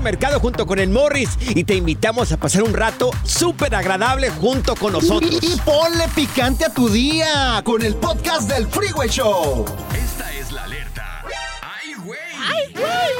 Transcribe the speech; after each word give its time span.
Mercado 0.00 0.40
junto 0.40 0.66
con 0.66 0.78
el 0.78 0.90
Morris 0.90 1.30
y 1.40 1.64
te 1.64 1.74
invitamos 1.74 2.32
a 2.32 2.36
pasar 2.36 2.62
un 2.62 2.74
rato 2.74 3.10
súper 3.24 3.74
agradable 3.74 4.30
junto 4.30 4.74
con 4.74 4.92
nosotros. 4.92 5.38
Y, 5.42 5.54
y 5.54 5.56
ponle 5.64 6.08
picante 6.14 6.64
a 6.64 6.72
tu 6.72 6.88
día 6.88 7.60
con 7.64 7.82
el 7.82 7.94
podcast 7.96 8.48
del 8.48 8.66
Freeway 8.66 9.08
Show. 9.08 9.64
Esta 9.94 10.32
es 10.32 10.52
la 10.52 10.64
alerta. 10.64 11.24
¡Ay, 11.62 11.94
güey! 11.94 12.18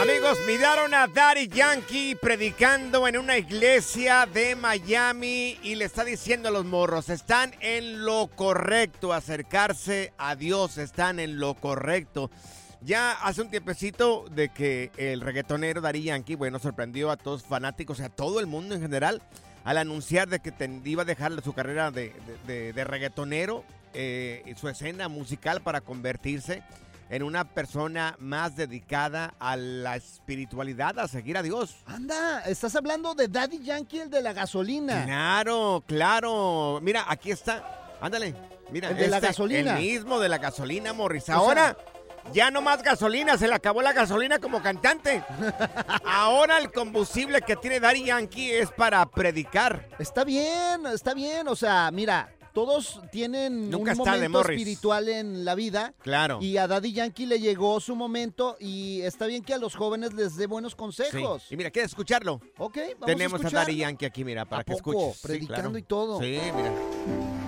Amigos, 0.03 0.39
miraron 0.47 0.95
a 0.95 1.07
Daddy 1.07 1.49
Yankee 1.49 2.17
predicando 2.17 3.07
en 3.07 3.17
una 3.19 3.39
iglesia 3.39 4.27
de 4.27 4.57
Miami 4.57 5.59
y 5.63 5.77
le 5.77 5.85
está 5.85 6.05
diciendo 6.05 6.49
a 6.49 6.53
los 6.53 6.65
morros, 6.65 7.09
están 7.09 7.55
en 7.61 8.05
lo 8.05 8.29
correcto, 8.35 9.13
acercarse 9.13 10.13
a 10.19 10.35
Dios, 10.35 10.79
están 10.79 11.21
en 11.21 11.39
lo 11.39 11.55
correcto. 11.55 12.31
Ya 12.85 13.13
hace 13.13 13.43
un 13.43 13.51
tiempecito 13.51 14.25
de 14.31 14.49
que 14.49 14.91
el 14.97 15.21
reggaetonero 15.21 15.81
Daddy 15.81 16.03
Yankee, 16.03 16.35
bueno, 16.35 16.59
sorprendió 16.59 17.11
a 17.11 17.17
todos 17.17 17.43
fanáticos, 17.45 18.01
a 18.01 18.09
todo 18.09 18.41
el 18.41 18.47
mundo 18.47 18.75
en 18.75 18.81
general, 18.81 19.23
al 19.65 19.79
anunciar 19.79 20.29
de 20.29 20.41
que 20.41 20.51
ten- 20.51 20.83
iba 20.85 21.03
a 21.03 21.05
dejar 21.05 21.41
su 21.43 21.53
carrera 21.53 21.91
de, 21.93 22.13
de- 22.47 22.53
de- 22.53 22.73
de 22.73 22.85
reggaetonero 22.85 23.65
eh, 23.95 24.43
y 24.47 24.55
su 24.55 24.69
escena 24.69 25.09
musical 25.09 25.61
para 25.63 25.81
convertirse 25.81 26.63
en 27.11 27.23
una 27.23 27.45
persona 27.45 28.17
más 28.19 28.57
dedicada 28.57 29.35
a 29.39 29.55
la 29.57 29.97
espiritualidad, 29.97 30.99
a 30.99 31.07
seguir 31.07 31.37
a 31.37 31.43
Dios. 31.43 31.77
Anda, 31.87 32.41
estás 32.47 32.75
hablando 32.75 33.15
de 33.15 33.29
Daddy 33.29 33.61
Yankee, 33.63 34.01
el 34.01 34.11
de 34.11 34.23
la 34.23 34.33
gasolina. 34.33 35.05
Claro, 35.05 35.85
claro. 35.87 36.81
Mira, 36.83 37.05
aquí 37.07 37.31
está. 37.31 37.95
Ándale. 38.01 38.35
Mira, 38.73 38.89
El 38.89 38.97
de 38.97 39.09
la 39.09 39.17
este, 39.19 39.27
gasolina. 39.29 39.77
El 39.79 39.83
mismo 39.85 40.19
de 40.19 40.29
la 40.31 40.39
gasolina, 40.39 40.95
Morris. 40.95 41.25
sea- 41.25 41.35
Ahora 41.35 41.77
ya 42.33 42.51
no 42.51 42.61
más 42.63 42.83
gasolina, 42.83 43.37
se 43.39 43.49
le 43.49 43.55
acabó 43.55 43.83
la 43.83 43.93
gasolina 43.93 44.39
como 44.39 44.63
cantante. 44.63 45.23
Ahora 46.05 46.59
el 46.59 46.71
combustible 46.73 47.43
que 47.43 47.57
tiene 47.57 47.81
Daddy 47.81 48.05
Yankee 48.05 48.51
es 48.53 48.71
para 48.71 49.05
predicar. 49.07 49.89
Está 49.99 50.25
bien, 50.25 50.87
está 50.93 51.15
bien. 51.15 51.49
O 51.49 51.57
sea, 51.57 51.91
mira, 51.93 52.35
todos 52.53 53.01
tienen 53.11 53.71
Nunca 53.71 53.93
un 53.93 53.99
momento 53.99 54.41
espiritual 54.43 55.09
en 55.09 55.45
la 55.45 55.55
vida. 55.55 55.95
Claro. 56.03 56.39
Y 56.43 56.59
a 56.59 56.67
Daddy 56.67 56.93
Yankee 56.93 57.27
le 57.27 57.41
llegó 57.41 57.81
su 57.81 57.97
momento 57.97 58.57
y 58.61 59.01
está 59.03 59.27
bien 59.27 59.43
que 59.43 59.55
a 59.55 59.59
los 59.59 59.75
jóvenes 59.75 60.13
les 60.13 60.37
dé 60.37 60.47
buenos 60.47 60.73
Sí. 60.73 60.77
consejos. 60.77 61.47
Y 61.51 61.57
mira, 61.57 61.71
¿quieres 61.71 61.91
escucharlo? 61.93 62.41
Ok, 62.59 62.77
vamos 62.99 63.07
Tenemos 63.07 63.33
a, 63.33 63.37
a 63.37 63.39
escucharlo. 63.49 63.59
Daddy 63.61 63.77
Yankee 63.79 64.05
aquí, 64.07 64.25
mira, 64.25 64.45
para 64.45 64.61
¿A 64.63 64.65
que 64.65 64.73
poco? 64.75 64.91
escuches. 64.93 65.17
Sí, 65.21 65.27
Predicando 65.29 65.63
claro. 65.63 65.79
y 65.79 65.83
todo. 65.83 66.21
Sí, 66.21 66.39
mira. 66.55 67.42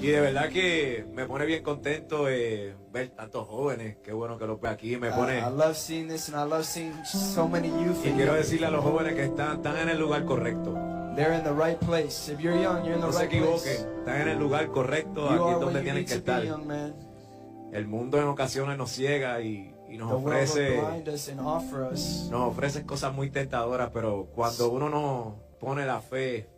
Y 0.00 0.06
de 0.08 0.20
verdad 0.20 0.48
que 0.48 1.04
me 1.12 1.26
pone 1.26 1.44
bien 1.44 1.62
contento 1.64 2.28
eh, 2.28 2.76
ver 2.92 3.08
tantos 3.10 3.48
jóvenes. 3.48 3.96
Qué 4.04 4.12
bueno 4.12 4.38
que 4.38 4.46
los 4.46 4.60
ve 4.60 4.68
aquí. 4.68 4.96
Me 4.96 5.10
pone. 5.10 5.38
I 5.38 5.50
love 5.50 5.74
seeing 5.74 6.06
this 6.08 6.28
and 6.28 6.36
I 6.38 6.48
love 6.48 6.64
seeing 6.64 6.92
so 7.04 7.48
many 7.48 7.68
youth. 7.68 8.04
Y 8.06 8.10
quiero 8.12 8.34
decirle 8.34 8.66
a 8.66 8.70
los 8.70 8.84
jóvenes 8.84 9.14
que 9.14 9.24
están, 9.24 9.56
están 9.56 9.76
en 9.78 9.88
el 9.88 9.98
lugar 9.98 10.24
correcto. 10.24 10.72
They're 11.16 11.34
in 11.36 11.42
the 11.42 11.52
right 11.52 11.78
place. 11.80 12.32
If 12.32 12.38
you're 12.38 12.56
young, 12.62 12.84
you're 12.84 12.94
in 12.94 13.00
the 13.00 13.06
No 13.08 13.12
se 13.12 13.26
right 13.26 13.30
place. 13.30 13.74
equivoquen. 13.74 13.98
Están 13.98 14.20
en 14.20 14.28
el 14.28 14.38
lugar 14.38 14.68
correcto. 14.68 15.28
You 15.34 15.42
Aquí 15.42 15.54
es 15.54 15.60
donde 15.60 15.80
tienen 15.82 16.04
que 16.06 16.14
estar. 16.14 16.44
young. 16.44 16.94
El 17.72 17.88
mundo 17.88 18.18
en 18.18 18.28
ocasiones 18.28 18.78
nos 18.78 18.90
ciega 18.92 19.40
y, 19.40 19.74
y 19.90 19.98
nos 19.98 20.10
The 20.10 20.14
ofrece. 20.14 20.80
Nos 22.30 22.40
ofrece 22.52 22.86
cosas 22.86 23.12
muy 23.12 23.30
tentadoras, 23.30 23.90
pero 23.92 24.28
cuando 24.32 24.70
uno 24.70 24.88
no 24.88 25.36
pone 25.58 25.84
la 25.86 26.00
fe 26.00 26.48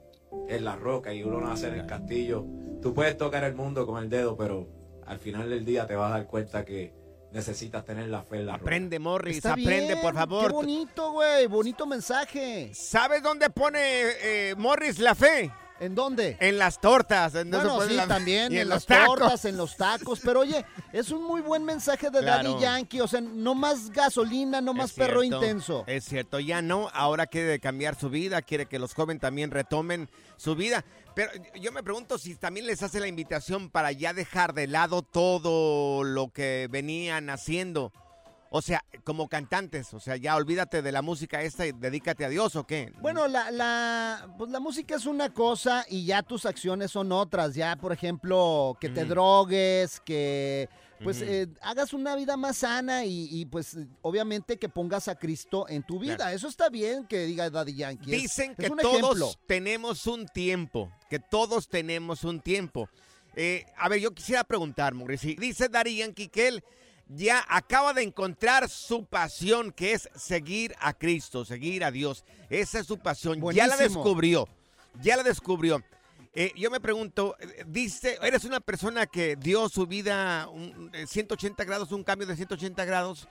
en 0.49 0.65
la 0.65 0.77
roca 0.77 1.13
y 1.13 1.23
uno 1.23 1.41
nace 1.41 1.69
en 1.69 1.75
el 1.75 1.87
castillo, 1.87 2.45
tú 2.83 2.95
puedes 2.95 3.17
tocar 3.17 3.45
el 3.45 3.55
mundo 3.55 3.87
con 3.87 4.03
el 4.03 4.09
dedo, 4.09 4.37
pero 4.37 4.69
al 5.07 5.19
final 5.19 5.51
del 5.51 5.65
día 5.65 5.87
te 5.87 5.95
vas 5.95 6.13
a 6.13 6.19
dar 6.19 6.27
cuenta 6.27 6.65
que 6.65 6.95
necesitas 7.33 7.85
tener 7.85 8.09
la 8.09 8.23
fe 8.23 8.37
en 8.37 8.47
la 8.47 8.53
roca. 8.55 8.63
Aprende, 8.63 8.99
Morris, 8.99 9.37
Está 9.37 9.53
aprende, 9.53 9.95
bien, 9.95 10.01
por 10.01 10.15
favor. 10.15 10.47
Qué 10.49 10.53
bonito, 10.53 11.13
güey. 11.13 11.47
Bonito 11.47 11.87
mensaje. 11.87 12.71
¿Sabes 12.75 13.23
dónde 13.23 13.51
pone 13.51 13.81
eh, 13.81 14.55
Morris 14.57 14.99
la 14.99 15.15
fe? 15.15 15.51
¿En 15.81 15.95
dónde? 15.95 16.37
En 16.41 16.59
las 16.59 16.79
tortas. 16.81 17.35
en 17.35 17.51
Bueno, 17.51 17.81
sí, 17.83 17.95
la- 17.95 18.07
también 18.07 18.53
y 18.53 18.59
en, 18.59 18.69
los 18.69 18.77
las 18.77 18.87
tacos. 18.87 19.19
tortas, 19.19 19.45
en 19.47 19.57
los 19.57 19.77
tacos. 19.77 20.21
Pero 20.23 20.41
oye, 20.41 20.65
es 20.93 21.11
un 21.11 21.25
muy 21.25 21.41
buen 21.41 21.65
mensaje 21.65 22.11
de 22.11 22.21
Claro. 22.21 22.51
Daddy 22.51 22.63
Yankee. 22.63 23.01
O 23.01 23.09
sea, 23.09 23.21
no 23.23 23.55
más 23.55 23.91
gasolina, 23.91 24.61
no 24.61 24.75
más 24.75 24.91
Es 24.91 24.97
perro 24.97 25.23
cierto, 25.23 25.37
intenso. 25.43 25.85
Es 25.87 26.05
cierto, 26.05 26.39
ya 26.39 26.61
no. 26.63 26.91
Ahora 26.93 27.27
quiere 27.27 27.59
cambiar 27.61 27.99
su 27.99 28.11
vida, 28.11 28.43
quiere 28.43 28.67
que 28.67 28.79
los 28.79 28.93
jóvenes 28.95 29.23
también 29.23 29.51
retomen 29.51 30.11
su 30.37 30.55
vida. 30.55 30.85
Pero 31.15 31.33
yo 31.61 31.73
me 31.73 31.83
pregunto 31.83 32.19
si 32.19 32.35
también 32.37 32.67
les 32.67 32.83
hace 32.83 33.01
la 33.01 33.09
invitación 33.09 33.69
para 33.71 33.91
ya 33.91 34.13
dejar 34.13 34.53
de 34.55 34.67
lado 34.67 35.03
todo 35.03 36.05
lo 36.05 36.29
que 36.31 36.69
venían 36.71 37.31
haciendo. 37.31 37.93
O 38.53 38.61
sea, 38.63 38.85
como 39.05 39.29
cantantes, 39.29 39.95
o 39.95 40.01
sea, 40.01 40.17
ya 40.17 40.35
olvídate 40.35 40.83
de 40.83 40.91
la 40.91 41.03
música 41.03 41.41
esta 41.41 41.69
y 41.69 41.73
dedícate 41.73 42.25
a 42.25 42.29
Dios 42.29 42.57
o 42.57 42.67
qué. 42.67 42.93
Bueno, 43.01 43.29
la, 43.29 43.53
la, 43.53 44.35
pues 44.37 44.51
la 44.51 44.59
música 44.59 44.97
es 44.97 45.07
una 45.07 45.33
cosa 45.33 45.87
y 45.89 46.05
ya 46.05 46.25
tus 46.25 46.45
acciones 46.47 46.91
son 46.91 47.13
otras. 47.13 47.55
Ya, 47.55 47.77
por 47.77 47.93
ejemplo, 47.93 48.77
que 48.81 48.89
te 48.89 49.05
drogues, 49.05 50.01
que 50.01 50.69
pues 51.05 51.23
eh, 51.23 51.47
hagas 51.63 51.93
una 51.93 52.17
vida 52.17 52.37
más 52.37 52.59
sana 52.59 53.05
y, 53.05 53.29
y, 53.31 53.47
pues 53.47 53.79
obviamente 54.03 54.59
que 54.59 54.69
pongas 54.69 55.07
a 55.07 55.15
Cristo 55.15 55.67
en 55.69 55.85
tu 55.85 56.01
vida. 56.01 56.17
Claro. 56.17 56.37
Eso 56.37 56.49
está 56.49 56.69
bien 56.69 57.07
que 57.07 57.27
diga 57.27 57.49
Daddy 57.51 57.77
Yankee. 57.77 58.11
Dicen 58.11 58.57
es 58.59 58.69
que 58.69 58.69
todos 58.69 59.17
ejemplo. 59.17 59.33
tenemos 59.47 60.09
un 60.09 60.27
tiempo, 60.27 60.91
que 61.09 61.21
todos 61.21 61.69
tenemos 61.69 62.25
un 62.25 62.41
tiempo. 62.41 62.89
Eh, 63.37 63.65
a 63.79 63.89
ver, 63.89 64.01
yo 64.01 64.11
quisiera 64.11 64.43
preguntar, 64.43 64.93
Mauricio, 64.93 65.37
dice 65.39 65.69
Daddy 65.69 65.99
Yankee 65.99 66.29
que 66.29 66.49
él 66.49 66.65
ya 67.15 67.45
acaba 67.49 67.93
de 67.93 68.03
encontrar 68.03 68.69
su 68.69 69.05
pasión, 69.05 69.73
que 69.73 69.93
es 69.93 70.09
seguir 70.15 70.75
a 70.81 70.93
Cristo, 70.93 71.45
seguir 71.45 71.85
a 71.85 71.91
Dios. 71.91 72.25
Esa 72.49 72.79
es 72.79 72.87
su 72.87 72.99
pasión. 72.99 73.41
Ya 73.53 73.67
la 73.67 73.77
descubrió, 73.77 74.49
ya 75.03 75.17
la 75.17 75.23
descubrió. 75.23 75.83
Eh, 76.33 76.53
yo 76.57 76.71
me 76.71 76.79
pregunto, 76.79 77.37
eh, 77.41 77.65
dice, 77.67 78.17
eres 78.23 78.45
una 78.45 78.61
persona 78.61 79.07
que 79.07 79.35
dio 79.35 79.69
su 79.69 79.87
vida 79.87 80.49
un, 80.49 80.91
eh, 80.95 81.07
180 81.07 81.65
grados, 81.65 81.91
un 81.91 82.05
cambio 82.05 82.27
de 82.27 82.37
180 82.37 82.85
grados. 82.85 83.29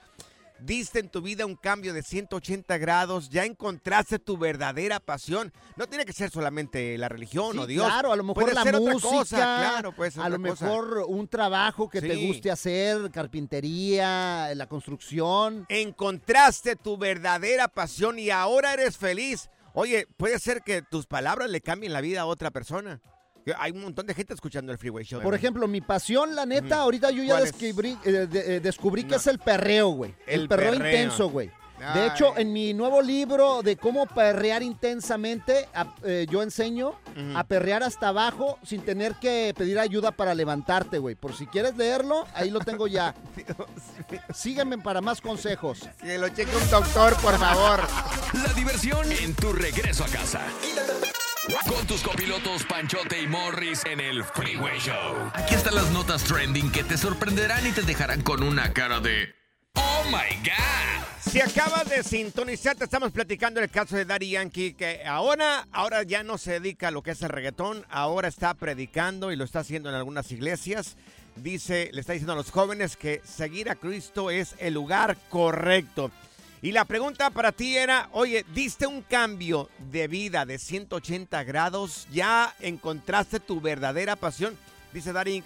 Diste 0.62 0.98
en 0.98 1.08
tu 1.08 1.22
vida 1.22 1.46
un 1.46 1.56
cambio 1.56 1.94
de 1.94 2.02
180 2.02 2.76
grados, 2.78 3.30
ya 3.30 3.44
encontraste 3.44 4.18
tu 4.18 4.36
verdadera 4.36 5.00
pasión. 5.00 5.52
No 5.76 5.86
tiene 5.86 6.04
que 6.04 6.12
ser 6.12 6.30
solamente 6.30 6.98
la 6.98 7.08
religión 7.08 7.52
Sí, 7.52 7.58
o 7.58 7.66
Dios. 7.66 7.86
Claro, 7.86 8.12
a 8.12 8.16
lo 8.16 8.22
mejor 8.24 8.42
Puede 8.42 8.54
la 8.54 8.62
ser 8.62 8.74
música, 8.78 8.96
otra 8.96 9.18
cosa, 9.18 9.36
claro, 9.36 9.92
puede 9.94 10.10
ser 10.10 10.22
a 10.22 10.28
lo 10.28 10.36
otra 10.36 10.50
cosa. 10.50 10.64
mejor 10.66 11.04
un 11.08 11.28
trabajo 11.28 11.88
que 11.88 12.00
te 12.00 12.26
guste 12.26 12.50
hacer, 12.50 13.10
carpintería, 13.10 14.54
la 14.54 14.66
construcción. 14.66 15.66
Encontraste 15.68 16.76
tu 16.76 16.96
verdadera 16.98 17.68
pasión 17.68 18.18
y 18.18 18.30
ahora 18.30 18.74
eres 18.74 18.96
feliz. 18.96 19.48
Oye, 19.72 20.06
puede 20.16 20.38
ser 20.38 20.62
que 20.62 20.82
tus 20.82 21.06
palabras 21.06 21.48
le 21.48 21.60
cambien 21.60 21.92
la 21.92 22.00
vida 22.00 22.22
a 22.22 22.26
otra 22.26 22.50
persona. 22.50 23.00
Hay 23.58 23.72
un 23.72 23.82
montón 23.82 24.06
de 24.06 24.14
gente 24.14 24.34
escuchando 24.34 24.72
el 24.72 24.78
Freeway 24.78 25.04
Show. 25.04 25.20
Por 25.22 25.34
ejemplo, 25.34 25.66
mi 25.68 25.80
pasión, 25.80 26.34
la 26.34 26.46
neta, 26.46 26.76
ahorita 26.80 27.10
yo 27.10 27.22
ya 27.22 27.38
eh, 27.40 28.26
de- 28.26 28.56
eh, 28.56 28.60
descubrí 28.60 29.04
que 29.04 29.16
es 29.16 29.26
el 29.26 29.38
perreo, 29.38 29.88
güey. 29.90 30.14
El, 30.26 30.42
El 30.42 30.48
perreo, 30.48 30.72
perreo. 30.72 30.86
intenso, 30.92 31.28
güey. 31.30 31.50
De 31.80 31.86
Ay. 31.86 32.10
hecho, 32.12 32.36
en 32.36 32.52
mi 32.52 32.74
nuevo 32.74 33.00
libro 33.00 33.62
de 33.62 33.76
cómo 33.76 34.04
perrear 34.04 34.62
intensamente, 34.62 35.66
a- 35.72 35.94
eh, 36.04 36.26
yo 36.28 36.42
enseño 36.42 36.92
a 37.34 37.42
perrear 37.44 37.82
hasta 37.82 38.08
abajo 38.08 38.58
sin 38.62 38.82
tener 38.82 39.14
que 39.14 39.54
pedir 39.56 39.78
ayuda 39.78 40.10
para 40.10 40.34
levantarte, 40.34 40.98
güey. 40.98 41.14
Por 41.14 41.34
si 41.34 41.46
quieres 41.46 41.74
leerlo, 41.78 42.26
ahí 42.34 42.50
lo 42.50 42.60
tengo 42.60 42.86
ya. 42.86 43.14
Sígueme 44.34 44.76
para 44.76 45.00
más 45.00 45.22
consejos. 45.22 45.88
Que 46.02 46.18
lo 46.18 46.28
cheque 46.28 46.54
un 46.54 46.68
doctor, 46.70 47.16
por 47.22 47.38
favor. 47.38 47.80
La 48.34 48.52
diversión 48.52 49.10
en 49.12 49.34
tu 49.34 49.50
regreso 49.54 50.04
a 50.04 50.08
casa. 50.08 50.42
Con 51.50 51.84
tus 51.86 52.02
copilotos 52.02 52.62
Panchote 52.64 53.20
y 53.20 53.26
Morris 53.26 53.84
en 53.84 53.98
el 53.98 54.22
Freeway 54.22 54.78
Show. 54.78 55.30
Aquí 55.34 55.54
están 55.54 55.74
las 55.74 55.90
notas 55.90 56.22
trending 56.22 56.70
que 56.70 56.84
te 56.84 56.96
sorprenderán 56.96 57.66
y 57.66 57.72
te 57.72 57.82
dejarán 57.82 58.22
con 58.22 58.44
una 58.44 58.72
cara 58.72 59.00
de 59.00 59.34
¡Oh 59.74 60.04
my 60.06 60.36
God! 60.44 61.04
Si 61.20 61.40
acabas 61.40 61.88
de 61.88 62.04
sintonizar, 62.04 62.76
te 62.76 62.84
estamos 62.84 63.10
platicando 63.10 63.60
el 63.60 63.68
caso 63.68 63.96
de 63.96 64.04
Daddy 64.04 64.30
Yankee, 64.30 64.74
que 64.74 65.04
ahora, 65.04 65.66
ahora 65.72 66.04
ya 66.04 66.22
no 66.22 66.38
se 66.38 66.52
dedica 66.52 66.88
a 66.88 66.90
lo 66.92 67.02
que 67.02 67.12
es 67.12 67.22
el 67.22 67.28
reggaetón, 67.28 67.84
ahora 67.90 68.28
está 68.28 68.54
predicando 68.54 69.32
y 69.32 69.36
lo 69.36 69.44
está 69.44 69.60
haciendo 69.60 69.88
en 69.88 69.96
algunas 69.96 70.30
iglesias. 70.30 70.96
Dice, 71.36 71.90
le 71.92 72.00
está 72.00 72.12
diciendo 72.12 72.32
a 72.32 72.36
los 72.36 72.50
jóvenes 72.50 72.96
que 72.96 73.22
seguir 73.24 73.70
a 73.70 73.74
Cristo 73.74 74.30
es 74.30 74.54
el 74.58 74.74
lugar 74.74 75.16
correcto. 75.28 76.10
Y 76.62 76.72
la 76.72 76.84
pregunta 76.84 77.30
para 77.30 77.52
ti 77.52 77.76
era, 77.78 78.10
oye, 78.12 78.44
¿diste 78.54 78.86
un 78.86 79.00
cambio 79.00 79.70
de 79.90 80.08
vida 80.08 80.44
de 80.44 80.58
180 80.58 81.42
grados? 81.44 82.06
¿Ya 82.12 82.54
encontraste 82.60 83.40
tu 83.40 83.62
verdadera 83.62 84.14
pasión? 84.14 84.58
Dice 84.92 85.12
Daddy 85.12 85.42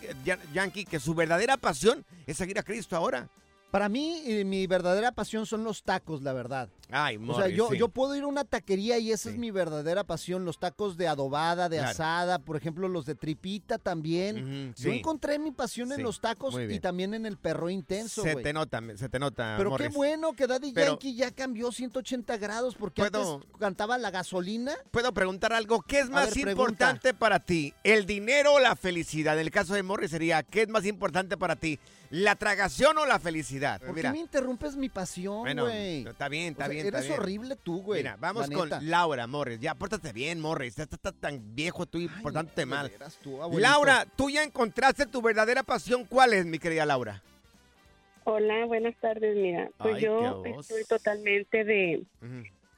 Yankee 0.52 0.84
que 0.84 0.98
su 0.98 1.14
verdadera 1.14 1.56
pasión 1.56 2.04
es 2.26 2.36
seguir 2.36 2.58
a 2.58 2.64
Cristo 2.64 2.96
ahora. 2.96 3.28
Para 3.70 3.88
mí, 3.88 4.22
eh, 4.24 4.44
mi 4.44 4.66
verdadera 4.66 5.12
pasión 5.12 5.46
son 5.46 5.62
los 5.62 5.84
tacos, 5.84 6.22
la 6.22 6.32
verdad. 6.32 6.68
Ay, 6.90 7.16
O 7.16 7.20
sea, 7.20 7.26
Morris, 7.44 7.56
yo, 7.56 7.68
sí. 7.70 7.78
yo 7.78 7.88
puedo 7.88 8.14
ir 8.14 8.24
a 8.24 8.26
una 8.26 8.44
taquería 8.44 8.98
y 8.98 9.10
esa 9.10 9.24
Sí. 9.30 9.34
es 9.34 9.38
mi 9.38 9.50
verdadera 9.50 10.04
pasión. 10.04 10.44
Los 10.44 10.58
tacos 10.58 10.96
de 10.96 11.08
adobada, 11.08 11.68
de 11.68 11.78
Claro. 11.78 11.90
asada, 11.90 12.38
por 12.38 12.56
ejemplo, 12.56 12.88
los 12.88 13.06
de 13.06 13.14
tripita 13.14 13.78
también. 13.78 14.36
Ujú, 14.72 14.74
Yo 14.82 14.90
sí. 14.90 14.98
encontré 14.98 15.38
mi 15.38 15.50
pasión 15.50 15.90
en 15.92 15.96
Sí, 15.98 16.02
los 16.02 16.20
tacos 16.20 16.54
y 16.68 16.80
también 16.80 17.14
en 17.14 17.24
el 17.26 17.36
perro 17.38 17.70
intenso, 17.70 18.22
Se 18.22 18.36
te 18.36 18.52
nota, 18.52 18.82
se 18.96 19.08
te 19.08 19.18
nota. 19.18 19.54
Pero 19.56 19.70
Morris. 19.70 19.88
qué 19.88 19.94
bueno 19.96 20.32
que 20.34 20.46
Daddy 20.46 20.72
Pero- 20.72 20.92
Yankee 20.92 21.14
ya 21.14 21.30
cambió 21.30 21.72
180 21.72 22.36
grados 22.36 22.74
porque 22.74 23.02
¿Puedo- 23.02 23.36
antes 23.36 23.48
cantaba 23.58 23.96
la 23.98 24.10
gasolina. 24.10 24.72
Puedo 24.90 25.12
preguntar 25.14 25.52
algo. 25.52 25.80
¿Qué 25.82 26.00
es 26.00 26.10
más 26.10 26.26
ver, 26.34 26.44
pregunta. 26.44 26.50
importante 26.72 27.14
para 27.14 27.40
ti? 27.40 27.72
¿El 27.82 28.04
dinero 28.06 28.54
o 28.54 28.60
la 28.60 28.76
felicidad? 28.76 29.34
En 29.34 29.40
el 29.40 29.50
caso 29.50 29.74
de 29.74 29.82
Morris 29.82 30.10
sería, 30.10 30.42
¿qué 30.42 30.62
es 30.62 30.68
más 30.68 30.84
importante 30.84 31.36
para 31.36 31.56
ti? 31.56 31.78
¿La 32.14 32.36
tragación 32.36 32.96
o 32.98 33.06
la 33.06 33.18
felicidad? 33.18 33.80
¿Por 33.80 33.92
Mira, 33.92 34.10
qué 34.10 34.12
me 34.12 34.20
interrumpes 34.20 34.76
mi 34.76 34.88
pasión, 34.88 35.40
bueno, 35.40 35.64
güey? 35.64 36.06
está 36.06 36.28
bien, 36.28 36.52
está 36.52 36.64
O 36.64 36.66
sea, 36.66 36.72
bien. 36.72 36.86
Eres 36.86 37.00
está 37.00 37.08
bien. 37.14 37.20
horrible 37.20 37.56
tú, 37.56 37.82
güey. 37.82 38.02
Mira, 38.02 38.16
vamos 38.20 38.48
la 38.48 38.56
con 38.56 38.68
neta. 38.68 38.80
Laura, 38.82 39.26
Morris. 39.26 39.58
Ya, 39.58 39.74
pórtate 39.74 40.12
bien, 40.12 40.40
Morris. 40.40 40.76
Ya 40.76 40.84
estás 40.84 41.12
tan 41.14 41.54
viejo 41.56 41.86
tú 41.86 41.98
y 41.98 42.02
Ay, 42.02 42.22
portándote 42.22 42.66
mal. 42.66 42.92
tú. 43.20 43.40
Laura, 43.58 44.06
tú 44.16 44.30
ya 44.30 44.44
encontraste 44.44 45.06
tu 45.06 45.20
verdadera 45.22 45.64
pasión. 45.64 46.04
¿Cuál 46.04 46.34
es, 46.34 46.46
mi 46.46 46.60
querida 46.60 46.86
Laura? 46.86 47.20
Hola, 48.24 48.64
buenas 48.66 48.94
tardes. 49.00 49.36
Mira, 49.36 49.68
pues 49.78 49.96
Ay, 49.96 50.02
yo 50.02 50.42
estoy 50.60 50.84
totalmente 50.84 51.64
de 51.64 52.04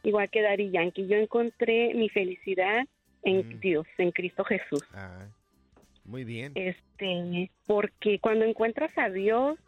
igual 0.03 0.31
que 0.31 0.41
Dari 0.41 0.71
Yankee. 0.71 1.06
Yo 1.09 1.17
encontré 1.17 1.93
mi 1.94 2.09
felicidad 2.09 2.87
en. 3.23 3.61
Dios, 3.61 3.87
en 3.99 4.12
Cristo 4.12 4.44
Jesús. 4.44 4.83
Ah, 4.94 5.27
muy 6.06 6.25
bien. 6.25 6.53
Este, 6.55 7.50
porque 7.67 8.19
cuando 8.19 8.44
encuentras 8.44 8.97
a 8.97 9.11
Dios, 9.11 9.58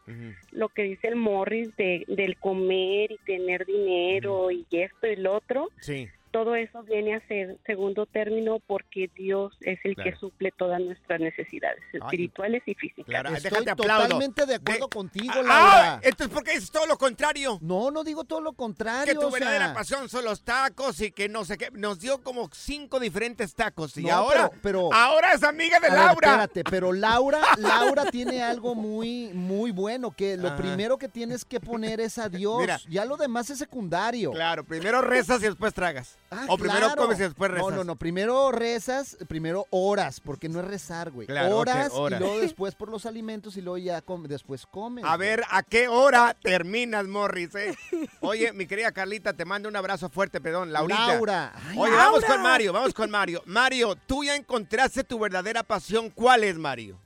lo 0.52 0.68
que 0.68 0.82
dice 0.82 1.08
el 1.08 1.16
Morris 1.16 1.74
de, 1.76 2.04
del 2.08 2.36
comer 2.38 3.12
y 3.12 3.18
tener 3.26 3.66
dinero 3.66 4.50
y 4.50 4.66
esto 4.70 5.06
y 5.06 5.16
lo 5.16 5.34
otro, 5.34 5.68
Sí. 5.80 6.08
Todo 6.30 6.54
eso 6.54 6.82
viene 6.82 7.14
a 7.14 7.26
ser 7.28 7.58
segundo 7.66 8.06
término 8.06 8.60
porque 8.66 9.10
Dios 9.14 9.52
es 9.60 9.78
el 9.84 9.94
Claro. 9.94 10.10
que 10.10 10.16
suple 10.18 10.52
todas 10.56 10.80
nuestras 10.80 11.20
necesidades 11.20 11.82
espirituales 11.92 12.62
y 12.66 12.74
físicas. 12.74 13.06
Claro, 13.06 13.30
Estoy 13.34 13.50
déjate 13.50 13.70
aplaudo. 13.70 14.02
totalmente 14.04 14.46
de 14.46 14.54
acuerdo 14.56 14.86
De- 14.86 14.90
contigo, 14.90 15.32
Ah, 15.36 15.42
Laura. 15.42 16.00
entonces, 16.02 16.34
¿por 16.34 16.44
qué 16.44 16.52
dices 16.54 16.70
todo 16.70 16.86
lo 16.86 16.96
contrario? 16.98 17.58
No, 17.62 17.90
no 17.90 18.04
digo 18.04 18.24
todo 18.24 18.40
lo 18.40 18.52
contrario. 18.52 19.12
que 19.14 19.18
tu 19.18 19.26
o 19.26 19.30
sea, 19.30 19.38
verdadera 19.40 19.74
pasión 19.74 20.08
son 20.08 20.24
los 20.24 20.42
tacos 20.42 21.00
y 21.00 21.10
que 21.12 21.28
no 21.28 21.44
sé 21.44 21.56
qué. 21.58 21.70
Nos 21.72 22.00
dio 22.00 22.22
como 22.22 22.48
cinco 22.52 23.00
diferentes 23.00 23.54
tacos 23.54 23.96
y 23.96 24.04
No, 24.04 24.12
ahora, 24.14 24.48
pero- 24.50 24.62
pero- 24.62 24.92
ahora 24.94 25.32
es 25.32 25.42
amiga 25.42 25.80
de 25.80 25.88
A 25.88 25.90
ver, 25.90 25.98
Laura. 25.98 26.28
espérate, 26.30 26.64
pero 26.64 26.92
Laura, 26.92 27.40
Laura 27.96 28.04
tiene 28.10 28.42
algo 28.42 28.74
muy, 28.74 29.30
muy 29.34 29.70
bueno, 29.70 30.10
que 30.10 30.36
lo 30.36 30.48
Ajá. 30.48 30.56
primero 30.56 30.98
que 30.98 31.08
tienes 31.08 31.44
que 31.44 31.60
poner 31.60 32.00
es 32.00 32.18
a 32.18 32.28
Dios. 32.28 32.58
Mira. 32.60 32.78
ya 32.88 33.04
lo 33.04 33.16
demás 33.16 33.50
es 33.50 33.58
secundario. 33.58 34.30
Claro, 34.32 34.64
primero 34.64 35.00
rezas 35.02 35.40
y 35.42 35.46
después 35.46 35.72
tragas. 35.74 36.16
Ah, 36.30 36.44
o 36.48 36.58
primero 36.58 36.94
comes 36.94 37.18
y 37.18 37.22
después 37.22 37.50
rezas. 37.50 37.70
No, 37.70 37.76
no, 37.76 37.84
no. 37.84 37.96
Primero 37.96 38.52
rezas, 38.52 39.16
primero 39.28 39.66
oras, 39.70 40.20
porque 40.20 40.48
no 40.48 40.60
es 40.60 40.66
rezar, 40.66 41.10
güey. 41.10 41.26
Claro, 41.26 41.56
oras. 41.56 41.90
y 41.92 42.14
luego 42.18 42.40
después 42.40 42.74
por 42.74 42.90
los 42.90 43.06
alimentos 43.06 43.56
y 43.56 43.62
luego 43.62 43.78
ya 43.78 44.02
después 44.28 44.66
comes. 44.66 45.04
A 45.04 45.16
güey. 45.16 45.28
ver, 45.28 45.44
¿a 45.50 45.62
qué 45.62 45.88
hora 45.88 46.36
terminas, 46.42 47.06
Morris? 47.06 47.54
eh? 47.54 47.74
Oye, 48.20 48.52
mi 48.52 48.66
querida 48.66 48.92
Carlita, 48.92 49.32
te 49.32 49.44
mando 49.44 49.68
un 49.68 49.76
abrazo 49.76 50.08
fuerte, 50.10 50.40
perdón, 50.40 50.72
Laurita. 50.72 51.06
Laura. 51.06 51.52
Ay, 51.68 51.76
Oye, 51.78 51.92
vamos 51.96 52.24
con 52.24 52.42
Mario, 52.42 52.72
vamos 52.72 52.92
con 52.94 53.10
Mario. 53.10 53.42
Mario, 53.46 53.96
tú 54.06 54.24
ya 54.24 54.36
encontraste 54.36 55.04
tu 55.04 55.18
verdadera 55.18 55.62
pasión. 55.62 56.10
¿Cuál 56.10 56.44
es, 56.44 56.56
Mario? 56.56 56.98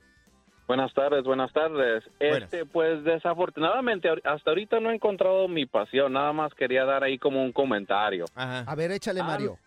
Buenas 0.73 0.95
tardes, 0.95 1.23
buenas 1.25 1.53
tardes. 1.53 2.03
Buenas. 2.19 2.45
Este, 2.45 2.65
pues 2.65 3.05
desafortunadamente 3.05 4.09
hasta 4.25 4.51
ahorita 4.53 4.81
no 4.81 4.91
he 4.91 4.95
encontrado 4.95 5.47
mi 5.47 5.67
pasión, 5.67 6.15
nada 6.15 6.33
más 6.33 6.55
quería 6.55 6.87
dar 6.87 7.05
ahí 7.05 7.19
como 7.19 7.45
un 7.45 7.53
comentario. 7.53 8.25
Ajá. 8.35 8.61
A 8.67 8.75
ver, 8.75 8.91
échale, 8.91 9.21
Ah, 9.21 9.25
Mario. 9.25 9.59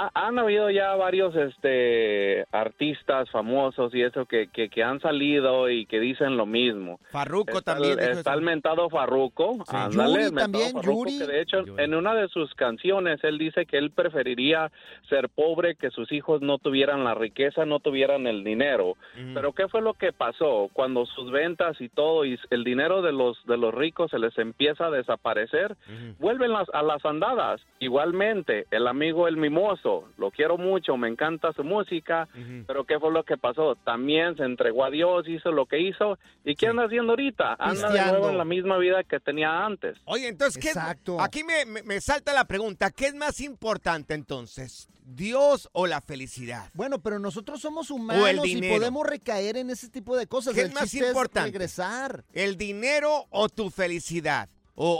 Ha- 0.00 0.10
han 0.26 0.38
habido 0.38 0.70
ya 0.70 0.94
varios 0.94 1.34
este 1.34 2.44
artistas 2.52 3.28
famosos 3.30 3.94
y 3.94 4.02
eso 4.02 4.26
que, 4.26 4.48
que, 4.48 4.68
que 4.68 4.82
han 4.84 5.00
salido 5.00 5.68
y 5.70 5.86
que 5.86 5.98
dicen 5.98 6.36
lo 6.36 6.46
mismo. 6.46 7.00
Farruco 7.10 7.58
Está, 7.58 7.74
también. 7.74 7.98
está 7.98 8.34
el 8.34 8.42
mentado 8.42 8.88
Farruco. 8.90 9.56
Sí. 9.68 9.76
Yuri 9.90 10.30
también, 10.34 10.72
Farruko, 10.72 11.04
Yuri. 11.06 11.18
que 11.18 11.26
de 11.26 11.40
hecho 11.40 11.64
Yuri. 11.64 11.82
en 11.82 11.94
una 11.94 12.14
de 12.14 12.28
sus 12.28 12.54
canciones 12.54 13.22
él 13.24 13.38
dice 13.38 13.66
que 13.66 13.78
él 13.78 13.90
preferiría 13.90 14.70
ser 15.08 15.28
pobre 15.28 15.74
que 15.74 15.90
sus 15.90 16.12
hijos 16.12 16.42
no 16.42 16.58
tuvieran 16.58 17.02
la 17.04 17.14
riqueza, 17.14 17.64
no 17.64 17.80
tuvieran 17.80 18.26
el 18.26 18.44
dinero. 18.44 18.96
Pero 19.34 19.52
¿qué 19.52 19.66
fue 19.68 19.80
lo 19.82 19.94
que 19.94 20.12
pasó 20.12 20.68
cuando 20.72 21.06
sus 21.06 21.30
ventas 21.32 21.80
y 21.80 21.88
todo 21.88 22.24
y 22.24 22.38
el 22.50 22.62
dinero 22.64 23.02
de 23.02 23.12
los 23.12 23.36
de 23.46 23.56
los 23.56 23.74
ricos 23.74 24.10
se 24.10 24.18
les 24.18 24.36
empieza 24.38 24.86
a 24.86 24.90
desaparecer? 24.90 25.76
Vuelven 26.18 26.52
las, 26.52 26.68
a 26.72 26.82
las 26.82 27.04
andadas. 27.04 27.60
Igualmente, 27.80 28.66
el 28.70 28.86
amigo 28.86 29.26
el 29.28 29.36
mimoso, 29.36 29.87
lo 30.16 30.30
quiero 30.30 30.56
mucho, 30.58 30.96
me 30.96 31.08
encanta 31.08 31.52
su 31.52 31.64
música, 31.64 32.28
pero 32.66 32.84
¿qué 32.84 32.98
fue 32.98 33.10
lo 33.12 33.24
que 33.24 33.36
pasó? 33.36 33.76
También 33.84 34.36
se 34.36 34.44
entregó 34.44 34.84
a 34.84 34.90
Dios, 34.90 35.26
hizo 35.28 35.50
lo 35.52 35.66
que 35.66 35.80
hizo. 35.80 36.18
¿Y 36.44 36.54
qué 36.54 36.66
Sí. 36.66 36.70
anda 36.70 36.84
haciendo 36.84 37.12
ahorita? 37.12 37.56
Anda 37.58 37.90
de 37.90 38.04
nuevo 38.12 38.30
en 38.30 38.38
la 38.38 38.44
misma 38.44 38.78
vida 38.78 39.02
que 39.04 39.20
tenía 39.20 39.64
antes. 39.66 39.96
Oye, 40.04 40.28
entonces, 40.28 40.62
¿qué 40.62 40.70
es- 40.70 40.76
Exacto. 40.76 41.20
aquí 41.20 41.44
me, 41.44 41.64
me- 41.66 41.82
me 41.82 42.00
salta 42.00 42.32
la 42.32 42.44
pregunta, 42.44 42.90
¿qué 42.90 43.06
es 43.06 43.14
más 43.14 43.40
importante 43.40 44.14
entonces? 44.14 44.88
¿Dios 45.04 45.68
o 45.72 45.86
la 45.86 46.00
felicidad? 46.02 46.68
Bueno, 46.74 46.98
pero 47.00 47.18
nosotros 47.18 47.60
somos 47.60 47.90
humanos 47.90 48.46
y 48.46 48.60
podemos 48.68 49.06
recaer 49.06 49.56
en 49.56 49.70
ese 49.70 49.88
tipo 49.88 50.16
de 50.16 50.26
cosas. 50.26 50.54
¿Qué 50.54 50.60
El 50.62 50.68
es 50.68 50.74
más 50.74 50.92
importante? 50.94 51.50
regresar. 51.50 52.24
¿El 52.32 52.56
dinero 52.56 53.24
o 53.30 53.48
tu 53.48 53.70
felicidad? 53.70 54.50
O, 54.74 54.86
o- 54.86 54.92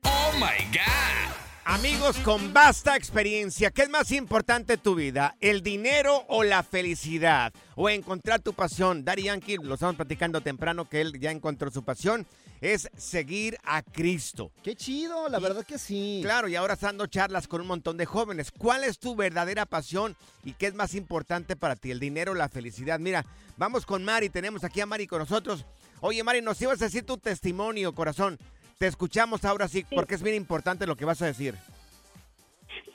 ¡Oh, 0.02 0.32
my 0.34 0.64
God! 0.70 1.32
Amigos 1.64 2.18
con 2.18 2.52
vasta 2.52 2.96
experiencia, 2.96 3.70
¿qué 3.70 3.82
es 3.82 3.88
más 3.88 4.10
importante 4.12 4.74
en 4.74 4.80
tu 4.80 4.96
vida? 4.96 5.36
¿El 5.40 5.62
dinero 5.62 6.24
o 6.28 6.42
la 6.42 6.62
felicidad? 6.62 7.52
¿O 7.76 7.88
encontrar 7.88 8.40
tu 8.40 8.52
pasión? 8.52 9.04
Daddy 9.04 9.22
Yankee, 9.22 9.56
lo 9.62 9.74
estamos 9.74 9.96
platicando 9.96 10.40
temprano 10.42 10.88
que 10.88 11.00
él 11.00 11.18
ya 11.18 11.30
encontró 11.30 11.70
su 11.70 11.82
pasión, 11.82 12.26
es 12.62 12.88
seguir 12.97 13.59
a 13.64 13.83
Cristo. 13.83 14.52
Qué 14.62 14.76
chido, 14.76 15.28
la 15.28 15.40
verdad 15.40 15.66
que 15.66 15.78
sí. 15.78 16.21
Claro, 16.23 16.47
y 16.49 16.54
ahora 16.54 16.75
está 16.75 16.87
dando 16.87 17.07
charlas 17.09 17.49
con 17.49 17.61
un 17.61 17.66
montón 17.66 17.97
de 17.97 18.07
jóvenes. 18.07 18.52
¿Cuál 18.52 18.85
es 18.85 19.00
tu 19.00 19.16
verdadera 19.16 19.66
pasión 19.66 20.16
y 20.45 20.52
qué 20.52 20.69
es 20.69 20.75
más 20.75 20.95
importante 20.95 21.57
para 21.57 21.75
ti? 21.75 21.90
¿El 21.90 21.99
dinero 21.99 22.33
o 22.33 22.35
la 22.37 22.49
felicidad? 22.49 23.00
Mira, 23.00 23.26
vamos 23.57 23.85
con 23.85 24.04
Mari, 24.04 24.31
tenemos 24.31 24.62
aquí 24.62 24.81
a 24.81 24.87
Mari 24.87 25.09
con 25.09 25.19
nosotros. 25.19 25.66
Oye, 26.00 26.23
Mari, 26.23 26.40
nos 26.40 26.62
ibas 26.62 26.81
a 26.81 26.85
decir 26.85 27.04
tu 27.04 27.19
testimonio, 27.19 27.95
corazón. 27.95 28.38
Te 28.78 28.87
escuchamos 28.87 29.45
ahora 29.45 29.66
sí, 29.66 29.85
porque 29.95 30.14
es 30.14 30.23
bien 30.23 30.37
importante 30.37 30.87
lo 30.87 30.97
que 30.97 31.04
vas 31.04 31.21
a 31.21 31.26
decir. 31.26 31.57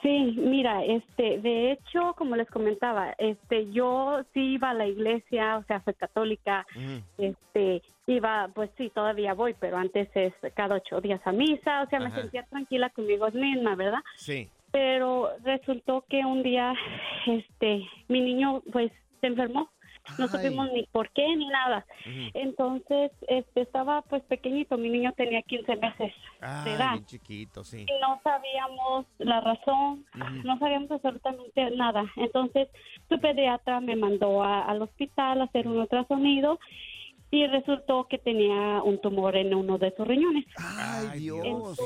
Sí, 0.02 0.34
mira, 0.36 0.84
este, 0.84 1.38
de 1.38 1.72
hecho, 1.72 2.14
como 2.16 2.36
les 2.36 2.48
comentaba, 2.50 3.14
este, 3.18 3.70
yo 3.72 4.20
sí 4.32 4.54
iba 4.54 4.70
a 4.70 4.74
la 4.74 4.86
iglesia, 4.86 5.58
o 5.58 5.64
sea, 5.64 5.82
soy 5.84 5.94
católica, 5.94 6.64
este, 7.16 7.82
iba, 8.06 8.48
pues 8.54 8.70
sí, 8.76 8.90
todavía 8.94 9.34
voy, 9.34 9.54
pero 9.58 9.76
antes 9.76 10.08
es 10.14 10.32
cada 10.54 10.76
ocho 10.76 11.00
días 11.00 11.20
a 11.24 11.32
misa, 11.32 11.82
o 11.82 11.88
sea, 11.88 11.98
me 11.98 12.12
sentía 12.12 12.44
tranquila 12.44 12.90
conmigo 12.90 13.28
misma, 13.32 13.74
¿verdad? 13.74 14.00
Sí. 14.16 14.48
Pero 14.70 15.30
resultó 15.42 16.04
que 16.08 16.24
un 16.24 16.42
día, 16.42 16.74
este, 17.26 17.84
mi 18.06 18.20
niño, 18.20 18.62
pues, 18.72 18.92
se 19.20 19.26
enfermó. 19.26 19.68
No 20.16 20.24
Ay. 20.24 20.30
supimos 20.30 20.72
ni 20.72 20.84
por 20.84 21.10
qué 21.10 21.26
ni 21.36 21.46
nada. 21.48 21.84
Entonces, 22.34 23.10
este, 23.28 23.60
estaba 23.62 24.02
pues 24.02 24.22
pequeñito, 24.24 24.78
mi 24.78 24.88
niño 24.88 25.12
tenía 25.16 25.42
15 25.42 25.76
meses 25.76 26.12
de 26.64 26.72
edad. 26.74 26.92
Bien 26.92 27.04
chiquito, 27.06 27.62
sí. 27.64 27.82
Y 27.88 28.00
no 28.00 28.20
sabíamos 28.24 29.06
la 29.18 29.40
razón, 29.40 30.06
no 30.44 30.58
sabíamos 30.58 30.90
absolutamente 30.90 31.70
nada. 31.72 32.04
Entonces, 32.16 32.68
su 33.08 33.20
pediatra 33.20 33.80
me 33.80 33.96
mandó 33.96 34.42
a- 34.42 34.62
al 34.62 34.80
hospital 34.82 35.42
a 35.42 35.44
hacer 35.44 35.68
un 35.68 35.78
ultrasonido 35.78 36.58
y 37.30 37.46
resultó 37.46 38.06
que 38.08 38.16
tenía 38.18 38.82
un 38.82 39.00
tumor 39.00 39.36
en 39.36 39.54
uno 39.54 39.76
de 39.76 39.94
sus 39.96 40.06
riñones. 40.06 40.46
Ay, 40.56 41.20
Dios. 41.20 41.78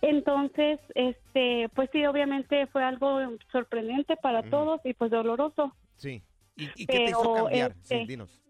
Entonces, 0.00 0.80
este, 0.96 1.68
pues 1.74 1.88
sí, 1.92 2.04
obviamente 2.06 2.66
fue 2.68 2.82
algo 2.82 3.20
sorprendente 3.52 4.16
para 4.16 4.42
todos 4.42 4.80
y 4.84 4.94
pues 4.94 5.10
doloroso. 5.12 5.72
Sí. 5.96 6.20
¿Y, 6.56 6.64
y 6.76 6.86
qué 6.86 6.98
te 6.98 7.04
hizo 7.04 7.34
cambiar? 7.34 7.72
Sí, 7.82 7.94
este, 7.94 8.06
dinos. 8.06 8.42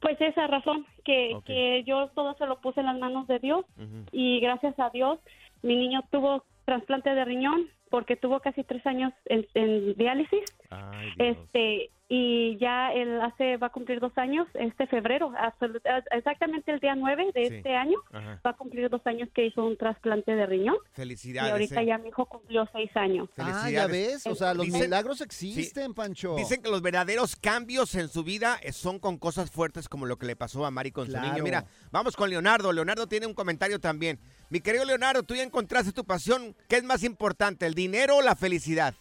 Pues 0.00 0.18
esa 0.20 0.46
razón, 0.46 0.86
que, 1.04 1.36
que 1.44 1.84
yo 1.84 2.08
todo 2.14 2.34
se 2.36 2.46
lo 2.46 2.60
puse 2.60 2.80
en 2.80 2.86
las 2.86 2.98
manos 2.98 3.26
de 3.26 3.38
Dios 3.38 3.66
y 4.12 4.40
gracias 4.40 4.78
a 4.78 4.88
Dios 4.90 5.18
mi 5.62 5.76
niño 5.76 6.02
tuvo 6.10 6.44
trasplante 6.64 7.10
de 7.10 7.24
riñón 7.24 7.68
porque 7.90 8.16
tuvo 8.16 8.40
casi 8.40 8.64
tres 8.64 8.86
años 8.86 9.12
en, 9.26 9.46
en 9.54 9.94
diálisis. 9.96 10.44
Ay. 10.70 11.08
Este 11.18 11.90
y 12.12 12.58
ya 12.58 12.92
él 12.92 13.20
hace 13.20 13.56
va 13.56 13.68
a 13.68 13.70
cumplir 13.70 14.00
dos 14.00 14.12
años 14.18 14.48
este 14.54 14.88
febrero, 14.88 15.30
absolut- 15.38 15.80
exactamente 16.10 16.72
el 16.72 16.80
día 16.80 16.96
9 16.96 17.30
de 17.32 17.48
Sí. 17.48 17.54
este 17.54 17.76
año 17.76 17.98
Ajá. 18.12 18.40
va 18.44 18.50
a 18.50 18.56
cumplir 18.56 18.90
dos 18.90 19.00
años 19.06 19.28
que 19.32 19.46
hizo 19.46 19.64
un 19.64 19.76
trasplante 19.76 20.32
de 20.34 20.44
riñón 20.44 20.74
y 20.74 20.94
Felicidades. 20.96 21.52
ahorita 21.52 21.82
eh. 21.82 21.86
ya 21.86 21.98
mi 21.98 22.08
hijo 22.08 22.26
cumplió 22.26 22.68
seis 22.72 22.90
años. 22.96 23.28
Ah, 23.38 23.44
ya 23.46 23.54
Felicidades. 23.86 23.90
ves, 23.92 24.26
o 24.26 24.34
sea, 24.34 24.54
los 24.54 24.66
Dicen- 24.66 24.80
milagros 24.82 25.20
existen, 25.20 25.94
Pancho. 25.94 26.34
Dicen 26.34 26.60
que 26.62 26.68
los 26.70 26.82
verdaderos 26.82 27.36
cambios 27.36 27.94
en 27.94 28.08
su 28.08 28.24
vida 28.24 28.58
eh, 28.62 28.72
son 28.72 28.98
con 28.98 29.16
cosas 29.16 29.50
fuertes 29.52 29.88
como 29.88 30.04
lo 30.04 30.16
que 30.18 30.26
le 30.26 30.34
pasó 30.34 30.66
a 30.66 30.72
Mari 30.72 30.90
con 30.90 31.06
su 31.08 31.16
niño. 31.16 31.44
Mira, 31.44 31.64
vamos 31.92 32.16
con 32.16 32.28
Leonardo. 32.28 32.72
Leonardo 32.72 33.06
tiene 33.06 33.26
un 33.26 33.34
comentario 33.34 33.78
también. 33.78 34.18
Mi 34.48 34.60
querido 34.60 34.84
Leonardo, 34.84 35.22
tú 35.22 35.36
ya 35.36 35.44
encontraste 35.44 35.92
tu 35.92 36.04
pasión. 36.04 36.56
¿Qué 36.68 36.74
es 36.76 36.82
más 36.82 37.04
importante, 37.04 37.66
el 37.66 37.74
dinero 37.74 38.16
o 38.16 38.22
la 38.22 38.34
felicidad? 38.34 38.94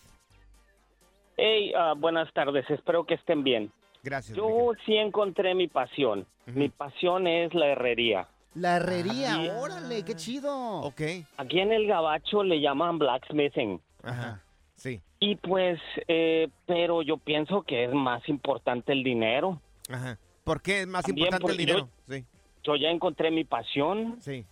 Hey, 1.41 1.71
ah, 1.73 1.93
buenas 1.97 2.31
tardes, 2.33 2.69
espero 2.69 3.05
que 3.05 3.13
estén 3.13 3.43
bien. 3.45 3.71
Gracias. 4.03 4.35
Yo 4.37 4.71
sí 4.85 4.95
encontré 4.97 5.55
mi 5.55 5.67
pasión. 5.67 6.25
Mi 6.47 6.67
pasión 6.67 7.27
es 7.27 7.53
la 7.53 7.67
herrería. 7.67 8.27
La 8.55 8.75
herrería, 8.77 9.35
Ah. 9.35 9.59
órale, 9.61 10.03
qué 10.03 10.15
chido. 10.15 10.81
Ok. 10.81 11.01
Aquí 11.37 11.59
en 11.59 11.71
el 11.71 11.87
Gabacho 11.87 12.43
le 12.43 12.59
llaman 12.59 12.97
blacksmithing. 12.99 13.79
Ajá. 14.03 14.41
Sí. 14.75 14.99
Y 15.19 15.35
pues, 15.37 15.79
eh, 16.07 16.49
pero 16.65 17.01
yo 17.03 17.17
pienso 17.17 17.61
que 17.63 17.85
es 17.85 17.93
más 17.93 18.27
importante 18.27 18.91
el 18.91 19.03
dinero. 19.03 19.61
Ajá. 19.89 20.17
¿Por 20.43 20.61
qué 20.61 20.81
es 20.81 20.87
más 20.87 21.05
También 21.05 21.27
importante 21.27 21.51
el 21.51 21.57
porque 21.57 21.65
yo- 21.65 21.87
dinero? 21.87 21.89
Sí. 22.09 22.25
Yo 22.63 22.75
ya 22.75 22.89
encontré 22.89 23.31
mi 23.31 23.45
pasión, 23.45 24.17
Sí. 24.21 24.45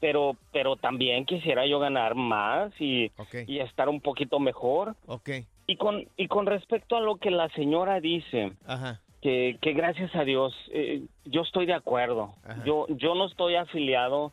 pero, 0.00 0.36
pero 0.52 0.74
también 0.76 1.24
quisiera 1.24 1.66
yo 1.66 1.78
ganar 1.78 2.14
más 2.16 2.72
y, 2.80 3.12
y 3.46 3.58
estar 3.60 3.88
un 3.88 4.00
poquito 4.00 4.40
mejor. 4.40 4.96
Ok. 5.06 5.30
Y 5.72 5.76
con, 5.76 6.06
y 6.18 6.28
con 6.28 6.44
respecto 6.46 6.96
a 6.96 7.00
lo 7.00 7.16
que 7.16 7.30
la 7.30 7.48
señora 7.50 7.98
dice, 8.00 8.52
Ajá. 8.66 9.00
que, 9.22 9.56
que 9.62 9.72
gracias 9.72 10.14
a 10.14 10.24
Dios, 10.24 10.54
eh, 10.72 11.02
yo 11.24 11.40
estoy 11.42 11.64
de 11.66 11.72
acuerdo. 11.74 12.34
Ajá. 12.44 12.62
Yo, 12.66 12.86
yo 12.90 13.14
no 13.14 13.24
estoy 13.26 13.54
afiliado 13.54 14.32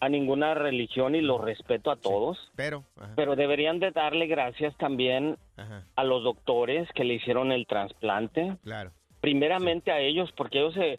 a 0.00 0.08
ninguna 0.08 0.54
religión 0.54 1.14
y 1.14 1.20
lo 1.20 1.38
respeto 1.38 1.90
a 1.92 1.96
todos, 1.96 2.36
Pero. 2.56 2.82
Ajá. 2.96 3.12
pero 3.14 3.36
deberían 3.36 3.78
de 3.78 3.92
darle 3.92 4.26
gracias 4.26 4.76
también 4.78 5.36
Ajá. 5.56 5.84
a 5.94 6.02
los 6.04 6.24
doctores 6.24 6.88
que 6.92 7.04
le 7.04 7.14
hicieron 7.14 7.52
el 7.52 7.66
trasplante, 7.66 8.56
Claro. 8.64 8.90
primeramente 9.20 9.92
a 9.92 10.00
ellos, 10.00 10.32
porque 10.36 10.58
ellos 10.58 10.74
se, 10.74 10.98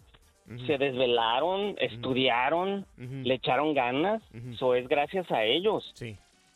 se 0.66 0.78
desvelaron, 0.78 1.76
estudiaron, 1.80 2.86
le 2.98 3.34
echaron 3.34 3.74
ganas, 3.74 4.22
eso 4.54 4.74
es 4.76 4.88
gracias 4.88 5.30
a 5.32 5.44
ellos. 5.44 5.92
Sí. 5.96 6.16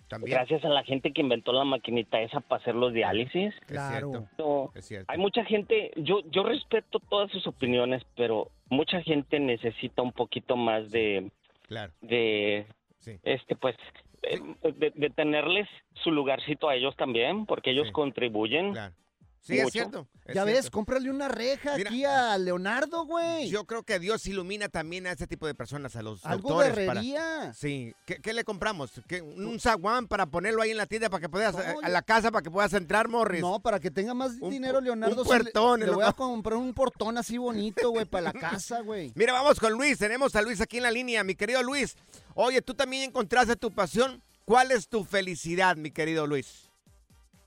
También. 0.10 0.36
Gracias 0.36 0.66
a 0.66 0.70
la 0.70 0.84
gente 0.84 1.14
que 1.14 1.22
inventó 1.22 1.54
la 1.54 1.64
maquinita 1.64 2.20
esa 2.20 2.42
para 2.42 2.62
hacer 2.62 2.76
los 2.76 2.92
diálisis. 2.94 3.54
Es 3.70 3.88
cierto. 3.90 4.28
So, 4.38 4.72
Es 4.76 4.86
cierto. 4.86 5.06
hay 5.12 5.18
mucha 5.20 5.46
gente, 5.46 5.92
yo, 5.96 6.22
yo 6.32 6.44
respeto 6.44 7.00
todas 7.00 7.32
sus 7.32 7.46
opiniones, 7.48 8.04
pero 8.18 8.50
mucha 8.70 9.02
gente 9.04 9.40
necesita 9.40 10.02
un 10.02 10.12
poquito 10.12 10.56
más 10.58 10.90
de, 10.92 11.32
Claro. 11.68 11.94
de 12.02 12.66
Sí. 12.98 13.18
este, 13.24 13.56
pues, 13.56 13.76
eh, 14.24 14.40
de, 14.76 14.92
de 14.94 15.10
tenerles 15.12 15.68
su 16.04 16.12
lugarcito 16.12 16.68
a 16.68 16.76
ellos 16.76 16.96
también, 16.98 17.46
porque 17.46 17.70
ellos 17.72 17.88
Sí. 17.88 17.94
contribuyen. 17.94 18.74
Claro. 18.74 18.94
Sí, 19.42 19.58
es 19.58 19.72
cierto. 19.72 20.08
es 20.26 20.36
Ya 20.36 20.44
ves, 20.44 20.70
cómprale 20.70 21.10
una 21.10 21.28
reja 21.28 21.76
Mira. 21.78 21.90
aquí 21.90 22.04
a 22.06 22.38
Leonardo, 22.38 23.06
güey. 23.06 23.50
Yo 23.50 23.66
creo 23.66 23.84
que 23.84 23.98
Dios 24.00 24.26
ilumina 24.28 24.70
también 24.70 25.08
a 25.08 25.12
ese 25.12 25.26
tipo 25.28 25.48
de 25.48 25.56
personas, 25.56 25.96
a 25.96 26.02
los 26.04 26.26
Algo 26.26 26.50
doctores. 26.50 26.76
de 26.76 26.86
para- 26.86 27.00
herrería. 27.00 27.54
Sí. 27.54 27.96
¿Qué, 28.06 28.18
qué 28.18 28.34
le 28.34 28.44
compramos? 28.44 28.92
¿Qué- 29.08 29.22
¿Un 29.22 29.60
zaguán 29.60 30.08
para 30.08 30.26
ponerlo 30.28 30.62
ahí 30.62 30.72
en 30.72 30.78
la 30.78 30.86
tienda 30.86 31.10
para 31.10 31.22
que 31.22 31.30
puedas, 31.30 31.56
eh, 31.56 31.76
a 31.82 31.90
la 31.90 32.02
casa 32.02 32.32
para 32.32 32.44
que 32.44 32.52
puedas 32.52 32.74
entrar, 32.74 33.08
Morris? 33.08 33.42
No, 33.42 33.60
para 33.60 33.80
que 33.80 33.90
tenga 33.90 34.14
más 34.14 34.34
Un- 34.40 34.52
dinero, 34.52 34.82
Leonardo. 34.82 35.16
un 35.16 35.22
le- 35.22 35.26
puertón, 35.28 35.80
Le, 35.80 35.86
lo 35.88 35.94
voy 35.96 36.06
a 36.06 36.12
comprar 36.14 36.58
un 36.58 36.74
portón 36.74 37.18
así 37.18 37.38
bonito, 37.38 37.90
güey, 37.90 38.06
para 38.06 38.26
la 38.26 38.34
casa, 38.34 38.82
güey. 38.82 39.12
Mira, 39.16 39.34
vamos 39.34 39.60
con 39.60 39.74
Luis. 39.74 39.98
Tenemos 39.98 40.36
a 40.36 40.42
Luis 40.42 40.62
aquí 40.62 40.78
en 40.78 40.84
la 40.84 40.92
línea, 40.92 41.24
mi 41.24 41.34
querido 41.36 41.64
Luis. 41.64 41.96
Oye, 42.36 42.62
tú 42.62 42.74
también 42.76 43.04
encontraste 43.04 43.56
tu 43.56 43.72
pasión. 43.72 44.22
¿Cuál 44.46 44.72
es 44.72 44.88
tu 44.88 45.04
felicidad, 45.06 45.76
mi 45.76 45.92
querido 45.92 46.26
Luis? 46.28 46.69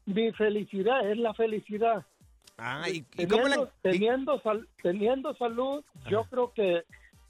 Mi 0.07 0.33
felicidad 0.33 1.09
es 1.11 1.19
la 1.19 1.33
felicidad. 1.35 2.05
Ah, 2.59 2.89
¿y, 2.89 3.03
Teniendo, 3.03 3.37
cómo 3.37 3.49
la- 3.49 3.71
teniendo, 3.83 4.41
sal- 4.41 4.69
teniendo 4.83 5.35
salud, 5.37 5.85
yo 6.11 6.25
creo 6.25 6.53
que 6.53 6.83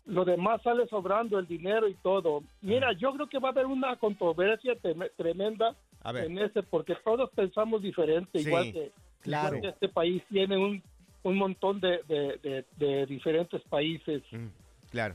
lo 0.07 0.25
demás 0.25 0.61
sale 0.62 0.87
sobrando, 0.88 1.38
el 1.38 1.47
dinero 1.47 1.87
y 1.88 1.95
todo. 1.95 2.43
Mira, 2.61 2.93
yo 2.99 3.12
creo 3.14 3.29
que 3.29 3.38
va 3.38 3.49
a 3.50 3.52
haber 3.52 3.67
una 3.67 3.97
controversia 3.97 4.75
trem- 4.83 5.11
tremenda 5.17 5.76
en 6.05 6.38
ese, 6.38 6.62
porque 6.64 6.97
todos 7.05 7.31
pensamos 7.31 7.83
diferente, 7.83 8.41
Sí, 8.41 8.49
igual, 8.49 8.73
que, 8.73 8.91
claro. 9.21 9.57
igual 9.57 9.61
que 9.62 9.69
este 9.69 9.88
país 9.88 10.23
tiene 10.29 10.57
un, 10.57 10.83
un 11.23 11.37
montón 11.37 11.79
de, 11.81 12.00
de- 12.09 12.38
de- 12.43 12.64
de 12.76 13.07
diferentes 13.07 13.62
países. 13.62 14.23
Mm, 14.33 14.47
claro. 14.91 15.14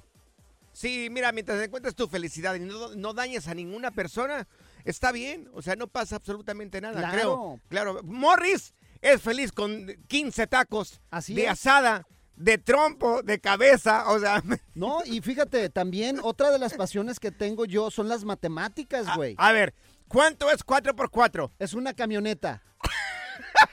Sí, 0.72 1.10
mira, 1.12 1.32
mientras 1.32 1.62
encuentres 1.62 1.96
tu 1.96 2.08
felicidad 2.08 2.56
y 2.56 2.60
no, 2.60 2.96
no 2.96 3.14
dañes 3.14 3.48
a 3.48 3.54
ninguna 3.56 3.92
persona, 3.92 4.48
está 4.89 5.12
bien. 5.12 5.50
O 5.53 5.62
sea, 5.62 5.75
no 5.75 5.88
pasa 5.88 6.15
absolutamente 6.15 6.82
nada, 6.82 7.00
Claro. 7.00 7.13
creo. 7.13 7.62
Claro. 7.70 8.00
Morris 8.03 8.74
es 9.01 9.22
feliz 9.22 9.51
con 9.51 9.88
15 10.08 10.48
tacos 10.48 11.01
Así 11.12 11.34
de 11.36 11.44
es. 11.46 11.50
asada, 11.51 12.08
de 12.36 12.58
trompo, 12.58 13.22
de 13.24 13.39
cabeza. 13.39 14.10
O 14.12 14.20
sea, 14.20 14.41
No, 14.75 15.00
y 15.06 15.22
fíjate, 15.22 15.70
también 15.70 16.20
otra 16.24 16.51
de 16.51 16.60
las 16.60 16.74
pasiones 16.74 17.20
que 17.20 17.32
tengo 17.32 17.65
yo 17.65 17.89
son 17.91 18.08
las 18.10 18.24
matemáticas, 18.25 19.15
güey. 19.15 19.36
a 19.38 19.51
ver, 19.51 19.74
¿cuánto 20.08 20.51
es 20.51 20.63
4 20.63 20.96
por 20.96 21.10
4? 21.12 21.51
Es 21.60 21.74
una 21.74 21.94
camioneta. 21.94 22.63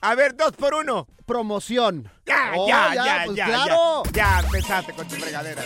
A 0.00 0.14
ver, 0.14 0.34
2 0.36 0.52
por 0.56 0.74
1. 0.74 1.06
Promoción. 1.26 2.10
Ya, 2.26 2.52
Oh, 2.56 2.66
ya, 2.68 2.94
ya, 2.94 3.22
pues 3.24 3.36
ya, 3.36 3.46
claro. 3.46 4.02
ya. 4.06 4.12
Ya 4.12 4.40
empezaste 4.40 4.92
con 4.94 5.06
tu 5.08 5.14
fregadera. 5.14 5.62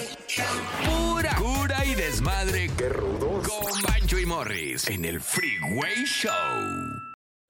Pura 0.84 1.34
cura 1.36 1.84
y 1.84 1.94
desmadre. 1.94 2.70
Qué 2.76 2.88
rudos. 2.88 3.48
Con 3.48 3.82
Morris 4.26 4.88
en 4.88 5.04
el 5.04 5.20
Freeway 5.20 6.04
Show 6.04 6.85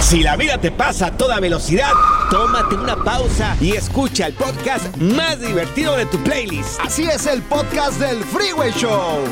Si 0.00 0.22
la 0.22 0.36
vida 0.36 0.58
te 0.58 0.70
pasa 0.70 1.06
a 1.06 1.16
toda 1.16 1.40
velocidad, 1.40 1.90
tómate 2.30 2.76
una 2.76 2.96
pausa 2.96 3.56
y 3.60 3.72
escucha 3.72 4.26
el 4.26 4.34
podcast 4.34 4.96
más 4.98 5.40
divertido 5.40 5.96
de 5.96 6.06
tu 6.06 6.22
playlist. 6.22 6.78
Así 6.80 7.04
es 7.04 7.26
el 7.26 7.42
podcast 7.42 7.98
del 7.98 8.22
Freeway 8.24 8.70
Show. 8.72 9.24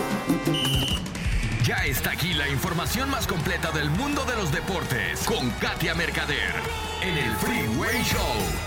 Ya 1.65 1.77
está 1.87 2.11
aquí 2.11 2.35
la 2.35 2.49
información 2.49 3.09
más 3.09 3.27
completa 3.27 3.71
del 3.71 3.89
mundo 3.91 4.25
de 4.25 4.35
los 4.35 4.53
deportes 4.53 5.21
con 5.25 5.49
Katia 5.53 5.95
Mercader 5.95 6.53
en 7.01 7.17
el 7.17 7.33
Freeway 7.37 8.03
Show. 8.03 8.21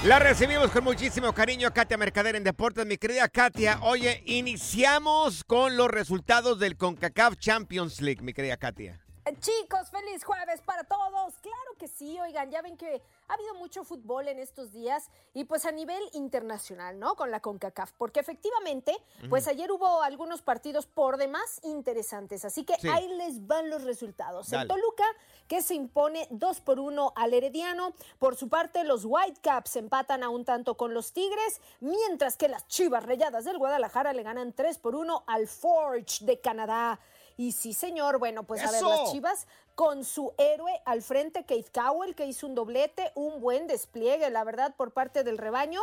La 0.06 0.18
recibimos 0.18 0.72
con 0.72 0.86
muchísimo 0.86 1.34
cariño, 1.34 1.74
Katia 1.74 1.98
Mercader 1.98 2.38
en 2.38 2.44
Deportes. 2.44 2.86
Mi 2.86 2.98
querida 2.98 3.28
Katia, 3.28 3.80
oye, 3.82 4.24
iniciamos 4.26 5.44
con 5.44 5.76
los 5.76 5.90
resultados 5.90 6.58
del 6.58 6.78
CONCACAF 6.78 7.36
Champions 7.38 8.02
League, 8.02 8.24
mi 8.24 8.34
querida 8.34 8.58
Katia. 8.58 9.00
Chicos, 9.36 9.90
feliz 9.92 10.24
jueves 10.24 10.62
para 10.62 10.84
todos. 10.86 11.36
Claro 11.42 11.76
que 11.78 11.88
sí, 11.88 12.20
oigan, 12.20 12.50
ya 12.50 12.62
ven 12.62 12.78
que 12.78 13.02
ha 13.28 13.34
habido 13.34 13.56
mucho 13.56 13.84
fútbol 13.84 14.28
en 14.30 14.40
estos 14.40 14.72
días 14.72 15.10
y 15.34 15.44
pues 15.44 15.66
a 15.66 15.72
nivel 15.72 16.02
internacional, 16.14 16.98
¿no? 16.98 17.16
Con 17.16 17.30
la 17.30 17.42
CONCACAF, 17.42 17.92
porque 17.98 18.20
efectivamente, 18.22 18.96
pues 19.30 19.48
ayer 19.48 19.72
hubo 19.72 20.02
algunos 20.02 20.42
partidos 20.42 20.88
por 20.88 21.18
demás 21.18 21.60
interesantes, 21.64 22.46
así 22.46 22.64
que 22.64 22.76
Sí. 22.80 22.88
ahí 22.88 23.08
les 23.10 23.46
van 23.46 23.70
los 23.70 23.84
resultados. 23.84 24.50
Dale. 24.50 24.64
El 24.64 24.68
Toluca, 24.70 25.06
que 25.48 25.62
se 25.62 25.74
impone 25.76 26.28
2 26.32 26.62
por 26.62 26.80
1 26.80 27.14
al 27.16 27.34
Herediano. 27.34 27.94
Por 28.20 28.36
su 28.36 28.48
parte, 28.50 28.84
los 28.86 29.04
Whitecaps 29.06 29.76
empatan 29.76 30.24
a 30.24 30.30
un 30.30 30.46
tanto 30.46 30.78
con 30.78 30.94
los 30.94 31.12
Tigres, 31.12 31.62
mientras 31.82 32.38
que 32.38 32.48
las 32.48 32.68
Chivas 32.68 33.06
Rayadas 33.06 33.44
del 33.46 33.58
Guadalajara 33.58 34.14
le 34.14 34.24
ganan 34.24 34.54
3 34.54 34.78
por 34.78 34.96
1 34.96 35.24
al 35.28 35.48
Forge 35.48 36.24
de 36.26 36.40
Canadá. 36.40 37.00
Y 37.38 37.52
sí, 37.52 37.74
señor, 37.74 38.18
bueno, 38.18 38.44
pues 38.44 38.64
a 38.64 38.72
ver, 38.72 38.82
las 38.82 39.12
Chivas 39.12 39.48
con 39.76 40.04
su 40.04 40.34
héroe 40.40 40.82
al 40.86 41.04
frente, 41.04 41.46
Keith 41.46 41.70
Cowell, 41.72 42.16
que 42.16 42.26
hizo 42.26 42.48
un 42.48 42.56
doblete, 42.56 43.12
un 43.14 43.40
buen 43.40 43.68
despliegue, 43.68 44.30
la 44.32 44.44
verdad, 44.44 44.74
por 44.76 44.92
parte 44.92 45.24
del 45.24 45.38
rebaño. 45.38 45.80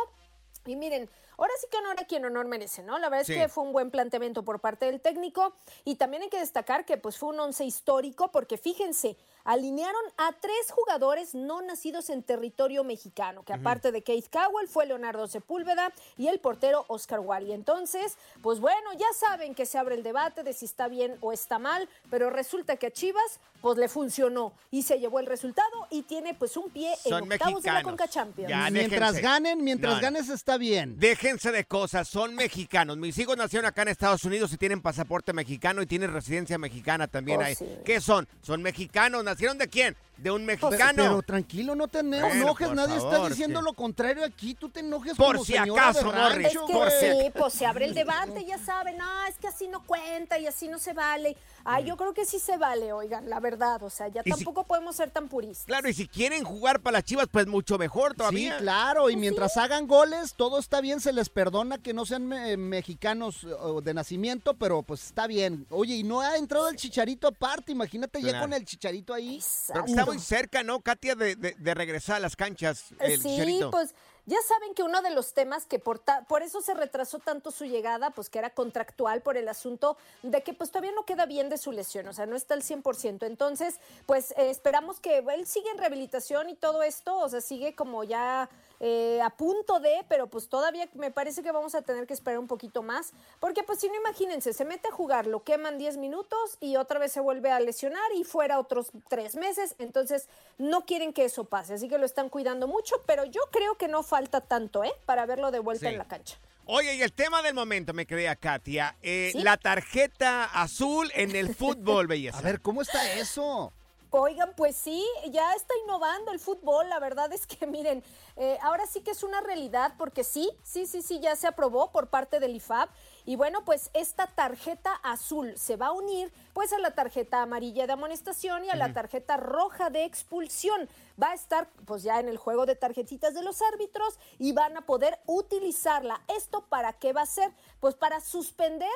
Y 0.65 0.75
miren, 0.75 1.09
ahora 1.37 1.53
sí 1.59 1.67
que 1.71 1.77
honor 1.77 1.95
a 1.99 2.05
quien 2.05 2.25
honor 2.25 2.45
merece, 2.47 2.83
¿no? 2.83 2.97
La 2.99 3.09
verdad 3.09 3.25
Sí. 3.25 3.33
es 3.33 3.39
que 3.39 3.47
fue 3.49 3.63
un 3.63 3.71
buen 3.73 3.91
planteamiento 3.91 4.43
por 4.43 4.59
parte 4.59 4.85
del 4.85 5.01
técnico 5.01 5.53
y 5.83 5.95
también 5.95 6.23
hay 6.23 6.29
que 6.29 6.39
destacar 6.39 6.85
que 6.85 6.97
pues 6.97 7.17
fue 7.17 7.29
un 7.29 7.39
once 7.39 7.63
histórico 7.65 8.31
porque 8.31 8.57
fíjense, 8.57 9.15
alinearon 9.43 10.01
a 10.17 10.31
tres 10.33 10.71
jugadores 10.71 11.35
no 11.35 11.61
nacidos 11.61 12.09
en 12.09 12.23
territorio 12.23 12.83
mexicano, 12.83 13.43
que 13.43 13.53
aparte 13.53 13.91
de 13.91 14.01
Keith 14.01 14.27
Cowell 14.31 14.67
fue 14.67 14.85
Leonardo 14.87 15.27
Sepúlveda 15.27 15.93
y 16.17 16.27
el 16.27 16.39
portero 16.39 16.83
Oscar 16.87 17.19
Wally. 17.19 17.51
Entonces, 17.53 18.17
pues 18.41 18.59
bueno, 18.59 18.91
ya 18.93 19.05
saben 19.17 19.53
que 19.53 19.65
se 19.67 19.77
abre 19.77 19.95
el 19.95 20.03
debate 20.03 20.43
de 20.43 20.53
si 20.53 20.65
está 20.65 20.87
bien 20.87 21.15
o 21.21 21.31
está 21.31 21.59
mal, 21.59 21.87
pero 22.09 22.29
resulta 22.31 22.77
que 22.77 22.87
a 22.87 22.91
Chivas 22.91 23.39
pues 23.61 23.77
le 23.77 23.87
funcionó 23.87 24.53
y 24.71 24.83
se 24.83 24.99
llevó 24.99 25.19
el 25.19 25.25
resultado 25.25 25.87
y 25.89 26.03
tiene 26.03 26.33
pues 26.33 26.55
un 26.57 26.69
pie 26.69 26.91
en 27.05 27.09
Son 27.11 27.23
octavos 27.23 27.29
de 27.63 27.69
la 27.69 27.73
mexicanos. 27.75 27.83
Conca 27.83 28.07
Champions. 28.07 28.49
Ya, 28.49 28.69
Mientras 28.71 29.13
déjense. 29.13 29.21
ganen, 29.21 29.63
mientras 29.63 29.95
No, 29.95 30.01
ganes 30.01 30.29
está 30.29 30.57
bien. 30.57 30.99
Déjense 31.25 31.51
de 31.51 31.63
cosas, 31.65 32.07
son 32.07 32.35
mexicanos. 32.35 32.97
Mis 32.97 33.17
hijos 33.17 33.35
nacieron 33.35 33.65
acá 33.65 33.81
en 33.81 33.87
Estados 33.87 34.23
Unidos 34.25 34.53
y 34.53 34.57
tienen 34.57 34.79
pasaporte 34.79 35.33
mexicano 35.33 35.81
y 35.81 35.87
tienen 35.87 36.13
residencia 36.13 36.59
mexicana 36.59 37.07
también 37.07 37.39
Oh, 37.39 37.43
ahí. 37.43 37.55
sí. 37.55 37.65
¿Qué 37.83 37.99
son? 37.99 38.27
Son 38.43 38.61
mexicanos. 38.61 39.23
¿Nacieron 39.23 39.57
de 39.57 39.67
quién? 39.67 39.95
De 40.17 40.31
un 40.31 40.45
mexicano. 40.45 40.93
pero 40.95 41.21
tranquilo, 41.23 41.75
no 41.75 41.87
te 41.87 41.99
eno- 41.99 42.19
Bueno, 42.21 42.43
enojes, 42.43 42.67
por 42.67 42.75
nadie 42.75 42.95
está 42.95 43.09
favor, 43.11 43.29
diciendo 43.29 43.59
sí. 43.59 43.65
lo 43.65 43.73
contrario 43.73 44.23
aquí, 44.23 44.55
tú 44.55 44.69
te 44.69 44.79
enojes 44.79 45.15
Por 45.15 45.33
como 45.35 45.45
si 45.45 45.57
acaso, 45.57 46.05
Morris, 46.11 46.47
Es 46.47 46.53
que 46.53 46.73
por 46.73 46.89
si 46.89 46.99
sí, 46.99 47.05
ac- 47.05 47.33
pues 47.33 47.53
se 47.53 47.65
abre 47.65 47.85
el 47.85 47.93
debate, 47.93 48.45
ya 48.45 48.57
saben, 48.57 48.97
no, 48.97 49.25
es 49.27 49.35
que 49.37 49.47
así 49.47 49.67
no 49.67 49.83
cuenta 49.85 50.39
y 50.39 50.47
así 50.47 50.67
no 50.69 50.79
se 50.79 50.93
vale. 50.93 51.35
Ay, 51.65 51.85
yo 51.85 51.97
creo 51.97 52.13
que 52.13 52.25
sí 52.25 52.39
se 52.39 52.57
vale, 52.57 52.93
oigan, 52.93 53.29
la 53.29 53.39
verdad, 53.39 53.81
o 53.83 53.89
sea, 53.89 54.07
ya 54.07 54.23
si- 54.23 54.29
tampoco 54.29 54.63
podemos 54.65 54.95
ser 54.95 55.09
tan 55.11 55.27
puristas. 55.27 55.65
Claro, 55.65 55.89
y 55.89 55.93
si 55.93 56.07
quieren 56.07 56.43
jugar 56.43 56.79
para 56.79 56.99
las 56.99 57.03
chivas, 57.03 57.27
pues 57.31 57.47
mucho 57.47 57.77
mejor 57.77 58.11
Sí, 58.11 58.17
todavía. 58.17 58.57
claro, 58.57 59.09
y 59.09 59.15
mientras 59.17 59.57
hagan 59.57 59.87
goles, 59.87 60.33
todo 60.35 60.59
está 60.59 60.79
bien, 60.79 61.01
se 61.01 61.11
les 61.11 61.29
perdona 61.29 61.77
que 61.77 61.93
no 61.93 62.05
sean 62.05 62.25
me- 62.27 62.55
mexicanos 62.55 63.45
de 63.83 63.93
nacimiento, 63.93 64.53
pero 64.53 64.81
pues 64.83 65.03
está 65.05 65.27
bien. 65.27 65.65
Oye, 65.71 65.95
y 65.95 66.03
no 66.03 66.21
ha 66.21 66.37
entrado 66.37 66.69
el 66.69 66.75
chicharito 66.77 67.27
aparte, 67.27 67.71
imagínate 67.71 68.21
ya 68.21 68.39
con 68.39 68.53
el 68.53 68.63
chicharito 68.63 69.13
ahí. 69.13 69.39
Pero 69.67 69.85
que 69.85 70.04
está 70.05 70.13
muy 70.13 70.19
cerca, 70.21 70.63
¿no, 70.63 70.79
Katia, 70.81 71.15
de, 71.15 71.35
de- 71.35 71.55
de 71.57 71.73
regresar 71.73 72.17
a 72.17 72.19
las 72.19 72.35
canchas? 72.35 72.85
El 72.99 73.21
sí, 73.21 73.29
Chicharito? 73.29 73.71
pues 73.71 73.93
ya 74.27 74.37
saben 74.47 74.73
que 74.73 74.81
uno 74.81 75.01
de 75.03 75.11
los 75.11 75.33
temas 75.33 75.65
que 75.65 75.77
por, 75.77 75.99
ta- 75.99 76.23
por 76.27 76.41
eso 76.41 76.59
se 76.61 76.73
retrasó 76.73 77.19
tanto 77.19 77.51
su 77.51 77.65
llegada, 77.65 78.09
pues 78.09 78.29
que 78.29 78.39
era 78.39 78.49
contractual 78.49 79.21
por 79.21 79.37
el 79.37 79.47
asunto 79.47 79.97
de 80.23 80.41
que 80.41 80.53
pues 80.53 80.71
todavía 80.71 80.91
no 80.93 81.05
queda 81.05 81.25
bien 81.27 81.49
de 81.49 81.57
su 81.59 81.71
lesión, 81.71 82.07
o 82.07 82.13
sea, 82.13 82.25
no 82.25 82.35
está 82.35 82.53
al 82.55 82.63
100%. 82.63 83.25
Entonces, 83.27 83.75
pues 84.07 84.31
eh, 84.31 84.49
esperamos 84.49 84.99
que 84.99 85.19
él 85.19 85.45
siga 85.45 85.69
en 85.71 85.77
rehabilitación 85.77 86.49
y 86.49 86.55
todo 86.55 86.81
esto, 86.81 87.17
o 87.19 87.29
sea, 87.29 87.41
sigue 87.41 87.75
como 87.75 88.03
ya 88.03 88.49
eh, 88.79 89.19
a 89.23 89.29
punto 89.29 89.79
de, 89.79 90.05
pero 90.09 90.27
pues 90.27 90.49
todavía 90.49 90.89
me 90.93 91.11
parece 91.11 91.41
que 91.43 91.51
vamos 91.51 91.75
a 91.75 91.81
tener 91.81 92.05
que 92.07 92.13
esperar 92.13 92.39
un 92.39 92.47
poquito 92.47 92.83
más, 92.83 93.13
porque 93.39 93.63
pues 93.63 93.79
si 93.79 93.87
no, 93.87 93.95
imagínense, 93.95 94.53
se 94.53 94.65
mete 94.65 94.87
a 94.89 94.91
jugar, 94.91 95.27
lo 95.27 95.43
queman 95.43 95.77
10 95.77 95.97
minutos 95.97 96.57
y 96.59 96.75
otra 96.75 96.99
vez 96.99 97.11
se 97.11 97.19
vuelve 97.19 97.51
a 97.51 97.59
lesionar 97.59 98.11
y 98.15 98.23
fuera 98.23 98.59
otros 98.59 98.91
tres 99.09 99.35
meses, 99.35 99.75
entonces 99.79 100.27
no 100.57 100.85
quieren 100.85 101.13
que 101.13 101.25
eso 101.25 101.45
pase, 101.45 101.73
así 101.75 101.87
que 101.89 101.97
lo 101.97 102.05
están 102.05 102.29
cuidando 102.29 102.67
mucho, 102.67 102.95
pero 103.05 103.25
yo 103.25 103.41
creo 103.51 103.75
que 103.77 103.87
no 103.87 104.03
falta 104.03 104.41
tanto, 104.41 104.83
¿eh? 104.83 104.93
Para 105.05 105.25
verlo 105.25 105.51
de 105.51 105.59
vuelta 105.59 105.87
Sí. 105.87 105.93
en 105.93 105.97
la 105.97 106.05
cancha. 106.07 106.37
Oye, 106.67 106.95
y 106.95 107.01
el 107.03 107.13
tema 107.13 107.43
del 107.43 107.53
momento, 107.53 107.93
me 107.93 108.07
querida 108.07 108.35
Katia. 108.35 108.95
eh, 109.03 109.29
¿Sí? 109.33 109.39
La 109.43 109.55
tarjeta 109.57 110.45
azul 110.45 111.11
en 111.13 111.35
el 111.35 111.53
fútbol, 111.53 112.07
belleza. 112.07 112.39
A 112.39 112.41
ver, 112.41 112.59
¿cómo 112.59 112.81
está 112.81 113.13
eso? 113.13 113.71
Oigan, 114.17 114.53
pues 114.55 114.77
sí, 114.77 115.05
ya 115.29 115.51
está 115.55 115.73
innovando 115.83 116.31
el 116.31 116.39
fútbol. 116.39 116.87
La 116.87 116.99
verdad 116.99 117.33
es 117.33 117.45
que, 117.45 117.67
miren, 117.67 118.01
eh, 118.37 118.57
ahora 118.61 118.87
sí 118.87 119.01
que 119.01 119.11
es 119.11 119.23
una 119.23 119.41
realidad 119.41 119.95
porque 119.97 120.23
sí, 120.23 120.49
sí, 120.63 120.85
sí, 120.85 121.01
sí, 121.01 121.19
ya 121.19 121.35
se 121.35 121.47
aprobó 121.47 121.91
por 121.91 122.07
parte 122.07 122.39
del 122.39 122.55
IFAB. 122.55 122.87
Y 123.25 123.35
bueno, 123.35 123.65
pues 123.65 123.89
esta 123.93 124.27
tarjeta 124.27 124.93
azul 125.03 125.57
se 125.57 125.75
va 125.75 125.87
a 125.87 125.91
unir 125.91 126.31
pues 126.53 126.71
a 126.71 126.79
la 126.79 126.91
tarjeta 126.91 127.41
amarilla 127.41 127.87
de 127.87 127.93
amonestación 127.93 128.63
y 128.63 128.69
a 128.69 128.77
la 128.77 128.93
tarjeta 128.93 129.35
roja 129.35 129.89
de 129.89 130.05
expulsión. 130.05 130.87
Va 131.21 131.31
a 131.31 131.33
estar 131.33 131.69
pues 131.85 132.03
ya 132.03 132.21
en 132.21 132.29
el 132.29 132.37
juego 132.37 132.65
de 132.65 132.75
tarjetitas 132.75 133.33
de 133.33 133.41
los 133.41 133.61
árbitros 133.61 134.17
y 134.39 134.53
van 134.53 134.77
a 134.77 134.85
poder 134.85 135.19
utilizarla. 135.25 136.21
¿Esto 136.29 136.65
para 136.69 136.93
qué 136.93 137.11
va 137.11 137.23
a 137.23 137.25
ser? 137.25 137.51
Pues 137.81 137.95
para 137.95 138.21
suspender 138.21 138.89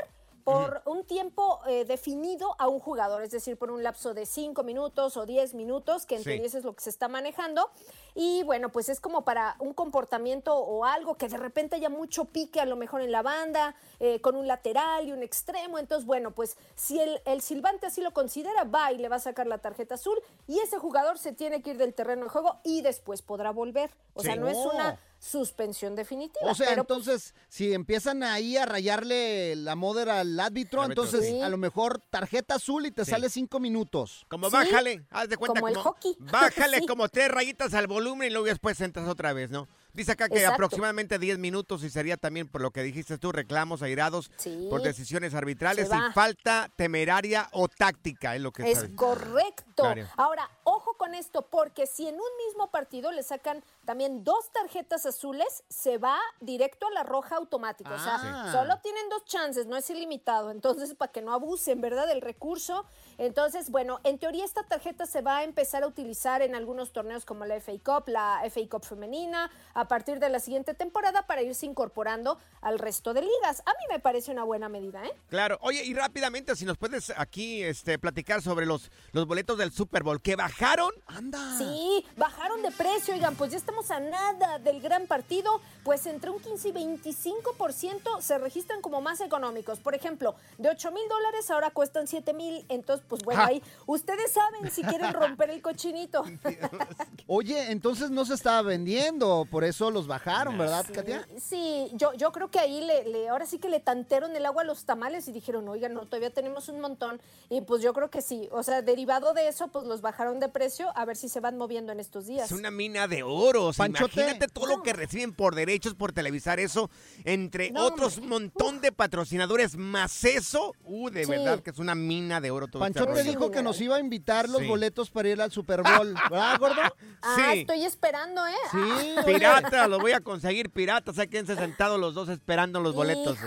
por 0.51 0.81
un 0.85 1.03
tiempo 1.05 1.59
eh, 1.67 1.85
definido 1.85 2.55
a 2.59 2.67
un 2.67 2.79
jugador, 2.79 3.23
es 3.23 3.31
decir, 3.31 3.57
por 3.57 3.71
un 3.71 3.83
lapso 3.83 4.13
de 4.13 4.25
5 4.25 4.63
minutos 4.63 5.17
o 5.17 5.25
10 5.25 5.53
minutos, 5.53 6.05
que 6.05 6.15
en 6.15 6.23
Sí. 6.23 6.31
es 6.31 6.63
lo 6.63 6.73
que 6.75 6.81
se 6.83 6.89
está 6.89 7.07
manejando. 7.07 7.69
Y 8.15 8.43
bueno, 8.43 8.69
pues 8.71 8.89
es 8.89 8.99
como 8.99 9.23
para 9.23 9.55
un 9.59 9.73
comportamiento 9.73 10.55
o 10.55 10.83
algo 10.85 11.15
que 11.15 11.27
de 11.29 11.37
repente 11.37 11.75
haya 11.75 11.89
mucho 11.89 12.25
pique 12.25 12.59
a 12.59 12.65
lo 12.65 12.75
mejor 12.75 13.01
en 13.01 13.11
la 13.11 13.21
banda, 13.21 13.75
eh, 13.99 14.19
con 14.21 14.35
un 14.35 14.47
lateral 14.47 15.07
y 15.07 15.11
un 15.11 15.23
extremo. 15.23 15.77
Entonces, 15.79 16.05
bueno, 16.05 16.31
pues 16.31 16.57
si 16.75 16.99
el, 16.99 17.21
el 17.25 17.41
silbante 17.41 17.85
así 17.87 18.01
lo 18.01 18.11
considera, 18.11 18.63
va 18.63 18.91
y 18.91 18.97
le 18.97 19.09
va 19.09 19.17
a 19.17 19.19
sacar 19.19 19.47
la 19.47 19.59
tarjeta 19.59 19.95
azul 19.95 20.19
y 20.47 20.59
ese 20.59 20.77
jugador 20.79 21.17
se 21.17 21.31
tiene 21.33 21.61
que 21.61 21.71
ir 21.71 21.77
del 21.77 21.93
terreno 21.93 22.23
de 22.23 22.29
juego 22.29 22.57
y 22.63 22.81
después 22.81 23.21
podrá 23.21 23.51
volver. 23.51 23.91
O 24.13 24.21
sea, 24.23 24.35
no 24.35 24.47
es 24.47 24.57
Oh. 24.57 24.71
una 24.73 24.99
suspensión 25.19 25.95
definitiva. 25.95 26.49
O 26.49 26.55
sea, 26.55 26.69
pero, 26.69 26.85
pues, 26.85 26.99
entonces, 26.99 27.35
si 27.49 27.73
empiezan 27.73 28.23
ahí 28.23 28.55
a 28.57 28.65
rayarle 28.65 29.55
la 29.57 29.75
moder 29.75 30.09
al 30.09 30.39
árbitro, 30.39 30.85
entonces 30.85 31.25
sí. 31.25 31.41
a 31.41 31.49
lo 31.49 31.57
mejor 31.57 31.99
tarjeta 32.09 32.55
azul 32.55 32.85
y 32.85 32.91
te 32.91 33.03
Sí. 33.05 33.11
sale 33.11 33.29
cinco 33.29 33.59
minutos. 33.59 34.25
Como 34.29 34.49
bájale, 34.49 35.05
haz 35.09 35.29
de 35.29 35.37
cuenta 35.37 35.59
como 35.59 35.67
el 35.67 35.75
hockey. 35.77 36.15
Bájale 36.19 36.79
Sí. 36.79 36.85
como 36.87 37.09
tres 37.09 37.29
rayitas 37.29 37.73
al 37.73 37.87
volumen 37.87 38.29
y 38.29 38.31
luego 38.31 38.47
después 38.47 38.79
entras 38.81 39.07
otra 39.07 39.33
vez, 39.33 39.49
¿no? 39.51 39.67
Dice 39.93 40.11
acá 40.13 40.29
que 40.29 40.35
Exacto. 40.35 40.53
aproximadamente 40.53 41.17
10 41.19 41.39
minutos 41.39 41.83
y 41.83 41.89
sería 41.89 42.15
también 42.15 42.47
por 42.47 42.61
lo 42.61 42.71
que 42.71 42.83
dijiste 42.83 43.17
tú, 43.17 43.31
reclamos 43.31 43.81
airados 43.81 44.31
Sí. 44.37 44.67
por 44.69 44.81
decisiones 44.83 45.33
arbitrales 45.33 45.89
y 45.89 46.13
falta 46.13 46.71
temeraria 46.75 47.49
o 47.53 47.67
táctica, 47.67 48.35
es 48.35 48.41
lo 48.41 48.51
que 48.51 48.69
Es 48.71 48.85
correcto. 48.95 49.83
Claro. 49.83 50.07
Ahora, 50.15 50.49
ojo 50.69 50.95
con 50.97 51.13
esto, 51.15 51.43
porque 51.43 51.87
si 51.87 52.07
en 52.07 52.15
un 52.15 52.29
mismo 52.47 52.69
partido 52.71 53.11
le 53.11 53.23
sacan 53.23 53.63
también 53.85 54.23
dos 54.23 54.51
tarjetas 54.51 55.05
azules, 55.05 55.63
se 55.69 55.97
va 55.97 56.17
directo 56.39 56.87
a 56.87 56.91
la 56.91 57.03
roja 57.03 57.35
automática. 57.37 57.93
o 57.93 57.99
sea, 57.99 58.15
Ah. 58.21 58.51
solo 58.51 58.79
tienen 58.81 59.09
dos 59.09 59.25
chances, 59.25 59.65
no 59.65 59.75
es 59.77 59.89
ilimitado. 59.89 60.51
Entonces, 60.51 60.93
para 60.95 61.11
que 61.11 61.21
no 61.21 61.33
abusen, 61.33 61.81
¿verdad?, 61.81 62.07
del 62.07 62.21
recurso. 62.21 62.85
Entonces, 63.17 63.69
bueno, 63.69 63.99
en 64.03 64.17
teoría 64.19 64.45
esta 64.45 64.63
tarjeta 64.63 65.05
se 65.05 65.21
va 65.21 65.37
a 65.37 65.43
empezar 65.43 65.83
a 65.83 65.87
utilizar 65.87 66.41
en 66.41 66.55
algunos 66.55 66.91
torneos 66.93 67.25
como 67.25 67.45
la 67.45 67.55
FA 67.55 67.73
Cup, 67.83 68.07
la 68.07 68.41
FA 68.45 68.61
Cup 68.69 68.85
femenina, 68.85 69.49
a 69.73 69.87
partir 69.87 70.19
de 70.19 70.29
la 70.29 70.39
siguiente 70.39 70.73
temporada 70.73 71.25
para 71.27 71.41
irse 71.41 71.65
incorporando 71.65 72.37
al 72.61 72.79
resto 72.79 73.13
de 73.13 73.21
ligas. 73.21 73.61
A 73.65 73.71
mí 73.71 73.83
me 73.89 73.99
parece 73.99 74.31
una 74.31 74.43
buena 74.43 74.69
medida, 74.69 75.03
¿eh? 75.05 75.11
Claro, 75.29 75.57
oye, 75.61 75.83
y 75.83 75.93
rápidamente, 75.93 76.55
si 76.55 76.65
nos 76.65 76.77
puedes 76.77 77.11
aquí 77.17 77.63
este, 77.63 77.97
platicar 77.99 78.41
sobre 78.41 78.65
los, 78.65 78.91
los 79.11 79.25
boletos 79.25 79.57
del 79.57 79.71
Super 79.71 80.03
Bowl, 80.03 80.21
que 80.21 80.35
bajaron. 80.35 80.58
Anda. 80.63 81.57
Sí, 81.57 82.05
bajaron 82.17 82.61
de 82.61 82.71
precio, 82.71 83.13
oigan, 83.13 83.33
pues 83.35 83.51
ya 83.51 83.57
estamos 83.57 83.89
a 83.91 83.99
nada 84.01 84.59
del 84.59 84.81
gran 84.81 85.07
partido, 85.07 85.61
pues 85.85 86.05
entre 86.05 86.29
un 86.31 86.39
15 86.39 86.67
y 86.69 86.71
25% 86.73 88.19
se 88.21 88.37
registran 88.37 88.81
como 88.81 88.99
más 88.99 89.21
económicos. 89.21 89.79
Por 89.79 89.95
ejemplo, 89.95 90.35
de 90.57 90.69
8 90.69 90.91
mil 90.91 91.07
dólares 91.07 91.49
ahora 91.49 91.69
cuestan 91.71 92.07
7 92.07 92.33
mil, 92.33 92.65
entonces 92.67 93.05
pues 93.07 93.23
bueno, 93.23 93.39
Ja. 93.41 93.47
ahí 93.47 93.63
ustedes 93.85 94.33
saben 94.33 94.69
si 94.69 94.83
quieren 94.83 95.13
romper 95.13 95.49
el 95.49 95.61
cochinito. 95.61 96.25
Oye, 97.27 97.71
entonces 97.71 98.09
no 98.11 98.25
se 98.25 98.33
estaba 98.33 98.61
vendiendo, 98.61 99.47
por 99.49 99.63
eso 99.63 99.91
los 99.91 100.07
bajaron, 100.07 100.57
¿verdad, 100.57 100.83
Sí, 100.85 100.93
Katia? 100.93 101.25
Sí, 101.39 101.89
yo, 101.93 102.11
yo 102.13 102.33
creo 102.33 102.49
que 102.51 102.59
ahí 102.59 102.81
le, 102.81 103.05
le- 103.05 103.29
ahora 103.29 103.45
sí 103.45 103.59
que 103.59 103.69
le 103.69 103.79
tantearon 103.79 104.35
el 104.35 104.45
agua 104.45 104.63
a 104.63 104.65
los 104.65 104.83
tamales 104.83 105.27
y 105.29 105.31
dijeron, 105.31 105.67
oigan, 105.69 105.93
no, 105.93 106.01
todavía 106.01 106.31
tenemos 106.33 106.67
un 106.67 106.81
montón. 106.81 107.21
Y 107.49 107.61
pues 107.61 107.81
yo 107.81 107.93
creo 107.93 108.09
que 108.09 108.21
sí. 108.21 108.49
O 108.51 108.61
sea, 108.61 108.81
derivado 108.81 109.33
de 109.33 109.47
eso, 109.47 109.69
pues 109.69 109.85
los 109.85 110.01
bajaron 110.01 110.39
de 110.39 110.48
precio 110.51 110.89
a 110.95 111.05
ver 111.05 111.15
si 111.17 111.29
se 111.29 111.39
van 111.39 111.57
moviendo 111.57 111.91
en 111.91 111.99
estos 111.99 112.25
días. 112.27 112.51
Es 112.51 112.57
una 112.57 112.71
mina 112.71 113.07
de 113.07 113.23
oro. 113.23 113.65
o 113.67 113.73
sea, 113.73 113.87
imagínate 113.87 114.47
todo 114.47 114.65
lo 114.67 114.83
que 114.83 114.93
reciben 114.93 115.33
por 115.33 115.55
derechos 115.55 115.95
por 115.95 116.11
televisar 116.13 116.59
eso, 116.59 116.89
entre 117.25 117.71
No, 117.71 117.85
otros 117.85 118.17
un 118.17 118.29
montón 118.29 118.81
de 118.81 118.91
patrocinadores 118.91 119.77
más 119.77 120.23
eso. 120.23 120.73
Uh, 120.83 121.09
de 121.09 121.25
Sí. 121.25 121.31
verdad 121.31 121.59
que 121.61 121.69
es 121.71 121.79
una 121.79 121.95
mina 121.95 122.41
de 122.41 122.51
oro 122.51 122.67
todo 122.67 122.85
este 122.85 122.99
Panchote 122.99 123.19
rollo. 123.21 123.31
dijo 123.31 123.51
que 123.51 123.61
nos 123.63 123.79
iba 123.81 123.95
a 123.95 123.99
invitar 123.99 124.49
los 124.49 124.61
Sí. 124.61 124.67
boletos 124.67 125.09
para 125.11 125.29
ir 125.29 125.41
al 125.41 125.51
Super 125.51 125.81
Bowl, 125.83 126.13
¿verdad, 126.31 126.59
gordo? 126.59 126.81
Ah, 127.21 127.35
Sí. 127.53 127.59
estoy 127.61 127.83
esperando, 127.83 128.45
¿eh? 128.47 128.53
Sí. 128.71 129.15
Pirata, 129.25 129.87
los 129.87 129.99
voy 130.01 130.11
a 130.13 130.19
conseguir 130.21 130.69
piratas. 130.69 131.17
Hay 131.19 131.27
quédense 131.27 131.55
sentados 131.55 131.99
los 131.99 132.13
dos 132.13 132.29
esperando 132.29 132.79
los 132.79 132.95
boletos. 132.95 133.37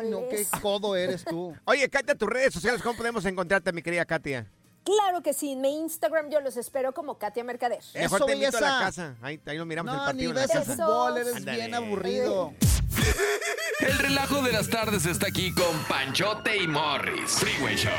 Ay, 0.00 0.08
no, 0.10 0.20
qué 0.30 0.46
codo 0.62 0.96
eres 0.96 1.24
tú. 1.24 1.54
Oye, 1.64 1.88
Katia, 1.88 2.14
tus 2.14 2.28
redes 2.28 2.52
sociales, 2.54 2.82
¿cómo 2.82 2.96
podemos 2.96 3.24
encontrarte, 3.24 3.72
mi 3.72 3.82
querida 3.82 4.04
Katia? 4.04 4.46
Claro 4.86 5.20
que 5.20 5.34
sí, 5.34 5.52
en 5.52 5.60
mi 5.60 5.80
Instagram 5.80 6.30
yo 6.30 6.40
los 6.40 6.56
espero 6.56 6.94
como 6.94 7.18
Katia 7.18 7.42
Mercader. 7.44 7.80
Mejor 7.94 8.24
te 8.24 8.32
invito 8.34 8.56
a 8.58 8.60
la 8.60 8.78
casa. 8.78 9.16
Ahí, 9.20 9.40
ahí 9.44 9.58
lo 9.58 9.66
miramos 9.66 9.92
el 9.92 9.98
No, 9.98 10.04
partido 10.06 10.22
ni 10.22 10.28
en 10.30 10.34
la 10.34 10.40
ves 10.42 10.50
casa. 10.66 10.76
fútbol, 10.76 11.18
eres 11.18 11.34
Ándale. 11.36 11.58
bien 11.58 11.74
aburrido. 11.74 12.54
El 13.80 13.98
relajo 13.98 14.42
de 14.42 14.52
las 14.52 14.70
tardes 14.70 15.04
está 15.04 15.26
aquí 15.26 15.52
con 15.52 15.76
Panchote 15.88 16.56
y 16.56 16.66
Morris. 16.66 17.32
Freeway 17.32 17.76
Show. 17.76 17.92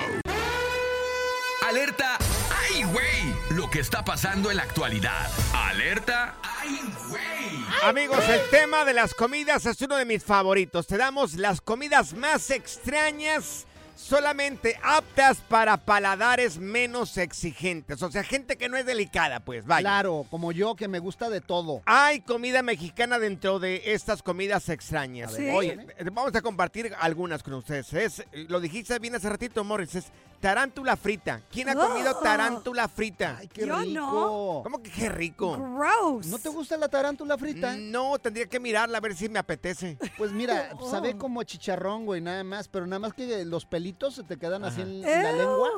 Alerta. 1.68 2.18
¡Ay, 2.50 2.84
güey! 2.84 3.36
Lo 3.52 3.70
que 3.70 3.80
está 3.80 4.04
pasando 4.04 4.50
en 4.50 4.58
la 4.58 4.64
actualidad. 4.64 5.30
Alerta. 5.54 6.36
¡Ay, 6.42 6.80
güey! 7.10 7.66
Amigos, 7.84 8.24
el 8.28 8.50
tema 8.50 8.86
de 8.86 8.94
las 8.94 9.14
comidas 9.14 9.66
es 9.66 9.80
uno 9.82 9.98
de 9.98 10.06
mis 10.06 10.24
favoritos. 10.24 10.88
Te 10.88 10.98
damos 10.98 11.36
las 11.36 11.62
comidas 11.62 12.14
más 12.14 12.50
extrañas, 12.50 13.67
solamente 13.98 14.80
aptas 14.84 15.38
para 15.40 15.78
paladares 15.78 16.58
menos 16.58 17.18
exigentes. 17.18 18.02
O 18.02 18.12
sea, 18.12 18.24
gente 18.24 18.58
que 18.58 18.70
no 18.70 18.78
es 18.78 18.86
delicada, 18.86 19.40
pues, 19.42 19.66
vaya. 19.66 19.82
Claro, 19.82 20.26
como 20.30 20.52
yo 20.52 20.76
que 20.76 20.88
me 20.88 21.00
gusta 21.00 21.30
de 21.30 21.42
todo. 21.42 21.82
Hay 21.86 22.22
comida 22.22 22.62
mexicana 22.62 23.20
dentro 23.20 23.60
de 23.60 23.82
estas 23.86 24.24
comidas 24.24 24.70
extrañas. 24.70 25.34
A 25.34 25.38
ver, 25.38 25.56
Oye, 25.56 25.88
eh, 25.98 26.06
vamos 26.12 26.34
a 26.36 26.42
compartir 26.42 26.94
algunas 27.00 27.44
con 27.44 27.54
ustedes. 27.56 27.92
Es, 27.94 28.24
lo 28.48 28.60
dijiste 28.60 28.98
bien 29.00 29.16
hace 29.16 29.30
ratito, 29.30 29.64
Morris, 29.64 29.96
es 29.96 30.06
tarántula 30.40 30.96
frita. 30.96 31.42
¿Quién 31.52 31.70
ha 31.70 31.76
comido 31.76 32.12
Oh. 32.16 32.22
tarántula 32.22 32.88
frita? 32.88 33.40
Qué 33.52 33.66
Yo 33.66 33.80
rico. 33.80 33.94
no. 34.00 34.62
¿Cómo 34.64 34.84
que 34.84 34.92
qué 34.92 35.10
rico? 35.10 35.58
Gross. 35.58 36.28
¿No 36.28 36.38
te 36.38 36.50
gusta 36.50 36.78
la 36.78 36.88
tarántula 36.88 37.38
frita? 37.38 37.76
No, 37.76 38.20
tendría 38.20 38.46
que 38.46 38.60
mirarla 38.60 39.00
a 39.00 39.02
ver 39.02 39.16
si 39.16 39.28
me 39.30 39.40
apetece. 39.40 39.98
Pues 40.18 40.32
mira, 40.32 40.70
Oh. 40.80 40.92
sabe 40.92 41.18
como 41.18 41.42
chicharrón, 41.42 42.06
güey, 42.06 42.22
nada 42.22 42.44
más, 42.44 42.68
pero 42.68 42.86
nada 42.86 43.00
más 43.00 43.14
que 43.14 43.44
los 43.46 43.66
pelitos 43.66 43.87
se 44.12 44.24
te 44.24 44.38
quedan 44.38 44.64
así 44.64 44.82
en, 44.82 45.02
la 45.02 45.32
lengua. 45.32 45.70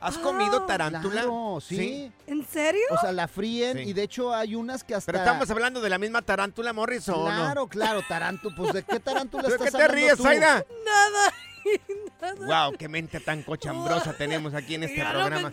¿Has 0.00 0.18
comido 0.18 0.64
tarántula? 0.66 1.22
Claro, 1.22 1.58
sí. 1.60 1.76
Sí. 1.76 2.12
¿En 2.26 2.46
serio? 2.46 2.82
O 2.90 2.98
sea, 2.98 3.12
la 3.12 3.28
fríen 3.28 3.78
Sí. 3.78 3.84
y 3.84 3.92
de 3.92 4.02
hecho 4.02 4.34
hay 4.34 4.54
unas 4.54 4.84
que 4.84 4.94
hasta... 4.94 5.10
Pero 5.10 5.24
estamos 5.24 5.50
hablando 5.50 5.80
de 5.80 5.88
la 5.88 5.98
misma 5.98 6.22
tarántula, 6.22 6.72
Morris, 6.72 7.08
¿o 7.08 7.16
no? 7.16 7.24
Claro, 7.24 7.66
claro, 7.66 8.02
tarántula. 8.06 8.54
Pues 8.56 8.72
¿de 8.74 8.82
qué 8.82 9.00
tarántula 9.00 9.44
¿Pero 9.44 9.54
estás 9.54 9.70
qué 9.70 9.76
te 9.78 9.82
hablando 9.82 9.94
ríes, 9.94 10.16
tú? 10.18 10.26
Aida? 10.26 10.64
Nada. 10.84 11.32
Wow, 12.46 12.72
qué 12.78 12.88
mente 12.88 13.20
tan 13.20 13.42
cochambrosa 13.42 14.12
tenemos 14.14 14.54
aquí 14.54 14.74
en 14.74 14.84
este 14.84 14.98
Yo 14.98 15.10
programa. 15.10 15.52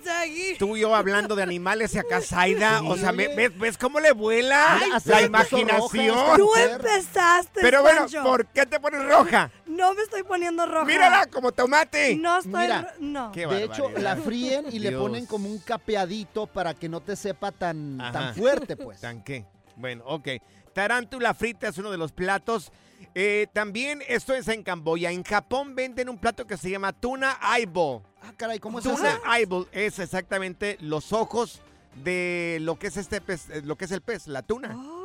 Tú 0.57 0.75
y 0.77 0.81
yo 0.81 0.95
hablando 0.95 1.35
de 1.35 1.43
animales 1.43 1.93
y 1.93 1.99
acá 1.99 2.21
Zaida, 2.21 2.79
Sí, 2.79 2.85
o 2.87 2.97
sea, 2.97 3.11
¿me-. 3.11 3.35
¿ves, 3.35 3.57
¿ves 3.57 3.77
cómo 3.77 3.99
le 3.99 4.11
vuela 4.11 4.79
la 5.05 5.21
imaginación? 5.21 5.67
roja 6.15 6.37
Tú 6.37 6.49
empezaste, 6.55 7.61
Pero 7.61 7.81
bueno, 7.81 8.01
Pancho. 8.01 8.23
¿por 8.23 8.45
qué 8.47 8.65
te 8.65 8.79
pones 8.79 9.05
roja? 9.05 9.51
No 9.65 9.93
me 9.93 10.01
estoy 10.01 10.23
poniendo 10.23 10.65
roja. 10.65 10.85
Mírala 10.85 11.25
como 11.27 11.51
tomate. 11.51 12.15
No 12.15 12.37
estoy... 12.37 12.61
Mira, 12.63 12.93
no. 12.99 13.31
Qué 13.31 13.45
De 13.45 13.63
hecho, 13.63 13.89
la 13.97 14.15
fríen 14.15 14.65
y 14.71 14.79
le 14.79 14.91
ponen 14.93 15.25
como 15.25 15.49
un 15.49 15.59
capeadito 15.59 16.47
para 16.47 16.73
que 16.73 16.89
no 16.89 17.01
te 17.01 17.15
sepa 17.15 17.51
tan, 17.51 17.99
Ajá. 17.99 18.11
tan 18.11 18.35
fuerte, 18.35 18.77
pues. 18.77 19.01
¿Tan 19.01 19.23
qué? 19.23 19.45
Bueno, 19.75 20.03
ok. 20.05 20.27
Tarántula 20.73 21.33
frita 21.33 21.67
es 21.67 21.77
uno 21.77 21.91
de 21.91 21.97
los 21.97 22.11
platos. 22.11 22.71
Eh, 23.15 23.47
también 23.53 24.01
esto 24.07 24.33
es 24.33 24.47
en 24.47 24.63
Camboya. 24.63 25.11
En 25.11 25.23
Japón 25.23 25.75
venden 25.75 26.09
un 26.09 26.17
plato 26.17 26.47
que 26.47 26.57
se 26.57 26.69
llama 26.69 26.93
tuna 26.93 27.37
eyeball. 27.57 28.01
Ah, 28.21 28.33
caray, 28.35 28.59
¿cómo 28.59 28.79
es 28.79 28.85
Tuna 28.85 29.19
eyeball 29.37 29.67
es 29.71 29.99
exactamente 29.99 30.77
los 30.81 31.13
ojos 31.13 31.61
de 32.03 32.57
lo 32.61 32.79
que 32.79 32.87
es 32.87 32.97
este 32.97 33.21
pez, 33.21 33.49
eh, 33.49 33.61
lo 33.63 33.75
que 33.75 33.85
es 33.85 33.91
el 33.91 34.01
pez, 34.01 34.27
la 34.27 34.41
tuna. 34.41 34.75
Oh, 34.75 35.02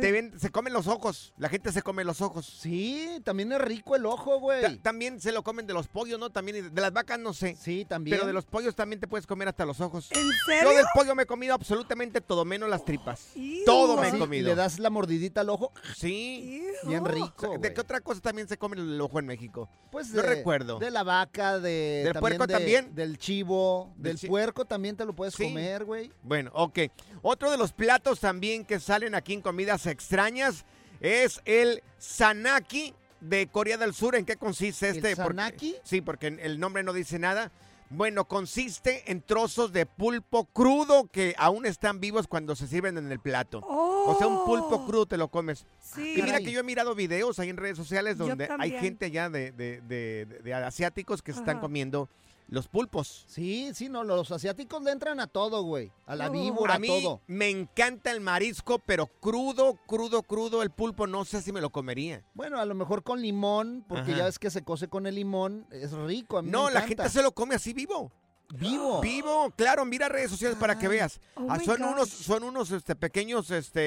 te 0.00 0.12
ven- 0.12 0.38
se 0.38 0.50
comen 0.50 0.72
los 0.72 0.86
ojos. 0.86 1.32
La 1.36 1.48
gente 1.48 1.72
se 1.72 1.82
come 1.82 2.04
los 2.04 2.20
ojos. 2.20 2.46
Sí, 2.46 3.20
también 3.24 3.52
es 3.52 3.60
rico 3.60 3.96
el 3.96 4.06
ojo, 4.06 4.38
güey. 4.40 4.78
también 4.78 5.20
se 5.20 5.32
lo 5.32 5.42
comen 5.42 5.66
de 5.66 5.74
los 5.74 5.88
pollos, 5.88 6.18
¿no? 6.18 6.30
También 6.30 6.74
de 6.74 6.80
las 6.80 6.92
vacas 6.92 7.18
no 7.18 7.32
sé. 7.32 7.56
Sí, 7.60 7.84
también. 7.84 8.16
Pero 8.16 8.26
de 8.26 8.32
los 8.32 8.44
pollos 8.44 8.74
también 8.74 9.00
te 9.00 9.06
puedes 9.08 9.26
comer 9.26 9.48
hasta 9.48 9.64
los 9.64 9.80
ojos. 9.80 10.10
¿En 10.12 10.26
Yo 10.26 10.32
serio? 10.46 10.70
del 10.76 10.86
pollo 10.94 11.14
me 11.14 11.24
he 11.24 11.26
comido 11.26 11.54
absolutamente 11.54 12.20
todo, 12.20 12.44
menos 12.44 12.68
las 12.68 12.84
tripas. 12.84 13.28
Todo 13.66 13.96
me 14.00 14.08
he 14.08 14.18
comido. 14.18 14.48
Le 14.48 14.54
das 14.54 14.78
la 14.78 14.90
mordidita 14.90 15.40
al 15.42 15.50
ojo. 15.50 15.72
Sí. 15.96 16.62
Bien 16.86 17.04
rico. 17.04 17.56
¿De 17.58 17.72
qué 17.72 17.80
otra 17.80 18.00
cosa 18.00 18.20
también 18.20 18.48
se 18.48 18.56
come 18.58 18.76
el 18.76 19.00
ojo 19.00 19.18
en 19.18 19.26
México? 19.26 19.68
Pues 19.90 20.10
no 20.10 20.22
de- 20.22 20.28
recuerdo. 20.28 20.78
De 20.78 20.90
la 20.90 21.02
vaca, 21.02 21.58
de. 21.58 22.02
¿Del 22.04 22.14
puerco 22.14 22.46
de- 22.46 22.54
también? 22.54 22.94
Del 22.94 23.16
chivo, 23.18 23.92
Del 23.96 24.02
del, 24.02 24.18
chi- 24.18 24.26
puerco 24.28 24.64
también 24.64 24.96
te 24.96 25.04
lo 25.04 25.14
puedes 25.14 25.34
Sí. 25.34 25.44
comer, 25.44 25.84
güey. 25.84 26.12
Bueno, 26.22 26.50
ok. 26.54 26.78
Otro 27.22 27.50
de 27.50 27.56
los 27.56 27.72
platos 27.72 28.20
también 28.20 28.64
que 28.64 28.80
salen 28.80 29.14
aquí 29.14 29.32
en 29.34 29.40
comidas 29.40 29.83
extrañas 29.86 30.64
es 31.00 31.40
el 31.44 31.82
sanaki 31.98 32.94
de 33.20 33.46
Corea 33.48 33.76
del 33.76 33.94
Sur. 33.94 34.14
¿En 34.16 34.24
qué 34.24 34.36
consiste 34.36 34.88
¿El 34.90 34.96
este? 34.96 35.16
Porque- 35.16 35.36
sanaki? 35.36 35.76
sí, 35.84 36.00
porque 36.00 36.28
el 36.28 36.60
nombre 36.60 36.82
no 36.82 36.92
dice 36.92 37.18
nada. 37.18 37.50
Bueno, 37.90 38.24
consiste 38.24 39.10
en 39.12 39.20
trozos 39.20 39.72
de 39.72 39.86
pulpo 39.86 40.46
crudo 40.46 41.06
que 41.12 41.34
aún 41.38 41.64
están 41.66 42.00
vivos 42.00 42.26
cuando 42.26 42.56
se 42.56 42.66
sirven 42.66 42.98
en 42.98 43.12
el 43.12 43.20
plato. 43.20 43.60
O 43.66 44.16
sea, 44.18 44.26
un 44.26 44.44
pulpo 44.46 44.84
crudo 44.86 45.06
te 45.06 45.16
lo 45.16 45.28
comes. 45.28 45.64
Sí. 45.80 46.14
Y 46.18 46.22
mira 46.22 46.38
que 46.40 46.50
yo 46.50 46.60
he 46.60 46.62
mirado 46.64 46.94
videos 46.94 47.38
ahí 47.38 47.50
en 47.50 47.56
redes 47.56 47.76
sociales 47.76 48.18
donde 48.18 48.48
hay 48.58 48.70
gente 48.72 49.10
ya 49.10 49.28
de, 49.28 49.52
de- 49.52 49.80
de- 49.82 50.26
de- 50.26 50.38
de 50.40 50.54
asiáticos 50.54 51.22
que 51.22 51.32
se 51.32 51.38
están 51.40 51.60
comiendo 51.60 52.08
los 52.48 52.68
pulpos. 52.68 53.24
Sí, 53.26 53.72
sí, 53.74 53.88
no, 53.88 54.04
los 54.04 54.30
asiáticos 54.30 54.82
le 54.82 54.90
entran 54.92 55.18
a 55.20 55.26
todo, 55.26 55.62
güey. 55.62 55.90
A 56.06 56.14
la 56.14 56.28
víbora, 56.28 56.74
A 56.74 56.80
todo. 56.80 57.20
me 57.26 57.48
encanta 57.50 58.10
el 58.10 58.20
marisco, 58.20 58.78
pero 58.78 59.06
crudo, 59.06 59.78
crudo, 59.86 60.22
crudo 60.22 60.62
el 60.62 60.70
pulpo, 60.70 61.06
no 61.06 61.24
sé 61.24 61.42
si 61.42 61.52
me 61.52 61.60
lo 61.60 61.70
comería. 61.70 62.22
Bueno, 62.34 62.58
a 62.60 62.64
lo 62.64 62.74
mejor 62.74 63.02
con 63.02 63.20
limón, 63.22 63.84
porque 63.88 64.10
Ajá. 64.12 64.18
ya 64.18 64.24
ves 64.26 64.38
que 64.38 64.50
se 64.50 64.62
cose 64.62 64.88
con 64.88 65.06
el 65.06 65.14
limón, 65.14 65.66
es 65.70 65.92
rico. 65.92 66.38
a 66.38 66.42
mí 66.42 66.46
me 66.46 66.52
No, 66.52 66.70
la 66.70 66.82
gente 66.82 67.08
se 67.08 67.22
lo 67.22 67.32
come 67.32 67.54
así 67.54 67.72
vivo. 67.72 68.12
Vivo. 68.52 69.00
Vivo, 69.00 69.52
claro, 69.56 69.84
mira 69.84 70.08
redes 70.08 70.30
sociales 70.30 70.56
para 70.58 70.78
que 70.78 70.86
veas. 70.86 71.20
Oh 71.34 71.46
Ah, 71.50 71.58
son 71.64 71.78
gosh. 71.80 71.88
unos, 71.92 72.08
son 72.08 72.42
unos 72.44 72.70
este, 72.70 72.94
pequeños, 72.94 73.50
este, 73.50 73.80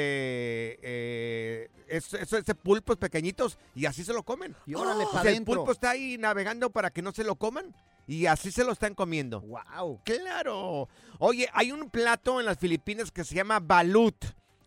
eh, 0.81 1.69
es- 1.87 2.13
es- 2.13 2.33
este, 2.33 2.55
pulpos 2.55 2.97
pequeñitos 2.97 3.57
y 3.75 3.85
así 3.85 4.03
se 4.03 4.13
lo 4.13 4.23
comen. 4.23 4.55
Y 4.65 4.73
órale, 4.75 5.05
O 5.05 5.11
pa' 5.11 5.21
sea, 5.21 5.31
el 5.31 5.43
pulpo 5.43 5.71
está 5.71 5.91
ahí 5.91 6.17
navegando 6.17 6.69
para 6.69 6.89
que 6.91 7.01
no 7.01 7.11
se 7.13 7.23
lo 7.23 7.35
coman 7.35 7.73
y 8.07 8.25
así 8.25 8.51
se 8.51 8.63
lo 8.63 8.71
están 8.73 8.93
comiendo. 8.95 9.41
Wow. 9.41 10.01
Claro. 10.03 10.89
Oye, 11.19 11.47
hay 11.53 11.71
un 11.71 11.89
plato 11.89 12.39
en 12.39 12.45
las 12.45 12.57
Filipinas 12.57 13.11
que 13.11 13.23
se 13.23 13.35
llama 13.35 13.59
balut 13.59 14.15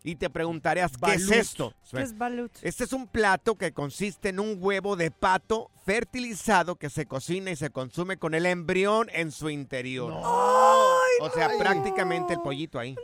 y 0.03 0.17
te 0.17 0.31
preguntarías 0.31 0.93
qué 0.97 1.15
es 1.15 1.31
esto. 1.31 1.75
¿Qué 1.91 2.03
es 2.03 2.17
balut? 2.17 2.53
Este 2.63 2.85
es 2.85 2.93
un 2.93 3.07
plato 3.07 3.57
que 3.57 3.73
consiste 3.73 4.31
en 4.31 4.41
un 4.41 4.57
huevo 4.59 4.97
de 4.97 5.11
pato 5.11 5.71
fertilizado 5.85 6.77
que 6.77 6.91
se 6.91 7.07
cocina 7.07 7.51
y 7.51 7.57
se 7.57 7.71
consume 7.71 8.17
con 8.17 8.35
el 8.35 8.47
embrión 8.47 9.09
en 9.13 9.33
su 9.33 9.51
interior. 9.51 10.13
o 10.13 11.31
sea, 11.35 11.49
Ay. 11.49 11.59
prácticamente 11.59 12.35
el 12.35 12.41
pollito 12.41 12.79
ahí. 12.79 12.97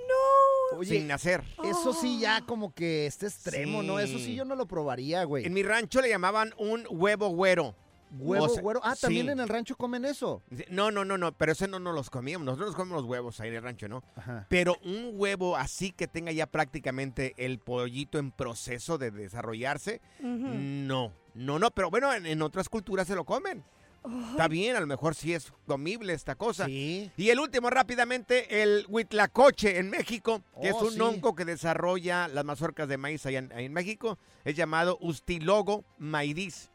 Oye, 0.77 0.99
sin 0.99 1.07
nacer. 1.07 1.43
Eso 1.65 1.93
sí, 1.93 2.19
ya 2.21 2.43
como 2.45 2.75
que 2.75 3.07
este 3.07 3.27
extremo, 3.27 3.83
¿no? 3.83 4.01
Eso 4.01 4.19
sí 4.19 4.35
yo 4.35 4.45
no 4.45 4.57
lo 4.57 4.67
probaría, 4.67 5.25
güey. 5.25 5.47
En 5.47 5.55
mi 5.55 5.63
rancho 5.63 6.01
le 6.01 6.09
llamaban 6.09 6.55
un 6.59 6.85
huevo 6.91 7.29
güero. 7.29 7.75
Huevo, 8.19 8.45
O 8.45 8.49
sea, 8.49 8.63
güero. 8.63 8.81
Ah, 8.85 8.95
también 8.95 9.27
sí. 9.27 9.33
en 9.33 9.41
el 9.41 9.49
rancho 9.49 9.77
comen 9.77 10.05
eso. 10.05 10.43
No, 10.71 10.91
no, 10.91 11.05
no, 11.05 11.19
no, 11.19 11.33
pero 11.33 11.53
ese 11.53 11.67
no 11.69 11.79
nos 11.81 11.95
los 11.95 12.09
comíamos. 12.11 12.45
Nosotros 12.47 12.69
nos 12.69 12.77
comemos 12.77 13.03
los 13.03 13.11
huevos 13.11 13.41
ahí 13.41 13.49
en 13.49 13.57
el 13.57 13.63
rancho, 13.63 13.89
¿no? 13.89 14.03
Ajá. 14.15 14.47
Pero 14.49 14.77
un 14.85 15.11
huevo 15.15 15.57
así 15.57 15.93
que 15.93 16.07
tenga 16.07 16.31
ya 16.33 16.47
prácticamente 16.47 17.35
el 17.37 17.59
pollito 17.59 18.19
en 18.19 18.31
proceso 18.31 18.97
de 18.99 19.11
desarrollarse, 19.11 20.01
no, 20.21 21.13
no, 21.35 21.59
no, 21.59 21.71
pero 21.71 21.91
bueno, 21.91 22.13
en, 22.15 22.27
en 22.27 22.43
otras 22.43 22.69
culturas 22.69 23.07
se 23.07 23.15
lo 23.15 23.25
comen. 23.25 23.65
Está 24.31 24.47
bien, 24.47 24.77
a 24.77 24.81
lo 24.81 24.87
mejor 24.87 25.17
sí 25.17 25.35
es 25.35 25.53
comible 25.67 26.13
esta 26.13 26.37
cosa. 26.37 26.69
Y 26.71 27.11
el 27.17 27.41
último, 27.41 27.71
rápidamente, 27.71 28.63
el 28.63 28.85
huitlacoche 28.89 29.79
en 29.79 29.91
México, 29.91 30.43
que 30.63 30.71
Oh, 30.71 30.77
es 30.77 30.83
un 30.83 30.93
sí. 30.93 31.01
hongo 31.01 31.35
que 31.35 31.45
desarrolla 31.45 32.29
las 32.29 32.45
mazorcas 32.45 32.89
de 32.89 32.99
maíz 32.99 33.27
allá 33.27 33.41
en, 33.41 33.53
ahí 33.53 33.65
en 33.65 33.73
México. 33.73 34.17
Es 34.45 34.55
llamado 34.55 34.97
Ustilogo 35.01 35.85
maíz. 35.99 36.71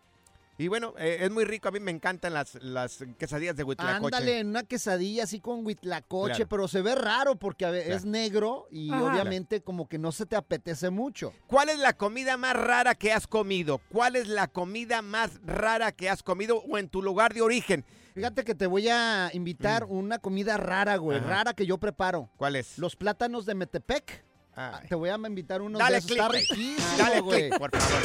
Y 0.62 0.68
bueno, 0.68 0.94
eh, 1.00 1.18
es 1.22 1.32
muy 1.32 1.44
rico. 1.44 1.70
A 1.70 1.72
mí 1.72 1.80
me 1.80 1.90
encantan 1.90 2.34
las, 2.36 2.54
las 2.62 3.00
quesadillas 3.18 3.56
de 3.56 3.64
huitlacoche. 3.64 4.06
Ándale, 4.16 4.40
en 4.40 4.48
una 4.50 4.62
quesadilla 4.64 5.24
así 5.24 5.40
con 5.40 5.66
huitlacoche, 5.66 6.36
Claro. 6.36 6.50
pero 6.50 6.68
se 6.68 6.82
ve 6.84 6.94
raro 6.94 7.36
porque 7.36 7.66
a 7.66 7.72
ve- 7.72 7.82
Claro. 7.84 7.96
es 7.98 8.06
negro 8.06 8.68
y 8.70 8.92
Ajá. 8.92 9.04
obviamente 9.06 9.62
como 9.62 9.88
que 9.90 9.98
no 9.98 10.12
se 10.12 10.28
te 10.28 10.36
apetece 10.36 10.92
mucho. 10.92 11.34
¿Cuál 11.48 11.70
es 11.70 11.80
la 11.80 11.94
comida 11.94 12.38
más 12.38 12.56
rara 12.56 12.94
que 12.94 13.12
has 13.12 13.26
comido? 13.26 13.82
¿Cuál 13.90 14.16
es 14.16 14.28
la 14.28 14.48
comida 14.48 15.02
más 15.02 15.40
rara 15.44 15.92
que 15.94 16.10
has 16.10 16.22
comido 16.22 16.58
o 16.62 16.78
en 16.78 16.90
tu 16.90 17.02
lugar 17.02 17.34
de 17.34 17.42
origen? 17.42 17.84
Fíjate 18.14 18.44
que 18.44 18.54
te 18.54 18.68
voy 18.68 18.88
a 18.90 19.32
invitar 19.34 19.86
una 19.86 20.20
comida 20.20 20.58
rara, 20.58 20.98
güey, 20.98 21.20
Mm. 21.20 21.24
Ajá. 21.24 21.30
rara 21.34 21.54
que 21.54 21.66
yo 21.66 21.80
preparo. 21.80 22.30
¿Cuál 22.38 22.56
es? 22.58 22.78
Los 22.78 22.96
plátanos 22.96 23.48
de 23.48 23.56
Metepec. 23.56 24.26
Ay. 24.56 24.88
Te 24.90 24.96
voy 24.96 25.10
a 25.10 25.16
invitar 25.16 25.62
unos 25.62 25.80
Dale 25.80 25.94
de 25.94 25.98
esos. 26.00 26.12
click, 26.12 26.20
Está 26.22 26.28
güey. 26.30 26.42
riquísimo, 26.42 26.98
Dale 26.98 27.20
güey. 27.22 27.50
click, 27.50 27.60
por 27.60 27.72
favor. 27.78 28.02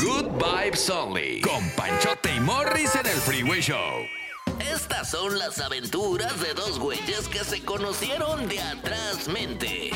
Good 0.00 0.44
Vibes 0.64 0.90
Only. 0.90 1.40
Con 1.42 1.70
Panchote 1.70 2.34
y 2.34 2.40
Morris 2.40 2.94
en 2.94 3.06
el 3.06 3.18
Freeway 3.18 3.60
Show. 3.60 4.02
Estas 4.58 5.10
son 5.10 5.38
las 5.38 5.58
aventuras 5.60 6.40
de 6.40 6.54
dos 6.54 6.78
güeyes 6.78 7.28
que 7.28 7.44
se 7.44 7.62
conocieron 7.64 8.48
de 8.48 8.60
atrás 8.60 9.28
mente. 9.28 9.90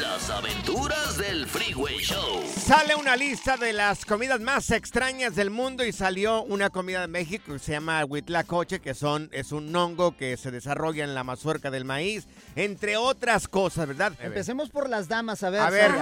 Las 0.00 0.30
aventuras 0.30 1.18
del 1.18 1.46
Freeway 1.46 1.98
Show. 1.98 2.42
Sale 2.46 2.94
una 2.94 3.16
lista 3.16 3.56
de 3.56 3.72
las 3.72 4.06
comidas 4.06 4.40
más 4.40 4.70
extrañas 4.70 5.34
del 5.34 5.50
mundo 5.50 5.84
y 5.84 5.92
salió 5.92 6.42
una 6.44 6.70
comida 6.70 7.02
de 7.02 7.08
México 7.08 7.52
que 7.52 7.58
se 7.58 7.72
llama 7.72 8.04
huitlacoche, 8.04 8.80
que 8.80 8.94
son, 8.94 9.28
es 9.32 9.52
un 9.52 9.74
hongo 9.74 10.16
que 10.16 10.36
se 10.36 10.50
desarrolla 10.50 11.04
en 11.04 11.14
la 11.14 11.24
mazorca 11.24 11.70
del 11.70 11.84
maíz, 11.84 12.26
entre 12.56 12.96
otras 12.96 13.48
cosas, 13.48 13.86
¿verdad? 13.86 14.12
Empecemos 14.20 14.70
por 14.70 14.88
las 14.88 15.08
damas, 15.08 15.42
a 15.42 15.50
ver. 15.50 15.60
A 15.60 15.70
ver, 15.70 15.92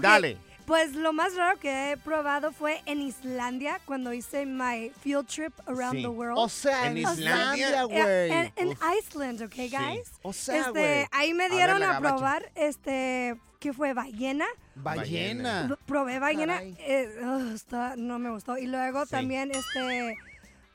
dale. 0.00 0.36
Pues 0.66 0.94
lo 0.94 1.12
más 1.12 1.34
raro 1.36 1.58
que 1.60 1.92
he 1.92 1.96
probado 1.98 2.50
fue 2.50 2.80
en 2.86 3.02
Islandia 3.02 3.80
cuando 3.84 4.14
hice 4.14 4.46
my 4.46 4.90
field 5.02 5.26
trip 5.26 5.52
around 5.66 5.96
Sí. 5.96 6.02
the 6.02 6.08
world. 6.08 6.38
O 6.38 6.48
sea, 6.48 6.86
en 6.86 6.96
Islandia, 6.96 7.82
güey. 7.84 8.30
En, 8.30 8.52
en. 8.56 8.78
Iceland, 8.98 9.42
¿ok, 9.42 9.54
guys? 9.56 10.10
O 10.22 10.32
sea, 10.32 10.60
este, 10.68 11.06
ahí 11.12 11.34
me 11.34 11.44
A 11.44 11.48
ver, 11.48 11.56
dieron 11.56 11.82
a, 11.82 11.98
probar, 12.00 12.50
este, 12.54 13.36
¿qué 13.60 13.74
fue? 13.74 13.92
Ballena. 13.92 14.46
Ballena. 14.74 15.76
Probé 15.86 16.18
ballena, 16.18 16.62
eh, 16.62 17.10
ugh, 17.22 17.52
está- 17.54 17.94
no 17.96 18.18
me 18.18 18.30
gustó. 18.30 18.56
Y 18.56 18.66
luego 18.66 19.04
Sí. 19.04 19.10
también 19.10 19.50
este 19.50 20.16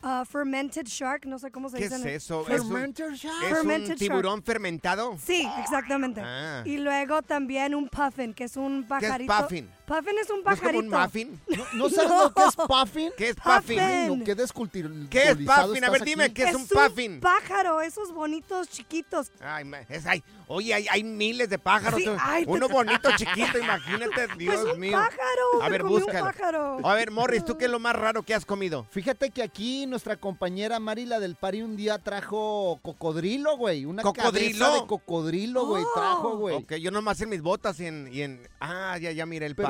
uh, 0.02 0.24
fermented 0.24 0.86
shark, 0.86 1.26
no 1.26 1.38
sé 1.40 1.52
cómo 1.52 1.68
se 1.70 1.78
¿Qué 1.78 1.90
dice. 1.90 1.96
es 2.16 2.24
eso? 2.24 2.46
Fer- 2.46 2.54
¿Es 2.56 2.62
un, 2.62 2.70
Fermented 2.72 3.14
shark. 3.16 3.44
¿es 3.84 3.90
un 3.90 3.96
tiburón 3.98 4.42
fermentado? 4.44 5.18
Sí, 5.22 5.46
exactamente. 5.60 6.22
Ah. 6.24 6.62
Y 6.66 6.78
luego 6.78 7.22
también 7.22 7.76
un 7.76 7.90
puffin, 7.90 8.34
que 8.34 8.46
es 8.46 8.56
un 8.56 8.86
¿Qué 8.88 8.96
es 8.96 9.02
pajarito. 9.02 9.34
puffin? 9.42 9.70
Puffin 9.90 10.20
es 10.22 10.30
un 10.30 10.44
¿No 10.44 10.52
es 10.52 10.60
como 10.60 10.72
pajarito. 10.72 10.80
un 10.80 10.90
muffin? 10.90 11.42
¿No, 11.58 11.66
no 11.74 11.90
sabes 11.90 12.12
lo 12.12 12.34
que 12.34 12.44
es 12.44 12.56
puffin? 12.56 13.12
¿Qué 13.18 13.30
es 13.30 13.36
puffin? 13.36 13.80
Ay, 13.80 14.16
no, 14.16 14.24
qué 14.24 14.36
desculturizado 14.36 15.10
¿Qué 15.10 15.24
es 15.24 15.36
puffin? 15.36 15.84
A 15.84 15.90
ver, 15.90 16.04
dime, 16.04 16.32
¿qué 16.34 16.44
es, 16.44 16.56
un 16.56 16.68
puffin? 16.68 17.14
un 17.14 17.20
pájaro, 17.22 17.82
esos 17.82 18.14
bonitos 18.14 18.70
chiquitos. 18.70 19.32
Ay, 19.42 19.66
es, 19.90 20.06
ay, 20.06 20.24
oye, 20.48 20.74
hay, 20.74 20.86
hay 20.90 21.04
miles 21.04 21.50
de 21.50 21.58
pájaros. 21.58 22.00
Sí, 22.00 22.08
ay, 22.20 22.44
Uno 22.48 22.68
te- 22.68 22.74
bonito, 22.74 23.10
chiquito, 23.18 23.58
imagínate, 23.58 24.28
Dios 24.38 24.58
Pues 24.62 24.74
un 24.76 24.80
mío. 24.80 24.92
pájaro, 24.92 25.64
A 25.64 25.70
ver, 25.70 25.84
pájaro. 26.22 26.88
A 26.88 26.94
ver, 26.94 27.12
Morris, 27.12 27.44
¿tú 27.44 27.58
qué 27.58 27.66
es 27.66 27.72
lo 27.72 27.80
más 27.80 27.96
raro 27.96 28.22
que 28.24 28.36
has 28.36 28.46
comido? 28.46 28.86
Fíjate 28.92 29.32
que 29.32 29.42
aquí 29.42 29.86
nuestra 29.88 30.16
compañera 30.18 30.80
Marila 30.80 31.20
del 31.20 31.36
Pari 31.36 31.62
un 31.64 31.76
día 31.76 31.98
trajo 31.98 32.80
cocodrilo, 32.84 33.58
güey. 33.58 33.86
Una 33.86 34.04
¿Cocodrilo? 34.04 34.60
cabeza 34.66 34.82
de 34.82 34.88
cocodrilo, 34.88 35.66
güey. 35.66 35.84
Oh. 35.84 35.92
Trajo, 35.96 36.38
güey. 36.38 36.56
Ok, 36.58 36.74
yo 36.76 36.92
nomás 36.92 37.20
en 37.22 37.30
mis 37.30 37.42
botas 37.42 37.80
y 37.80 37.88
en... 37.88 38.10
y 38.12 38.22
en- 38.22 38.48
ah, 38.60 38.98
ya, 39.00 39.12
ya 39.12 39.26
miré 39.26 39.46
el 39.48 39.56
Pero, 39.56 39.70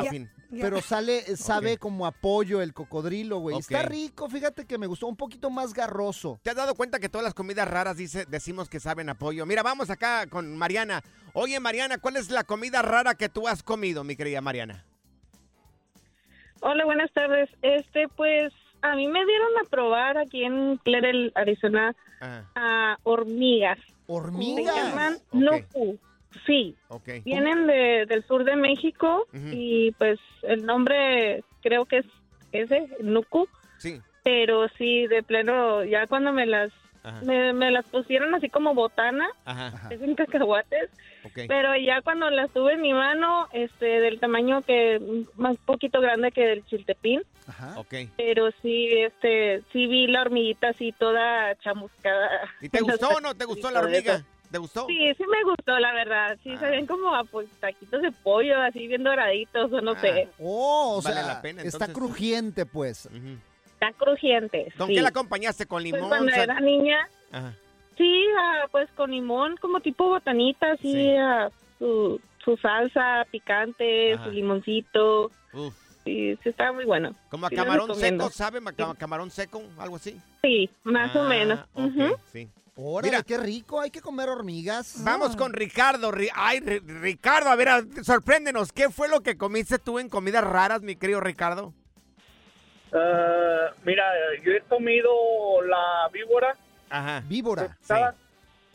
pero 0.52 0.82
sale, 0.82 1.20
eh, 1.32 1.38
sabe 1.38 1.78
como 1.78 2.06
apoyo 2.06 2.62
el 2.62 2.74
cocodrilo, 2.74 3.38
güey. 3.40 3.58
Está 3.58 3.84
rico, 3.84 4.30
fíjate 4.30 4.66
que 4.66 4.78
me 4.78 4.88
gustó 4.88 5.08
un 5.08 5.16
poquito 5.16 5.50
más 5.50 5.74
garroso. 5.74 6.40
¿Te 6.44 6.50
has 6.50 6.56
dado 6.56 6.76
cuenta 6.76 7.00
que 7.00 7.10
todas 7.10 7.24
las 7.24 7.34
comidas 7.34 7.68
raras 7.68 7.98
dice, 7.98 8.26
decimos 8.28 8.68
que 8.70 8.80
saben 8.80 9.10
apoyo? 9.10 9.46
Mira, 9.46 9.62
vamos 9.64 9.90
acá 9.90 10.28
con 10.28 10.58
Mariana. 10.58 11.04
Oye, 11.34 11.60
Mariana, 11.60 11.98
¿cuál 12.00 12.16
es 12.16 12.30
la 12.32 12.44
comida 12.44 12.82
rara 12.82 13.14
que 13.16 13.30
tú 13.30 13.48
has 13.48 13.62
comido, 13.64 14.04
mi 14.04 14.16
querida 14.16 14.42
Mariana? 14.42 14.86
Hola, 16.62 16.84
buenas 16.86 17.12
tardes. 17.14 17.50
Este, 17.62 18.08
pues, 18.16 18.52
a 18.82 18.96
mí 18.96 19.08
me 19.08 19.26
dieron 19.26 19.50
a 19.66 19.70
probar 19.70 20.18
aquí 20.18 20.44
en 20.44 20.78
Clarel, 20.78 21.32
Arizona, 21.36 21.96
Ah, 22.22 22.44
a 22.56 22.98
hormigas. 23.04 23.78
Se 23.80 23.94
¿Hormigas? 24.08 24.76
llaman. 24.76 25.18
Sí, 26.46 26.76
vienen 27.26 27.66
de, 27.68 28.06
del 28.08 28.24
sur 28.28 28.44
de 28.44 28.56
México 28.56 29.28
y 29.34 29.92
pues 29.94 30.20
el 30.44 30.66
nombre 30.66 31.44
creo 31.62 31.86
que 31.86 31.98
es 32.00 32.06
ese, 32.52 32.88
nuku. 33.02 33.48
Sí. 33.78 34.00
Pero 34.24 34.68
sí, 34.78 35.08
de 35.08 35.24
pleno, 35.24 35.84
ya 35.86 36.06
cuando 36.08 36.32
me 36.32 36.46
las 36.46 36.72
Me, 37.24 37.54
me 37.54 37.72
las 37.72 37.86
pusieron 37.88 38.36
así 38.36 38.50
como 38.50 38.74
botana, 38.76 39.28
Ajá. 39.46 39.88
es 39.90 40.02
en 40.02 40.16
cacahuates, 40.16 40.90
Ok. 41.24 41.40
pero 41.48 41.76
ya 41.78 42.02
cuando 42.02 42.30
las 42.30 42.52
tuve 42.52 42.74
en 42.74 42.82
mi 42.82 42.94
mano, 42.94 43.48
este, 43.54 43.86
del 44.02 44.20
tamaño 44.20 44.62
que 44.64 45.00
más 45.36 45.56
poquito 45.66 46.02
grande 46.02 46.32
que 46.34 46.46
del 46.46 46.66
chiltepín, 46.66 47.24
Ok. 47.78 47.94
pero 48.18 48.52
sí, 48.62 48.90
este, 48.92 49.64
sí 49.72 49.88
vi 49.88 50.08
la 50.08 50.22
hormiguita 50.22 50.70
así 50.70 50.92
toda 50.92 51.56
chamuscada. 51.64 52.42
¿Y 52.62 52.68
te 52.70 52.82
gustó 52.82 53.08
o 53.08 53.22
no? 53.22 53.34
¿Te 53.34 53.46
gustó 53.46 53.72
la 53.72 53.80
hormiga? 53.82 54.24
¿Te 54.52 54.58
gustó? 54.58 54.88
Sí, 54.88 54.98
sí 55.16 55.24
me 55.28 55.44
gustó, 55.44 55.78
la 55.80 55.94
verdad. 55.94 56.38
Sí, 56.44 56.58
se 56.58 56.66
ven 56.70 56.86
como 56.88 57.14
ah, 57.14 57.24
pues, 57.30 57.48
taquitos 57.60 58.02
de 58.02 58.12
pollo, 58.12 58.60
así 58.62 58.88
bien 58.88 59.04
doraditos, 59.04 59.72
o 59.72 59.82
no 59.82 59.94
sé. 60.00 60.28
Oh, 60.40 60.98
o 60.98 61.02
Vale 61.02 61.16
sea, 61.18 61.28
la 61.28 61.42
pena, 61.42 61.62
está 61.62 61.92
crujiente, 61.94 62.66
pues. 62.66 63.08
Está 63.74 63.94
crujiente. 63.94 64.74
¿Con 64.78 64.88
sí. 64.88 64.96
qué 64.96 65.02
la 65.02 65.10
acompañaste? 65.10 65.66
¿Con 65.68 65.84
Pues 65.84 65.94
limón? 65.94 66.10
cuando 66.10 66.32
sal- 66.32 66.42
era 66.44 66.60
niña, 66.60 67.08
Ajá. 67.32 67.54
sí, 67.98 68.26
ah, 68.40 68.66
pues 68.72 68.90
con 68.96 69.12
limón, 69.12 69.56
como 69.58 69.80
tipo 69.82 70.10
botanita, 70.10 70.72
así, 70.72 71.16
ah, 71.16 71.50
su, 71.78 72.20
su 72.44 72.58
salsa 72.58 73.26
picante, 73.32 74.14
Ajá. 74.14 74.24
su 74.26 74.32
limoncito. 74.32 75.32
Uf. 75.54 75.74
Sí, 76.06 76.36
sí, 76.42 76.50
estaba 76.50 76.72
muy 76.72 76.86
bueno. 76.86 77.14
¿Como 77.30 77.46
a 77.46 77.50
Sí, 77.50 77.56
camarón 77.56 77.94
seco, 77.96 78.30
sabe? 78.32 78.60
Ma- 78.62 78.72
cama- 78.72 78.96
¿Camarón 78.96 79.30
seco? 79.30 79.62
¿Algo 79.78 79.98
así? 79.98 80.20
Sí, 80.42 80.70
más 80.84 81.16
o 81.16 81.22
Ah, 81.22 81.28
menos. 81.30 81.60
sí. 82.32 82.48
Órale, 82.82 83.12
Mira. 83.12 83.24
qué 83.24 83.38
rico, 83.38 83.82
hay 83.82 83.92
que 83.92 84.00
comer 84.02 84.30
hormigas. 84.30 85.04
Vamos 85.04 85.36
con 85.36 85.52
Ricardo. 85.52 86.12
Ri- 86.14 86.32
Ay, 86.34 86.60
Ri- 86.62 86.82
Ricardo, 87.02 87.50
a 87.50 87.56
ver, 87.58 87.68
sorpréndenos. 88.04 88.72
¿Qué 88.72 88.90
fue 88.90 89.10
lo 89.10 89.20
que 89.22 89.38
comiste 89.38 89.80
tú 89.80 90.00
en 90.00 90.08
comidas 90.08 90.46
raras, 90.46 90.82
mi 90.82 90.96
querido 90.96 91.20
Ricardo? 91.20 91.74
Ah, 92.94 93.68
mira, 93.84 94.04
yo 94.44 94.52
he 94.54 94.62
comido 94.62 95.10
la 95.64 96.10
víbora. 96.12 96.56
Ajá. 96.90 97.22
Víbora. 97.28 97.78
¿sabes? 97.82 98.16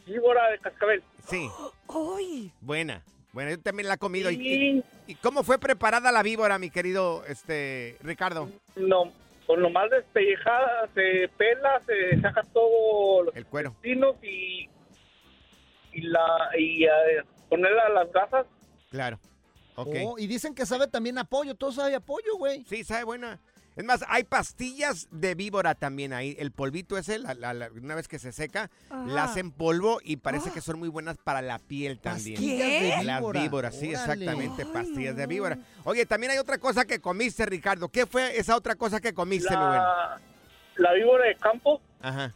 Víbora 0.07 0.51
de 0.51 0.59
cascabel. 0.59 1.03
Sí. 1.27 1.49
¡Uy! 1.89 2.53
Buena. 2.61 3.03
Bueno, 3.33 3.51
yo 3.51 3.61
también 3.61 3.89
la 3.89 3.95
he 3.95 3.99
comido. 3.99 4.31
¿Y- 4.31 4.37
Sí. 4.37 4.85
¿Y, 5.09 5.13
y 5.13 5.15
cómo 5.17 5.43
fue 5.43 5.59
preparada 5.59 6.13
la 6.13 6.23
víbora, 6.23 6.59
mi 6.59 6.71
querido 6.71 7.25
este 7.27 7.97
Ricardo? 8.03 8.49
No, 8.77 9.13
con 9.47 9.61
lo 9.61 9.71
más 9.71 9.91
despellejada, 9.91 10.89
se 10.95 11.29
pela, 11.37 11.81
se 11.87 12.21
saca 12.21 12.43
todo 12.53 13.25
los 13.25 13.37
El 13.37 13.47
cuero. 13.47 13.71
intestinos 13.71 14.17
y, 14.23 14.69
y, 15.93 16.01
la, 16.03 16.51
y 16.59 16.85
eh, 16.85 16.89
ponerla 17.49 17.83
a 17.87 17.89
las 17.91 18.13
gasas. 18.13 18.47
Claro. 18.91 19.19
Ok. 19.77 19.89
Oh, 20.05 20.19
y 20.19 20.27
dicen 20.27 20.55
que 20.55 20.67
sabe 20.67 20.87
también 20.87 21.19
a 21.19 21.25
pollo, 21.25 21.55
todo 21.57 21.73
sabe 21.73 21.95
a 21.95 22.01
pollo, 22.01 22.37
güey. 22.39 22.65
Sí, 22.65 22.85
sabe 22.85 23.05
buena. 23.05 23.41
Es 23.77 23.85
más, 23.85 24.05
hay 24.09 24.23
pastillas 24.25 25.09
de 25.11 25.35
víbora 25.35 25.75
también 25.75 26.13
ahí. 26.13 26.37
El 26.39 26.53
polvito 26.53 26.97
ese, 26.97 27.19
la- 27.19 27.35
la- 27.35 27.53
la- 27.55 27.71
una 27.73 27.95
vez 27.97 28.07
que 28.07 28.19
se 28.21 28.31
seca, 28.31 28.71
Ajá. 28.89 29.05
la 29.07 29.25
hacen 29.25 29.51
polvo 29.51 29.99
y 30.05 30.17
parece 30.19 30.53
que 30.53 30.61
son 30.61 30.79
muy 30.79 30.89
buenas 30.89 31.17
para 31.19 31.43
la 31.43 31.59
piel 31.59 31.99
también. 31.99 32.41
De 32.41 33.03
Las 33.05 33.19
víbora. 33.21 33.41
víboras, 33.43 33.75
sí, 33.75 33.89
Órale. 33.95 34.01
exactamente, 34.25 34.67
pastillas 34.67 35.17
de 35.17 35.27
víbora. 35.27 35.59
Oye, 35.85 36.07
también 36.07 36.33
hay 36.33 36.39
otra 36.39 36.59
cosa 36.59 36.85
que 36.85 37.01
comiste, 37.01 37.47
Ricardo. 37.47 37.89
¿Qué 37.89 38.07
fue 38.07 38.39
esa 38.39 38.55
otra 38.57 38.77
cosa 38.77 39.01
que 39.01 39.13
comiste, 39.13 39.51
mi 39.51 39.57
bueno? 39.57 39.73
La, 39.75 40.21
la 40.77 40.93
víbora 40.93 41.27
de 41.27 41.35
campo. 41.37 41.81
Ajá. 42.01 42.33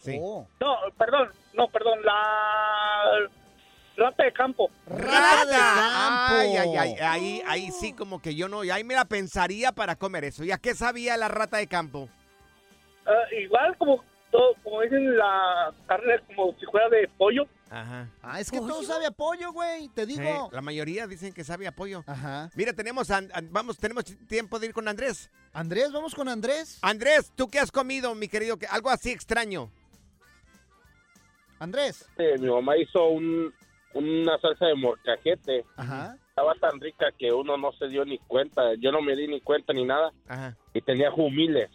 Sí. 0.00 0.16
Oh. 0.20 0.46
No, 0.60 0.76
perdón, 0.96 1.28
no, 1.54 1.68
perdón, 1.68 1.98
la 2.02 3.28
rata 3.98 4.24
de 4.24 4.32
campo. 4.32 4.70
¡Rata! 4.86 6.38
Ay, 6.40 6.56
ay, 6.56 6.76
ay, 6.76 6.94
ahí, 7.00 7.42
ahí 7.46 7.70
sí 7.72 7.92
como 7.92 8.20
que 8.22 8.34
yo 8.34 8.48
no, 8.48 8.60
ahí 8.60 8.84
me 8.84 8.94
la 8.94 9.04
pensaría 9.04 9.72
para 9.72 9.96
comer 9.96 10.24
eso. 10.24 10.44
¿Y 10.44 10.52
a 10.52 10.58
qué 10.58 10.74
sabía 10.74 11.16
la 11.16 11.28
rata 11.28 11.56
de 11.58 11.66
campo? 11.66 12.08
Ah, 13.06 13.34
igual 13.40 13.76
como 13.78 14.02
todo, 14.30 14.54
como 14.62 14.80
dicen 14.82 15.16
la 15.16 15.72
carne 15.86 16.14
como 16.34 16.54
si 16.58 16.66
fuera 16.66 16.88
de 16.90 17.08
pollo. 17.16 17.44
Ajá. 17.70 18.08
Ah, 18.22 18.40
es 18.40 18.50
que 18.50 18.58
todo 18.58 18.82
sabe 18.82 19.04
a 19.06 19.10
pollo, 19.10 19.52
güey, 19.52 19.88
te 19.88 20.06
digo. 20.06 20.22
Sí, 20.22 20.54
la 20.54 20.60
mayoría 20.62 21.06
dicen 21.06 21.32
que 21.34 21.44
sabe 21.44 21.66
a 21.66 21.72
pollo. 21.72 22.02
Ajá. 22.06 22.50
Mira, 22.54 22.72
tenemos, 22.72 23.10
a- 23.10 23.18
a- 23.18 23.42
vamos, 23.50 23.76
tenemos 23.78 24.04
tiempo 24.26 24.58
de 24.58 24.66
ir 24.68 24.72
con 24.72 24.88
Andrés. 24.88 25.30
Andrés, 25.52 25.92
vamos 25.92 26.14
con 26.14 26.28
Andrés. 26.28 26.78
Andrés, 26.82 27.30
¿tú 27.36 27.48
qué 27.48 27.58
has 27.58 27.70
comido, 27.70 28.14
mi 28.14 28.28
querido? 28.28 28.56
Que- 28.58 28.66
Algo 28.66 28.88
así 28.90 29.10
extraño. 29.10 29.70
Andrés. 31.58 32.06
Eh, 32.18 32.36
mi 32.38 32.48
mamá 32.48 32.76
hizo 32.76 33.04
un, 33.08 33.52
una 33.98 34.38
salsa 34.38 34.66
de 34.66 34.74
morcajete. 34.74 35.64
Ajá. 35.76 36.16
Estaba 36.28 36.54
tan 36.54 36.80
rica 36.80 37.06
que 37.18 37.32
uno 37.32 37.56
no 37.56 37.72
se 37.72 37.88
dio 37.88 38.04
ni 38.04 38.18
cuenta. 38.18 38.74
Yo 38.78 38.92
no 38.92 39.02
me 39.02 39.16
di 39.16 39.26
ni 39.26 39.40
cuenta 39.40 39.72
ni 39.72 39.84
nada. 39.84 40.12
Ajá. 40.28 40.56
Y 40.72 40.80
tenía 40.80 41.10
jumiles. 41.10 41.70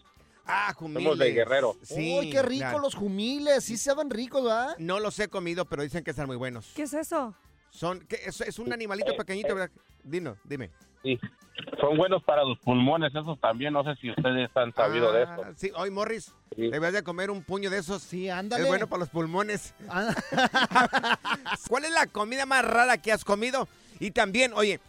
Ah, 0.45 0.73
jumiles. 0.73 1.03
Somos 1.03 1.19
de 1.19 1.31
Guerrero. 1.31 1.75
Sí, 1.83 2.17
Uy, 2.19 2.29
qué 2.29 2.41
rico 2.41 2.61
claro. 2.61 2.79
los 2.79 2.95
jumiles, 2.95 3.63
sí 3.63 3.77
saben 3.77 4.09
ricos, 4.09 4.43
¿verdad? 4.43 4.75
No 4.77 4.99
los 4.99 5.17
he 5.19 5.29
comido, 5.29 5.65
pero 5.65 5.83
dicen 5.83 6.03
que 6.03 6.11
están 6.11 6.27
muy 6.27 6.35
buenos. 6.35 6.71
¿Qué 6.75 6.83
es 6.83 6.93
eso? 6.93 7.33
Son, 7.73 7.99
¿qué? 8.07 8.19
es, 8.25 8.39
es 8.41 8.59
un 8.59 8.71
animalito 8.71 9.15
pequeñito, 9.17 9.55
¿verdad? 9.55 9.71
Dino, 10.03 10.37
dime. 10.43 10.69
Sí. 11.01 11.19
Son 11.79 11.97
buenos 11.97 12.23
para 12.23 12.43
los 12.43 12.57
pulmones, 12.59 13.13
esos 13.13 13.39
también. 13.39 13.73
No 13.73 13.83
sé 13.83 13.95
si 13.99 14.09
ustedes 14.09 14.49
han 14.55 14.73
sabido 14.73 15.11
de 15.11 15.23
Ah, 15.23 15.35
eso. 15.39 15.43
Sí, 15.55 15.71
hoy 15.75 15.89
Morris, 15.91 16.31
debes 16.55 16.93
de 16.93 17.03
comer 17.03 17.29
un 17.31 17.43
puño 17.43 17.69
de 17.69 17.79
esos. 17.79 18.01
Sí, 18.01 18.29
ándale. 18.29 18.63
Es 18.63 18.69
bueno 18.69 18.87
para 18.87 19.01
los 19.01 19.09
pulmones. 19.09 19.73
¿Cuál 21.67 21.85
es 21.85 21.91
la 21.91 22.07
comida 22.07 22.45
más 22.45 22.63
rara 22.65 22.97
que 22.97 23.11
has 23.11 23.25
comido? 23.25 23.67
Y 23.99 24.11
también, 24.11 24.53
oye, 24.53 24.79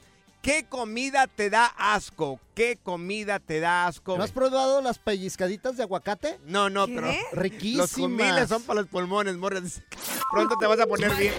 ¿qué 0.43 0.65
comida 0.69 1.27
te 1.27 1.51
da 1.51 1.67
asco? 1.77 2.41
¿Qué 2.55 2.79
comida 2.83 3.41
te 3.41 3.61
da 3.61 3.87
asco? 3.87 4.17
¿No 4.17 4.25
has 4.25 4.33
probado 4.33 4.81
las 4.83 4.99
pellizcaditas 4.99 5.77
de 5.77 5.83
aguacate? 5.83 6.39
No, 6.45 6.71
no, 6.71 6.87
pero 6.87 7.09
Riquísimas. 7.33 8.41
los 8.41 8.49
son 8.49 8.63
para 8.63 8.81
los 8.81 8.89
pulmones, 8.91 9.37
Morris. 9.37 9.83
Pronto 10.31 10.57
te 10.59 10.67
vas 10.67 10.81
a 10.81 10.87
poner 10.87 11.15
bien. 11.17 11.35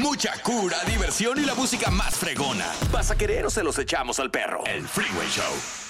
Mucha 0.00 0.32
cura, 0.42 0.78
diversión 0.86 1.38
y 1.38 1.44
la 1.44 1.54
música 1.54 1.90
más 1.90 2.16
fregona. 2.16 2.64
¿Vas 2.90 3.10
a 3.10 3.18
querer 3.18 3.44
o 3.44 3.50
se 3.50 3.62
los 3.62 3.78
echamos 3.78 4.18
al 4.18 4.30
perro? 4.30 4.64
El 4.64 4.88
Freeway 4.88 5.28
Show. 5.28 5.89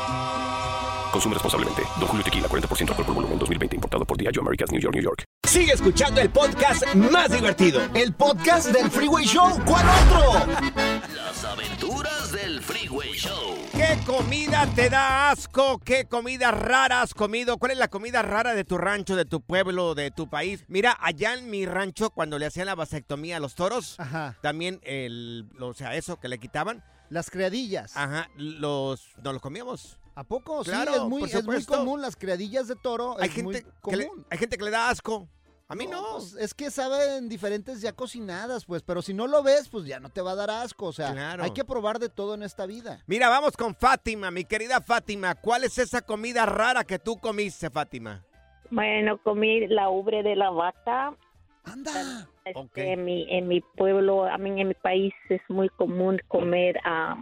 Consume 1.11 1.33
responsablemente. 1.33 1.83
Don 1.99 2.07
Julio 2.07 2.23
Tequila, 2.23 2.47
40% 2.47 2.89
alcohol 2.89 3.05
por 3.05 3.15
volumen, 3.15 3.39
2020. 3.39 3.75
Importado 3.75 4.05
por 4.05 4.17
Diageo 4.17 4.41
Americas, 4.41 4.71
New 4.71 4.79
York, 4.79 4.95
New 4.95 5.03
York. 5.03 5.23
Sigue 5.47 5.73
escuchando 5.73 6.21
el 6.21 6.29
podcast 6.29 6.85
más 6.95 7.31
divertido. 7.31 7.81
El 7.93 8.13
podcast 8.13 8.67
del 8.69 8.89
Freeway 8.89 9.25
Show. 9.25 9.59
¿Cuál 9.65 9.85
otro? 9.89 10.33
La 10.73 11.01
Las 11.13 11.43
aventuras 11.43 12.31
del 12.31 12.61
Freeway 12.61 13.11
Show. 13.13 13.57
¿Qué 13.73 13.97
comida 14.05 14.65
te 14.73 14.89
da 14.89 15.31
asco? 15.31 15.79
¿Qué 15.79 16.05
comida 16.05 16.51
rara 16.51 17.01
has 17.01 17.13
comido? 17.13 17.57
¿Cuál 17.57 17.73
es 17.73 17.77
la 17.77 17.89
comida 17.89 18.21
rara 18.21 18.53
de 18.53 18.63
tu 18.63 18.77
rancho, 18.77 19.17
de 19.17 19.25
tu 19.25 19.41
pueblo, 19.41 19.95
de 19.95 20.11
tu 20.11 20.29
país? 20.29 20.63
Mira, 20.69 20.97
allá 21.01 21.33
en 21.33 21.49
mi 21.49 21.65
rancho, 21.65 22.11
cuando 22.11 22.39
le 22.39 22.45
hacían 22.45 22.67
la 22.67 22.75
vasectomía 22.75 23.37
a 23.37 23.39
los 23.41 23.55
toros, 23.55 23.97
también 24.41 24.79
el, 24.83 25.49
o 25.59 25.73
sea, 25.73 25.95
eso 25.95 26.17
que 26.19 26.29
le 26.29 26.37
quitaban. 26.37 26.83
Las 27.09 27.29
criadillas. 27.29 27.97
Ajá, 27.97 28.29
los, 28.37 29.09
nos 29.21 29.33
los 29.33 29.41
comíamos. 29.41 29.97
¿A 30.15 30.23
poco? 30.23 30.63
Claro, 30.63 30.91
sí, 30.93 30.97
es 30.99 31.03
muy, 31.05 31.23
es 31.23 31.45
muy 31.45 31.65
común 31.65 32.01
las 32.01 32.15
criadillas 32.15 32.67
de 32.67 32.75
toro. 32.75 33.15
Hay 33.19 33.29
es 33.29 33.35
gente, 33.35 33.63
muy 33.63 33.91
que 33.91 33.95
le, 33.97 34.09
hay 34.29 34.37
gente 34.37 34.57
que 34.57 34.65
le 34.65 34.71
da 34.71 34.89
asco. 34.89 35.27
A 35.67 35.75
mí 35.75 35.87
no. 35.87 36.01
pues, 36.17 36.35
es 36.35 36.53
que 36.53 36.69
saben 36.69 37.29
diferentes 37.29 37.79
ya 37.79 37.93
cocinadas, 37.93 38.65
pues, 38.65 38.83
pero 38.83 39.01
si 39.01 39.13
no 39.13 39.25
lo 39.27 39.41
ves, 39.41 39.69
pues 39.69 39.85
ya 39.85 40.01
no 40.01 40.09
te 40.09 40.19
va 40.19 40.31
a 40.31 40.35
dar 40.35 40.49
asco. 40.49 40.87
O 40.87 40.91
sea, 40.91 41.13
Claro. 41.13 41.43
hay 41.43 41.51
que 41.51 41.63
probar 41.63 41.97
de 41.99 42.09
todo 42.09 42.33
en 42.33 42.43
esta 42.43 42.65
vida. 42.65 43.01
Mira, 43.07 43.29
vamos 43.29 43.55
con 43.55 43.73
Fátima, 43.73 44.31
mi 44.31 44.43
querida 44.43 44.81
Fátima. 44.81 45.33
¿Cuál 45.35 45.63
es 45.63 45.77
esa 45.77 46.01
comida 46.01 46.45
rara 46.45 46.83
que 46.83 46.99
tú 46.99 47.17
comiste, 47.17 47.69
Fátima? 47.69 48.21
Bueno, 48.69 49.17
comí 49.23 49.65
la 49.67 49.89
ubre 49.89 50.23
de 50.23 50.35
la 50.35 50.49
vaca. 50.49 51.15
¡Anda! 51.63 52.27
Este, 52.43 52.91
en, 52.91 53.05
mi, 53.05 53.27
en 53.29 53.47
mi 53.47 53.61
pueblo, 53.61 54.25
a 54.25 54.37
mí 54.37 54.59
en 54.59 54.67
mi 54.67 54.73
país 54.73 55.13
es 55.29 55.41
muy 55.47 55.69
común 55.69 56.19
comer 56.27 56.75
ah, 56.83 57.15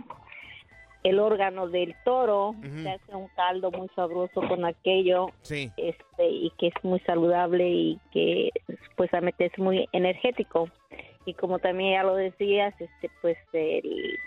el 1.04 1.20
órgano 1.20 1.68
del 1.68 1.95
toro. 2.04 2.56
Se 2.62 2.89
hace 2.89 3.16
un 3.16 3.28
caldo 3.30 3.72
muy 3.72 3.88
sabroso 3.95 4.41
con 4.47 4.66
aquello. 4.66 5.28
Sí. 5.41 5.72
Este, 5.78 6.28
y 6.30 6.52
que 6.58 6.68
es 6.68 6.74
muy 6.84 7.00
saludable 7.02 7.70
y 7.70 8.00
que 8.12 8.50
supuestamente 8.89 9.45
es 9.45 9.58
muy 9.58 9.88
energético. 9.91 10.70
Y 11.26 11.34
como 11.36 11.60
también 11.60 11.93
ya 11.93 12.04
lo 12.04 12.16
decías, 12.16 12.74
este, 12.80 13.10
pues 13.22 13.38
el- 13.54 14.18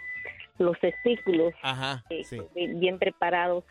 los 0.59 0.79
testículos 0.81 1.53
Ajá, 1.63 2.05
eh, 2.11 2.23
sí. 2.25 2.41
bien, 2.55 2.79
bien 2.79 2.99
preparados 2.99 3.65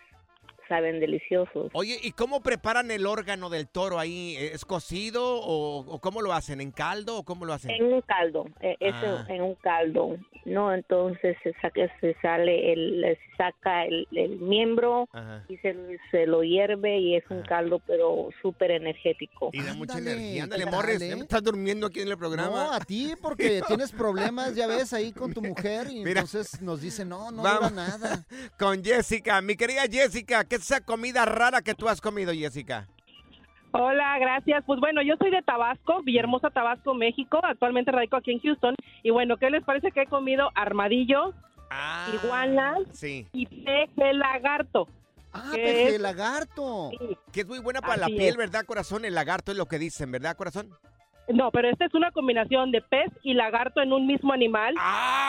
saben 0.72 1.02
deliciosos. 1.02 1.70
Oye, 1.74 2.00
¿y 2.02 2.14
cómo 2.14 2.40
preparan 2.42 2.92
el 2.92 3.06
órgano 3.06 3.50
del 3.50 3.68
toro 3.68 4.00
ahí? 4.00 4.38
¿Es 4.38 4.64
cocido 4.64 5.22
o, 5.42 5.80
o 5.80 6.00
cómo 6.00 6.22
lo 6.22 6.32
hacen? 6.32 6.62
¿En 6.62 6.72
caldo 6.72 7.18
o 7.18 7.24
cómo 7.24 7.44
lo 7.44 7.52
hacen? 7.52 7.72
En 7.72 7.84
un 7.92 8.02
caldo, 8.02 8.46
eh, 8.62 8.78
eso 8.80 8.96
Ah. 9.02 9.26
en 9.28 9.42
un 9.42 9.56
caldo, 9.56 10.16
¿no? 10.46 10.74
Entonces 10.74 11.36
se 11.44 11.52
saca, 11.62 11.82
se 12.00 12.16
sale 12.22 12.72
el, 12.72 13.02
se 13.04 13.36
saca 13.38 13.84
el, 13.84 14.08
el 14.14 14.38
miembro 14.40 15.10
Ajá. 15.12 15.44
y 15.50 15.58
se, 15.58 15.76
se 16.10 16.26
lo 16.26 16.42
hierve 16.44 17.00
y 17.00 17.16
es 17.18 17.24
un 17.30 17.42
caldo 17.42 17.82
pero 17.86 18.30
súper 18.42 18.72
energético. 18.72 19.50
Y 19.52 19.62
da 19.62 19.74
mucha 19.74 19.98
Ándale, 19.98 20.16
energía. 20.18 20.44
Ándale, 20.44 20.64
¿qué 20.64 20.72
Morris, 20.72 21.02
eh? 21.02 21.16
me 21.18 21.22
estás 21.24 21.44
durmiendo 21.44 21.88
aquí 21.88 22.00
en 22.00 22.08
el 22.08 22.18
programa. 22.18 22.66
No, 22.68 22.72
a 22.72 22.80
ti, 22.80 23.12
porque 23.22 23.62
tienes 23.68 23.92
problemas, 23.92 24.56
ya 24.56 24.68
ves, 24.68 24.94
ahí 24.94 25.12
con 25.12 25.34
tu 25.34 25.42
mujer 25.42 25.88
y 25.90 26.04
Mira. 26.06 26.22
entonces 26.22 26.62
nos 26.62 26.80
dice, 26.80 27.04
no, 27.04 27.30
no 27.32 27.42
dura 27.44 27.70
nada. 27.70 28.24
Con 28.58 28.84
Jessica, 28.84 29.42
mi 29.42 29.56
querida 29.56 29.82
Jessica, 29.92 30.44
¿qué 30.46 30.56
es 30.56 30.61
esa 30.62 30.82
comida 30.82 31.26
rara 31.26 31.62
que 31.62 31.74
tú 31.74 31.88
has 31.90 32.02
comido, 32.02 32.34
Jessica? 32.34 32.88
Hola, 33.74 34.18
gracias. 34.20 34.64
Pues 34.66 34.80
bueno, 34.80 35.02
yo 35.02 35.16
soy 35.18 35.32
de 35.32 35.42
Tabasco, 35.42 36.02
Villahermosa, 36.04 36.50
Tabasco, 36.50 36.94
México. 36.94 37.40
Actualmente 37.44 37.92
radico 37.92 38.18
aquí 38.18 38.32
en 38.32 38.40
Houston. 38.42 38.76
Y 39.04 39.12
bueno, 39.12 39.38
¿qué 39.38 39.50
les 39.50 39.64
parece 39.64 39.92
que 39.92 40.02
he 40.02 40.08
comido 40.08 40.50
armadillo, 40.56 41.34
iguanas 42.22 42.80
Sí. 42.92 43.28
y 43.32 43.46
peje 43.46 44.14
lagarto? 44.14 44.88
Ah, 45.34 45.52
¿Qué 45.56 45.58
peje 45.64 46.00
lagarto. 46.00 46.92
Que 47.32 47.42
es 47.42 47.48
muy 47.48 47.60
buena 47.60 47.80
para 47.80 47.96
la 47.96 48.08
piel, 48.08 48.32
es. 48.32 48.36
¿verdad, 48.38 48.66
corazón? 48.66 49.06
El 49.06 49.16
lagarto 49.16 49.52
es 49.54 49.58
lo 49.58 49.66
que 49.68 49.80
dicen, 49.80 50.12
¿verdad, 50.12 50.36
corazón? 50.36 50.70
No, 51.34 51.52
pero 51.52 51.70
esta 51.70 51.86
es 51.86 51.94
una 51.94 52.12
combinación 52.12 52.72
de 52.72 52.82
pez 52.82 53.12
y 53.24 53.34
lagarto 53.34 53.82
en 53.82 53.94
un 53.94 54.06
mismo 54.08 54.34
animal. 54.34 54.76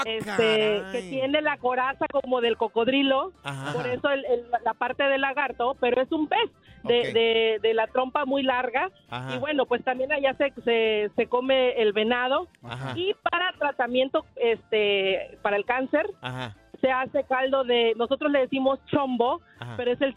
este, 0.05 0.31
Ah, 0.31 0.79
caray. 0.83 0.93
que 0.93 1.09
tiene 1.11 1.41
la 1.43 1.57
coraza 1.59 2.07
como 2.11 2.41
del 2.41 2.57
cocodrilo. 2.57 3.33
Ajá. 3.45 3.73
Por 3.73 3.87
eso 3.87 4.11
el- 4.11 4.25
el- 4.25 4.47
la 4.65 4.75
parte 4.75 5.05
del 5.05 5.21
lagarto, 5.21 5.77
pero 5.81 6.01
es 6.03 6.11
un 6.13 6.27
pez 6.29 6.51
de, 6.85 7.13
de- 7.13 7.59
de 7.63 7.75
la 7.75 7.87
trompa 7.87 8.25
muy 8.25 8.43
larga. 8.43 8.91
Ajá. 9.11 9.35
Y 9.35 9.39
bueno, 9.39 9.67
pues 9.67 9.85
también 9.85 10.11
allá 10.13 10.35
se, 10.35 10.53
se, 10.65 11.11
se 11.15 11.27
come 11.29 11.73
el 11.81 11.93
venado. 11.93 12.49
Ajá. 12.63 12.93
Y 12.97 13.15
para 13.31 13.53
tratamiento, 13.59 14.25
este, 14.37 15.39
para 15.43 15.57
el 15.57 15.65
cáncer, 15.65 16.07
Ajá. 16.21 16.57
se 16.81 16.91
hace 16.91 17.25
caldo 17.25 17.63
de, 17.65 17.93
nosotros 17.97 18.31
le 18.33 18.41
decimos 18.41 18.81
chombo, 18.87 19.41
Ajá. 19.61 19.75
pero 19.77 19.93
es 19.93 20.01
el 20.01 20.17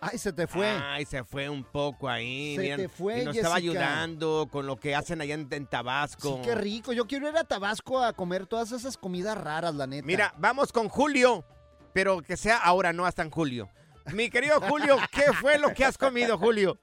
Ay, 0.00 0.18
se 0.18 0.32
te 0.32 0.46
fue. 0.46 0.66
Ay, 0.66 1.04
se 1.04 1.24
fue 1.24 1.48
un 1.48 1.64
poco 1.64 2.08
ahí. 2.08 2.54
Se 2.54 2.62
miren, 2.62 2.76
te 2.76 2.88
fue, 2.88 3.22
y 3.22 3.24
nos 3.24 3.36
estaba 3.36 3.56
ayudando 3.56 4.48
con 4.50 4.66
lo 4.66 4.76
que 4.76 4.94
hacen 4.94 5.20
allá 5.20 5.34
en, 5.34 5.48
en 5.50 5.66
Tabasco. 5.66 6.36
Sí, 6.36 6.42
qué 6.44 6.54
rico. 6.54 6.92
Yo 6.92 7.06
quiero 7.06 7.28
ir 7.28 7.36
a 7.36 7.44
Tabasco 7.44 8.02
a 8.02 8.12
comer 8.12 8.46
todas 8.46 8.70
esas 8.72 8.96
comidas 8.96 9.36
raras, 9.36 9.74
la 9.74 9.86
neta. 9.86 10.06
Mira, 10.06 10.34
vamos 10.38 10.72
con 10.72 10.88
Julio, 10.88 11.44
pero 11.92 12.22
que 12.22 12.36
sea 12.36 12.58
ahora, 12.58 12.92
no 12.92 13.06
hasta 13.06 13.22
en 13.22 13.30
julio. 13.30 13.68
Mi 14.12 14.30
querido 14.30 14.60
Julio, 14.60 14.96
¿qué 15.12 15.32
fue 15.32 15.58
lo 15.58 15.74
que 15.74 15.84
has 15.84 15.98
comido, 15.98 16.38
Julio? 16.38 16.78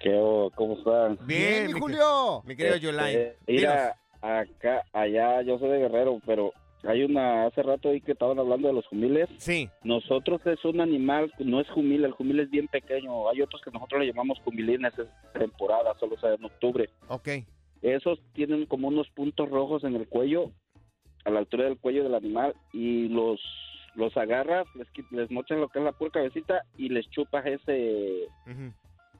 ¿Qué? 0.00 0.50
¿Cómo 0.54 0.78
están? 0.78 1.18
Bien, 1.26 1.66
mi 1.72 1.72
Julio. 1.78 2.42
Mi 2.44 2.56
querido 2.56 2.76
Yolai. 2.76 3.14
Eh, 3.14 3.38
mira, 3.46 3.96
acá, 4.20 4.84
allá, 4.92 5.42
yo 5.42 5.58
soy 5.58 5.70
de 5.70 5.78
Guerrero, 5.78 6.20
pero 6.26 6.52
hay 6.84 7.02
una, 7.02 7.46
hace 7.46 7.62
rato 7.62 7.88
ahí 7.88 8.00
que 8.00 8.12
estaban 8.12 8.38
hablando 8.38 8.68
de 8.68 8.74
los 8.74 8.86
jumiles. 8.86 9.28
Sí. 9.38 9.68
Nosotros 9.82 10.40
es 10.46 10.64
un 10.64 10.80
animal, 10.80 11.32
no 11.38 11.60
es 11.60 11.68
jumil, 11.70 12.04
el 12.04 12.12
jumil 12.12 12.40
es 12.40 12.50
bien 12.50 12.68
pequeño. 12.68 13.28
Hay 13.28 13.42
otros 13.42 13.60
que 13.62 13.70
nosotros 13.70 14.00
le 14.00 14.06
llamamos 14.06 14.38
jumilines, 14.44 14.92
es 14.98 15.08
temporada, 15.32 15.94
solo 15.98 16.16
se 16.18 16.28
da 16.28 16.34
en 16.34 16.44
octubre. 16.44 16.88
Ok. 17.08 17.28
Esos 17.82 18.20
tienen 18.32 18.66
como 18.66 18.88
unos 18.88 19.08
puntos 19.10 19.48
rojos 19.48 19.84
en 19.84 19.96
el 19.96 20.08
cuello, 20.08 20.52
a 21.24 21.30
la 21.30 21.40
altura 21.40 21.64
del 21.64 21.78
cuello 21.78 22.04
del 22.04 22.14
animal, 22.14 22.54
y 22.72 23.08
los 23.08 23.40
los 23.94 24.16
agarras, 24.16 24.66
les, 24.76 24.86
les 25.10 25.30
mochan 25.30 25.60
lo 25.60 25.68
que 25.68 25.80
es 25.80 25.84
la 25.84 25.92
pura 25.92 26.12
cabecita 26.12 26.62
y 26.76 26.88
les 26.88 27.10
chupas 27.10 27.44
ese 27.46 28.28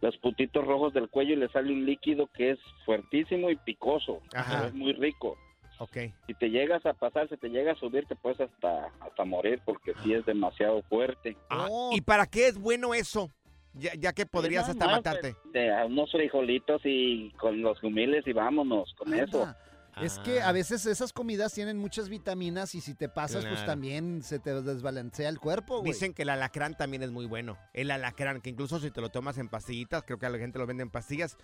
los 0.01 0.17
puntitos 0.19 0.65
rojos 0.65 0.95
del 0.95 1.09
cuello 1.09 1.33
y 1.33 1.37
le 1.37 1.49
sale 1.49 1.73
un 1.73 1.85
líquido 1.85 2.29
que 2.29 2.53
es 2.53 2.59
fuertísimo 2.85 3.51
y 3.51 3.57
picoso. 3.57 4.21
Ajá. 4.33 4.69
Es 4.69 4.75
muy 4.75 4.93
rico. 4.93 5.37
Ok. 5.79 5.97
Si 6.27 6.35
te 6.35 6.51
llegas 6.51 6.85
a 6.87 6.95
pasar, 6.95 7.29
si 7.29 7.37
te 7.37 7.49
llega 7.49 7.73
a 7.73 7.77
subir, 7.77 8.07
te 8.07 8.17
puedes 8.17 8.41
hasta, 8.41 8.91
hasta 9.01 9.25
morir 9.25 9.61
porque 9.65 9.95
sí 10.03 10.13
es 10.13 10.27
demasiado 10.27 10.83
fuerte. 10.83 11.37
Ah, 11.51 11.69
¿Y 11.93 12.01
para 12.01 12.27
qué 12.27 12.49
es 12.49 12.59
bueno 12.59 12.95
eso? 12.95 13.31
Ya, 13.75 13.93
ya 13.95 14.13
que 14.13 14.27
podrías 14.27 14.69
hasta 14.69 14.87
más, 14.87 14.97
matarte. 14.97 15.37
De 15.53 15.73
a 15.73 15.87
unos 15.87 16.11
frijolitos 16.11 16.81
y 16.85 17.31
con 17.33 17.63
los 17.63 17.83
humiles 17.83 18.27
y 18.27 18.33
vámonos 18.33 18.93
con 18.95 19.15
eso. 19.15 19.55
Es 20.03 20.19
que 20.21 20.41
a 20.41 20.53
veces 20.53 20.87
esas 20.87 21.13
comidas 21.13 21.53
tienen 21.53 21.77
muchas 21.79 22.09
vitaminas 22.09 22.75
y 22.75 22.81
si 22.81 22.95
te 22.95 23.09
pasas, 23.09 23.45
pues 23.45 23.65
también 23.67 24.23
se 24.23 24.39
te 24.39 24.63
desbalancea 24.63 25.29
el 25.29 25.41
cuerpo, 25.41 25.81
güey. 25.81 25.93
Dicen 25.93 26.15
que 26.15 26.23
el 26.23 26.29
alacrán 26.29 26.77
también 26.77 27.03
es 27.03 27.11
muy 27.11 27.27
bueno. 27.27 27.59
El 27.73 27.91
alacrán, 27.91 28.41
que 28.41 28.51
incluso 28.51 28.79
si 28.79 28.91
te 28.91 29.01
lo 29.01 29.09
tomas 29.09 29.39
en 29.39 29.49
pastillitas, 29.49 30.05
creo 30.05 30.19
que 30.19 30.27
a 30.27 30.31
la 30.31 30.39
gente 30.39 30.59
lo 30.59 30.67
vende 30.67 30.83
en 30.83 30.91
pastillas, 30.91 31.37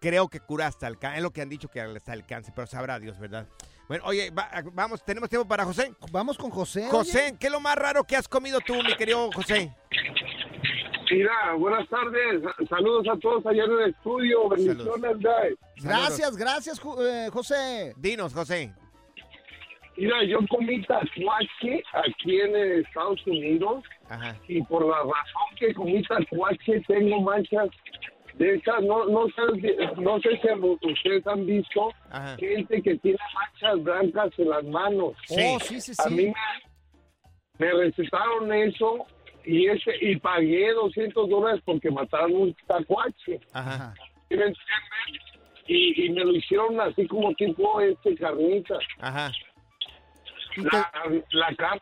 creo 0.00 0.28
que 0.28 0.40
cura 0.40 0.66
hasta 0.66 0.86
el 0.86 0.98
cáncer. 0.98 1.18
Es 1.18 1.22
lo 1.22 1.30
que 1.30 1.42
han 1.42 1.48
dicho 1.48 1.68
que 1.68 1.80
hasta 1.80 2.12
el 2.12 2.24
cáncer, 2.26 2.52
pero 2.54 2.66
sabrá 2.66 2.98
Dios, 2.98 3.18
¿verdad? 3.18 3.46
Bueno, 3.88 4.04
oye, 4.06 4.30
va- 4.30 4.50
vamos, 4.72 5.02
¿tenemos 5.04 5.28
tiempo 5.30 5.48
para 5.48 5.64
José? 5.64 5.92
Vamos 6.12 6.36
con 6.36 6.50
José. 6.50 6.86
José, 6.90 7.36
¿qué 7.40 7.46
es 7.46 7.52
lo 7.52 7.60
más 7.60 7.76
raro 7.76 8.04
que 8.04 8.16
has 8.16 8.28
comido 8.28 8.60
tú, 8.60 8.74
mi 8.82 8.94
querido 8.96 9.30
José? 9.32 9.74
Mira, 11.10 11.54
buenas 11.56 11.88
tardes. 11.88 12.42
Saludos 12.68 13.06
a 13.10 13.18
todos 13.18 13.44
allá 13.46 13.64
en 13.64 13.70
el 13.72 13.90
estudio. 13.90 14.48
Bendiciones, 14.50 15.16
guys. 15.16 15.58
Gracias, 15.82 16.36
gracias, 16.36 16.82
Ju- 16.82 16.98
eh, 17.00 17.30
José. 17.30 17.94
Dinos, 17.96 18.34
José. 18.34 18.72
Mira, 19.96 20.22
yo 20.24 20.38
comí 20.48 20.80
tatuaje 20.82 21.82
aquí 21.92 22.40
en 22.40 22.54
Estados 22.84 23.26
Unidos 23.26 23.82
Ajá. 24.08 24.36
y 24.46 24.62
por 24.62 24.86
la 24.86 24.98
razón 24.98 25.56
que 25.58 25.74
comí 25.74 26.00
tatuaje 26.04 26.80
tengo 26.86 27.20
manchas 27.22 27.68
de 28.38 28.54
esas. 28.54 28.82
No, 28.82 29.04
no, 29.06 29.26
sé, 29.28 29.60
si- 29.60 30.00
no 30.00 30.20
sé 30.20 30.30
si 30.40 30.48
ustedes 30.88 31.26
han 31.26 31.44
visto 31.46 31.90
Ajá. 32.10 32.36
gente 32.36 32.82
que 32.82 32.96
tiene 32.98 33.18
manchas 33.34 33.82
blancas 33.84 34.30
en 34.38 34.48
las 34.50 34.64
manos. 34.64 35.12
Sí. 35.26 35.36
Oh, 35.44 35.60
sí, 35.60 35.80
sí, 35.80 35.92
A 36.04 36.08
mí 36.08 36.26
me, 36.26 36.34
me 37.58 37.72
recetaron 37.72 38.52
eso 38.52 39.06
y 39.44 39.66
ese 39.68 39.92
y 40.00 40.16
pagué 40.16 40.72
200 40.72 41.28
dólares 41.28 41.60
porque 41.64 41.90
mataron 41.90 42.34
un 42.34 42.54
tacuache. 42.66 43.40
Ajá. 43.52 43.94
¿Sí 44.28 44.36
me 44.36 44.44
entiendes? 44.46 44.56
Y, 45.66 46.06
y 46.06 46.10
me 46.10 46.24
lo 46.24 46.32
hicieron 46.32 46.80
así 46.80 47.06
como 47.06 47.32
tipo 47.34 47.80
este 47.80 48.14
carnita. 48.16 48.78
Ajá. 49.00 49.30
La, 50.56 50.90
la 51.32 51.54
carne 51.56 51.80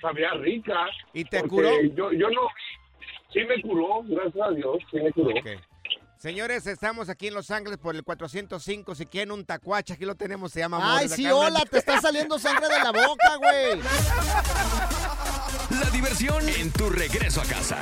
sabía 0.00 0.30
rica. 0.34 0.86
¿Y 1.12 1.24
te 1.24 1.42
curó? 1.42 1.68
Yo, 1.94 2.12
yo 2.12 2.30
no 2.30 2.42
Sí 3.34 3.40
me 3.48 3.60
curó, 3.62 4.02
gracias 4.04 4.46
a 4.46 4.50
Dios, 4.52 4.76
sí 4.90 4.96
me 4.98 5.12
curó. 5.12 5.34
Señores, 6.16 6.66
estamos 6.68 7.08
aquí 7.08 7.26
en 7.26 7.34
Los 7.34 7.50
Ángeles 7.50 7.78
por 7.78 7.96
el 7.96 8.04
405. 8.04 8.94
Si 8.94 9.06
quieren 9.06 9.32
un 9.32 9.44
tacuache, 9.44 9.94
aquí 9.94 10.04
lo 10.04 10.14
tenemos, 10.14 10.52
se 10.52 10.60
llama 10.60 10.78
Ay, 10.80 11.08
sí, 11.08 11.26
hola, 11.26 11.64
te 11.68 11.78
está 11.78 12.00
saliendo 12.00 12.38
sangre 12.38 12.68
de 12.68 12.78
la 12.78 12.92
boca, 12.92 13.36
güey. 13.36 13.80
La 15.82 15.90
diversión 15.90 16.48
en 16.48 16.70
tu 16.70 16.88
regreso 16.88 17.42
a 17.42 17.44
casa. 17.44 17.78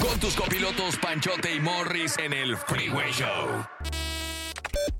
Con 0.00 0.20
tus 0.20 0.36
copilotos 0.36 0.96
Panchote 0.98 1.52
y 1.54 1.60
Morris 1.60 2.16
en 2.18 2.32
el 2.32 2.56
Freeway 2.56 3.10
Show. 3.12 3.66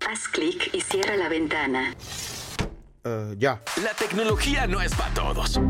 Haz 0.07 0.29
clic 0.29 0.75
y 0.75 0.81
cierra 0.81 1.17
la 1.17 1.29
ventana. 1.29 1.95
Eh, 3.05 3.35
ya. 3.39 3.63
La 3.83 3.95
tecnología 3.95 4.67
no 4.67 4.83
es 4.83 4.95
para 4.95 5.15
todos. 5.15 5.61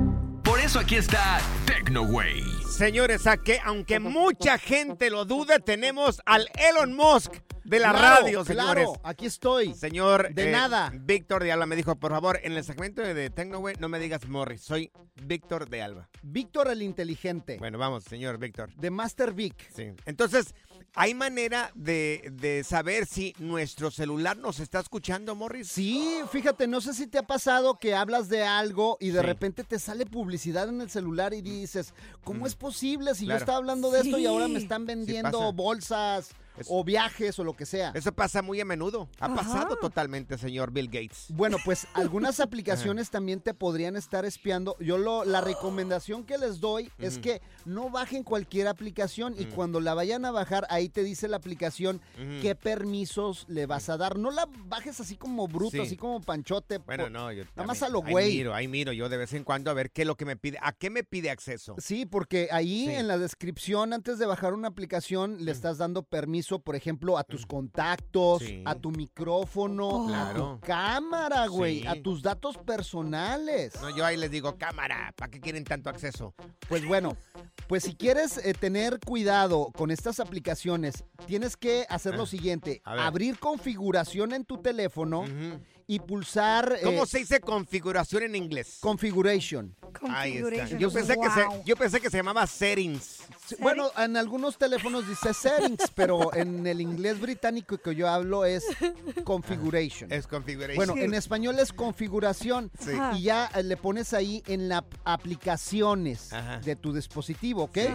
Por 0.42 0.58
eso 0.58 0.80
aquí 0.80 0.96
está 0.96 1.40
TecnoWay. 1.66 2.59
Señores, 2.81 3.26
a 3.26 3.37
que 3.37 3.61
aunque 3.62 4.01
mucha 4.01 4.57
gente 4.57 5.11
lo 5.11 5.26
dude, 5.26 5.61
tenemos 5.61 6.22
al 6.24 6.49
Elon 6.57 6.95
Musk 6.95 7.35
de 7.64 7.78
la 7.78 7.90
Claro, 7.92 8.22
radio, 8.22 8.44
señores. 8.44 8.84
claro, 8.84 9.00
aquí 9.04 9.26
estoy. 9.26 9.74
Señor. 9.74 10.32
De 10.34 10.48
eh, 10.48 10.52
nada. 10.52 10.90
Víctor 10.94 11.42
de 11.42 11.52
Alba 11.52 11.66
me 11.66 11.76
dijo, 11.76 11.96
por 11.96 12.11
favor, 12.12 12.38
en 12.42 12.52
el 12.52 12.64
segmento 12.64 13.02
de 13.02 13.30
TecnoWay 13.30 13.76
no 13.78 13.88
me 13.88 13.98
digas 13.98 14.26
Morris, 14.28 14.62
soy 14.62 14.90
Víctor 15.22 15.68
de 15.68 15.82
Alba. 15.82 16.08
Víctor 16.22 16.68
el 16.68 16.82
inteligente. 16.82 17.56
Bueno, 17.58 17.78
vamos, 17.78 18.04
señor 18.04 18.38
Víctor. 18.38 18.74
De 18.76 18.90
Master 18.90 19.32
Vic. 19.32 19.54
Sí. 19.74 19.88
Entonces, 20.06 20.54
¿hay 20.94 21.14
manera 21.14 21.70
de, 21.74 22.30
de 22.32 22.64
saber 22.64 23.06
si 23.06 23.34
nuestro 23.38 23.90
celular 23.90 24.36
nos 24.36 24.58
está 24.61 24.80
escuchando, 24.80 25.34
Morris? 25.34 25.68
Sí, 25.68 26.20
fíjate, 26.32 26.66
no 26.66 26.80
sé 26.80 26.94
si 26.94 27.06
te 27.06 27.18
ha 27.18 27.26
pasado 27.26 27.78
que 27.78 27.94
hablas 27.94 28.28
de 28.28 28.42
algo 28.42 28.96
y 29.00 29.11
de 29.11 29.20
Sí. 29.20 29.26
repente 29.26 29.64
te 29.64 29.78
sale 29.78 30.06
publicidad 30.06 30.68
en 30.68 30.80
el 30.80 30.90
celular 30.90 31.34
y 31.34 31.42
dices, 31.42 31.94
¿cómo 32.24 32.46
es 32.46 32.54
posible 32.54 33.14
si 33.14 33.26
yo 33.26 33.34
estaba 33.34 33.58
hablando 33.58 33.90
de 33.90 34.00
esto 34.00 34.18
y 34.18 34.26
ahora 34.26 34.48
me 34.48 34.58
están 34.58 34.86
vendiendo 34.86 35.52
bolsas 35.52 36.30
o 36.68 36.84
viajes 36.84 37.38
o 37.38 37.44
lo 37.44 37.55
que 37.55 37.66
sea? 37.66 37.92
Eso 37.94 38.12
pasa 38.12 38.42
muy 38.42 38.61
a 38.61 38.64
menudo. 38.64 39.09
Ha 39.18 39.26
Ajá. 39.26 39.34
pasado 39.36 39.76
totalmente, 39.76 40.36
señor 40.38 40.70
Bill 40.72 40.86
Gates. 40.88 41.26
Bueno, 41.30 41.57
pues 41.64 41.86
algunas 41.94 42.40
aplicaciones 42.40 43.11
también 43.11 43.40
te 43.40 43.55
podrían 43.55 43.96
estar 43.96 44.24
espiando. 44.24 44.76
Yo 44.80 44.98
lo, 44.98 45.24
la 45.24 45.40
recomendación 45.40 46.24
que 46.24 46.38
les 46.38 46.61
doy 46.61 46.90
es 46.98 47.18
que 47.18 47.40
no 47.64 47.90
bajen 47.90 48.22
cualquier 48.22 48.68
aplicación 48.68 49.34
y 49.38 49.46
cuando 49.46 49.80
la 49.80 49.94
vayan 49.94 50.24
a 50.24 50.30
bajar, 50.30 50.66
ahí 50.70 50.88
te 50.88 51.03
dice 51.03 51.28
la 51.28 51.36
aplicación 51.36 52.01
qué 52.42 52.55
permisos 52.55 53.44
le 53.48 53.66
vas 53.66 53.88
a 53.88 53.96
dar. 53.96 54.18
No 54.18 54.30
la 54.30 54.48
bajes 54.66 55.01
así 55.01 55.16
como 55.16 55.46
bruto, 55.48 55.70
Sí. 55.72 55.80
así 55.80 55.96
como 55.96 56.20
panchote. 56.20 56.78
Bueno, 56.78 57.05
por- 57.05 57.12
no, 57.12 57.32
yo 57.32 57.44
Nada 57.57 57.66
más 57.66 57.82
a 57.82 57.88
lo 57.88 58.03
ahí 58.05 58.11
güey. 58.12 58.36
miro, 58.36 58.55
ahí 58.55 58.68
miro 58.68 58.92
yo 58.92 59.09
de 59.09 59.16
vez 59.16 59.32
en 59.34 59.44
cuando 59.44 59.70
a 59.70 59.74
ver 59.74 59.90
qué 59.90 60.03
es 60.03 60.07
lo 60.09 60.16
que 60.16 60.24
me 60.24 60.36
pide, 60.36 60.59
a 60.62 60.72
qué 60.72 60.90
me 60.90 61.05
pide 61.05 61.30
acceso. 61.30 61.74
Sí, 61.78 62.07
porque 62.07 62.48
ahí 62.51 62.86
Sí. 62.86 62.92
en 62.94 63.09
la 63.09 63.18
descripción, 63.18 63.92
antes 63.92 64.18
de 64.18 64.26
bajar 64.26 64.55
una 64.55 64.68
aplicación, 64.68 65.44
le 65.44 65.53
estás 65.53 65.78
dando 65.78 66.03
permiso, 66.03 66.39
por 66.61 66.74
ejemplo, 66.76 67.18
a 67.18 67.24
tus 67.24 67.45
contactos, 67.47 68.43
Sí. 68.43 68.62
a 68.66 68.74
tu 68.74 68.91
micrófono, 68.91 70.05
a 70.09 70.09
Claro. 70.09 70.59
tu 70.61 70.66
cámara, 70.66 71.47
güey, 71.47 71.80
Sí. 71.80 71.86
a 71.86 72.03
tus 72.03 72.22
datos 72.22 72.57
personales. 72.59 73.72
No, 73.80 73.95
yo 73.97 74.05
ahí 74.05 74.16
les 74.16 74.30
digo, 74.30 74.57
cámara, 74.57 75.12
¿para 75.16 75.30
qué 75.30 75.41
quieren 75.41 75.64
tanto 75.64 75.91
acceso? 75.91 76.34
Pues 76.68 76.84
bueno, 76.86 77.16
pues 77.68 77.84
si 77.84 77.95
quieres 77.95 78.38
eh, 78.38 78.55
tener 78.55 79.01
cuidado 79.01 79.70
con 79.76 79.91
estas 79.91 80.20
aplicaciones, 80.20 81.05
tienes 81.26 81.57
que 81.57 81.86
hacer 81.88 82.14
lo 82.16 82.22
Ah, 82.24 82.26
siguiente, 82.26 82.80
a 82.84 83.07
abrir 83.07 83.38
configuración 83.38 84.32
en 84.32 84.45
tu 84.45 84.59
teléfono 84.59 85.24
y 85.91 85.99
pulsar... 85.99 86.78
¿Cómo 86.84 87.03
eh, 87.03 87.07
se 87.07 87.18
dice 87.18 87.41
configuración 87.41 88.22
en 88.22 88.36
inglés? 88.36 88.78
Configuration. 88.78 89.74
Ahí 90.09 90.36
está. 90.36 90.78
Yo 90.78 90.88
pensé, 90.93 91.16
que 91.16 91.30
se, 91.30 91.45
yo 91.64 91.74
pensé 91.74 92.01
que 92.01 92.09
se 92.11 92.16
llamaba 92.18 92.47
settings. 92.47 93.18
Bueno, 93.59 93.91
en 93.99 94.16
algunos 94.16 94.57
teléfonos 94.57 95.09
dice 95.09 95.34
settings, 95.34 95.91
pero 95.97 96.32
en 96.32 96.64
el 96.64 96.80
inglés 96.80 97.18
británico 97.20 97.76
que 97.78 97.93
yo 97.97 98.09
hablo 98.09 98.45
es 98.45 98.64
configuration. 99.24 100.12
Es 100.12 100.28
configuration. 100.28 100.76
Bueno, 100.76 100.95
en 101.03 101.12
español 101.12 101.59
es 101.59 101.72
configuración 101.72 102.70
Sí. 102.78 102.93
y 103.16 103.22
ya 103.22 103.51
eh, 103.57 103.64
le 103.64 103.76
pones 103.76 104.12
ahí 104.14 104.45
en 104.47 104.68
las 104.68 104.84
aplicaciones 105.05 106.32
Ajá. 106.32 106.59
de 106.61 106.76
tu 106.76 106.93
dispositivo, 106.93 107.64
¿ok? 107.64 107.78
Sí. 107.78 107.88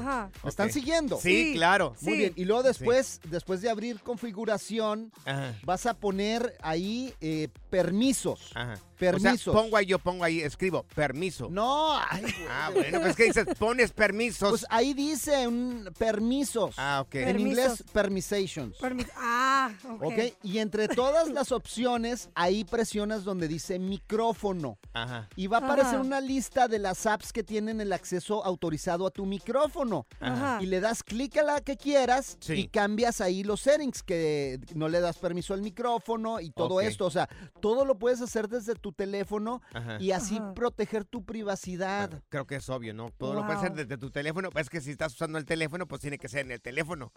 ¿Me 0.43 0.49
están 0.49 0.69
siguiendo? 0.69 1.17
Sí, 1.17 1.35
Sí, 1.45 1.53
claro. 1.53 1.95
Muy 2.01 2.11
sí. 2.13 2.17
bien. 2.19 2.33
Y 2.35 2.43
luego 2.43 2.63
después, 2.63 3.21
después 3.29 3.61
de 3.61 3.69
abrir 3.69 4.01
configuración, 4.01 5.13
Ajá. 5.23 5.55
vas 5.63 5.85
a 5.85 5.93
poner 5.93 6.57
ahí 6.61 7.13
eh, 7.21 7.47
permisos. 7.85 8.51
Ajá. 8.55 8.75
Permisos. 8.97 9.49
O 9.49 9.51
sea, 9.51 9.61
pongo 9.61 9.75
ahí, 9.75 9.85
yo 9.87 9.99
pongo 9.99 10.23
ahí, 10.23 10.39
escribo, 10.39 10.83
permiso. 10.95 11.49
No, 11.51 11.97
ay, 11.97 12.23
Ah, 12.49 12.69
bueno, 12.73 13.01
pues 13.01 13.13
que 13.17 13.25
dices, 13.25 13.45
pones 13.59 13.91
permisos. 13.91 14.49
Pues 14.51 14.65
ahí 14.69 14.93
dice 14.93 15.45
un 15.49 15.89
permisos. 15.99 16.75
Ah, 16.77 17.01
ok. 17.05 17.15
En 17.15 17.25
Permisos. 17.25 17.49
inglés, 17.49 17.83
permisations. 17.91 18.77
Permi- 18.79 19.09
ah, 19.17 19.71
ok. 19.95 20.01
¿Ok? 20.03 20.13
Y 20.43 20.59
entre 20.59 20.87
todas 20.87 21.27
las 21.29 21.51
opciones, 21.51 22.29
ahí 22.35 22.63
presionas 22.63 23.25
donde 23.25 23.49
dice 23.49 23.79
micrófono. 23.79 24.77
Ajá. 24.93 25.27
Y 25.35 25.47
va 25.47 25.57
a 25.57 25.65
aparecer 25.65 25.95
Ajá. 25.95 26.01
una 26.01 26.21
lista 26.21 26.69
de 26.69 26.79
las 26.79 27.05
apps 27.05 27.33
que 27.33 27.43
tienen 27.43 27.81
el 27.81 27.91
acceso 27.91 28.45
autorizado 28.45 29.05
a 29.07 29.11
tu 29.11 29.25
micrófono. 29.25 30.07
Ajá. 30.21 30.59
Y 30.61 30.67
le 30.67 30.79
das 30.79 31.03
clic 31.03 31.35
a 31.35 31.43
la 31.43 31.59
que 31.59 31.75
quieras 31.75 32.37
Sí. 32.39 32.53
y 32.53 32.67
cambias 32.69 33.19
ahí 33.19 33.43
los 33.43 33.59
settings, 33.59 34.03
que 34.03 34.57
no 34.73 34.87
le 34.87 35.01
das 35.01 35.17
permiso 35.17 35.53
al 35.53 35.61
micrófono 35.61 36.39
y 36.39 36.49
todo 36.51 36.75
Ok. 36.75 36.83
esto. 36.83 37.05
O 37.07 37.11
sea, 37.11 37.27
todo 37.59 37.74
lo 37.83 37.97
puedes 37.99 38.21
hacer 38.21 38.47
desde 38.47 38.75
tu 38.75 38.93
teléfono 38.93 39.61
Ajá. 39.73 39.97
y 39.99 40.11
así 40.11 40.37
Ajá. 40.37 40.53
proteger 40.53 41.03
tu 41.03 41.25
privacidad. 41.25 42.21
Creo 42.29 42.45
que 42.47 42.55
es 42.55 42.69
obvio, 42.69 42.93
¿no? 42.93 43.09
Todo 43.17 43.33
lo 43.33 43.41
puedes 43.41 43.57
hacer 43.57 43.71
Wow. 43.71 43.77
desde 43.79 43.97
tu 43.97 44.11
teléfono. 44.11 44.49
Es 44.55 44.69
que 44.69 44.79
si 44.79 44.91
estás 44.91 45.13
usando 45.13 45.37
el 45.37 45.45
teléfono, 45.45 45.87
pues 45.87 45.99
tiene 46.01 46.17
que 46.17 46.29
ser 46.29 46.45
en 46.45 46.51
el 46.51 46.61
teléfono. 46.61 47.11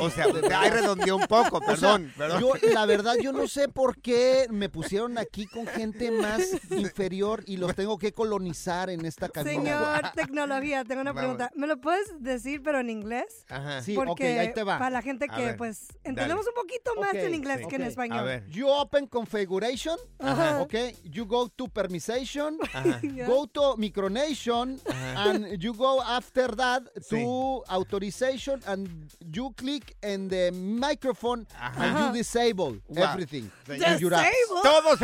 O 0.00 0.10
sea, 0.10 0.26
ahí 0.58 0.70
redondeó 0.70 1.16
un 1.16 1.26
poco, 1.26 1.58
O 1.58 1.60
sea, 1.76 1.96
perdón, 1.96 2.12
perdón. 2.16 2.40
Yo, 2.40 2.52
la 2.74 2.84
verdad, 2.86 3.14
yo 3.22 3.32
no 3.32 3.46
sé 3.48 3.68
por 3.68 4.00
qué 4.00 4.46
me 4.50 4.68
pusieron 4.68 5.18
aquí 5.18 5.46
con 5.46 5.66
gente 5.66 6.10
más 6.10 6.40
inferior 6.70 7.42
y 7.46 7.56
los 7.58 7.74
tengo 7.76 7.98
que 7.98 8.12
colonizar 8.12 8.90
en 8.90 9.04
esta 9.04 9.28
cabina. 9.28 9.52
Señor 9.62 10.10
tecnología, 10.14 10.84
tengo 10.84 11.02
una 11.02 11.12
Vamos. 11.12 11.20
pregunta. 11.36 11.50
¿Me 11.54 11.66
lo 11.66 11.80
puedes 11.80 12.20
decir 12.22 12.62
pero 12.64 12.80
en 12.80 12.90
inglés? 12.90 13.44
Ajá. 13.48 13.82
Sí, 13.82 13.94
Porque 13.94 14.34
ok, 14.34 14.40
ahí 14.40 14.52
te 14.54 14.64
va. 14.64 14.78
para 14.78 14.90
la 14.90 15.02
gente 15.02 15.28
que 15.28 15.36
ver, 15.44 15.56
pues 15.56 15.88
dale. 15.88 16.00
entendemos 16.04 16.46
un 16.46 16.54
poquito 16.54 16.94
más 16.96 17.10
Ok, 17.10 17.16
en 17.20 17.34
inglés 17.34 17.58
sí, 17.60 17.66
que 17.68 17.76
en 17.76 17.82
ok. 17.82 17.88
español. 17.88 18.18
A 18.18 18.22
ver. 18.22 18.46
You 18.48 18.66
open 18.68 19.06
configuration, 19.06 19.77
Ajá. 20.18 20.60
ok, 20.62 20.74
you 21.04 21.24
go 21.24 21.48
to 21.48 21.68
permission, 21.68 22.58
Ajá. 22.72 23.00
Go 23.26 23.46
to 23.46 23.76
micronation, 23.76 24.78
and 25.16 25.62
you 25.62 25.72
go 25.74 26.00
after 26.02 26.48
that 26.56 26.82
Sí. 27.00 27.10
to 27.22 27.62
authorization, 27.70 28.60
and 28.66 28.88
you 29.32 29.50
click 29.56 29.96
in 30.02 30.28
the 30.28 30.50
microphone, 30.52 31.46
and 31.60 31.76
Ajá. 31.96 32.06
you 32.06 32.12
disable 32.12 32.80
Wow. 32.88 33.02
everything. 33.04 33.50
Disable. 33.66 34.62
Todos 34.62 35.00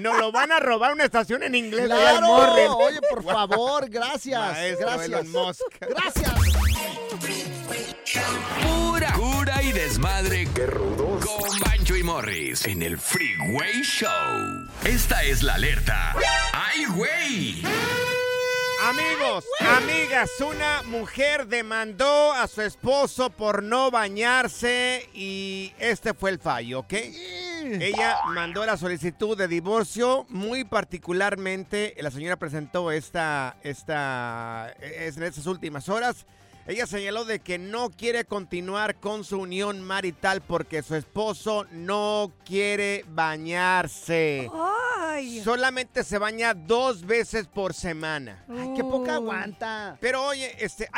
nos 0.00 0.18
lo 0.18 0.32
van 0.32 0.52
a 0.52 0.60
robar 0.60 0.92
una 0.92 1.04
estación 1.04 1.42
en 1.42 1.54
inglés. 1.54 1.86
Claro, 1.86 2.76
oye, 2.78 3.00
por 3.10 3.22
favor, 3.22 3.88
gracias, 3.90 4.40
Maestro 4.40 4.86
gracias. 4.86 5.08
Elon 5.08 5.32
Musk. 5.32 5.62
Gracias. 5.80 6.32
Pura 8.62 9.12
y 9.62 9.72
desmadre. 9.72 10.46
Qué 10.54 10.66
rudos. 10.66 11.24
Con 11.24 11.58
Bancho 11.60 11.96
y 11.96 12.02
Morris 12.02 12.64
en 12.66 12.82
el 12.82 12.98
Freeway 12.98 13.82
Show. 13.82 14.68
Esta 14.84 15.22
es 15.24 15.42
la 15.42 15.54
alerta. 15.54 16.14
¡Ay, 16.52 16.84
güey! 16.86 17.62
Amigos, 18.84 19.44
amigas, 19.60 20.30
una 20.40 20.82
mujer 20.84 21.48
demandó 21.48 22.32
a 22.32 22.46
su 22.46 22.62
esposo 22.62 23.28
por 23.28 23.62
no 23.62 23.90
bañarse 23.90 25.08
y 25.12 25.72
este 25.78 26.14
fue 26.14 26.30
el 26.30 26.38
fallo, 26.38 26.80
¿ok? 26.80 26.92
Ella 26.92 28.18
mandó 28.28 28.64
la 28.64 28.76
solicitud 28.76 29.36
de 29.36 29.48
divorcio, 29.48 30.26
muy 30.28 30.64
particularmente 30.64 31.96
la 31.98 32.10
señora 32.12 32.36
presentó 32.36 32.92
esta, 32.92 33.56
esta, 33.62 34.72
es 34.80 35.16
en 35.16 35.24
estas 35.24 35.46
últimas 35.46 35.88
horas. 35.88 36.24
Ella 36.68 36.86
señaló 36.86 37.24
de 37.24 37.40
que 37.40 37.56
no 37.56 37.88
quiere 37.88 38.26
continuar 38.26 38.96
con 38.96 39.24
su 39.24 39.40
unión 39.40 39.82
marital 39.82 40.42
porque 40.42 40.82
su 40.82 40.94
esposo 40.96 41.64
no 41.72 42.30
quiere 42.44 43.06
bañarse. 43.08 44.50
Ay. 44.52 45.40
Solamente 45.42 46.04
se 46.04 46.18
baña 46.18 46.52
dos 46.52 47.06
veces 47.06 47.46
por 47.46 47.72
semana. 47.72 48.44
Ay, 48.50 48.74
qué 48.76 48.82
poca 48.84 49.12
Uy. 49.12 49.24
aguanta. 49.24 49.96
Pero 50.02 50.22
oye, 50.26 50.54
este, 50.62 50.90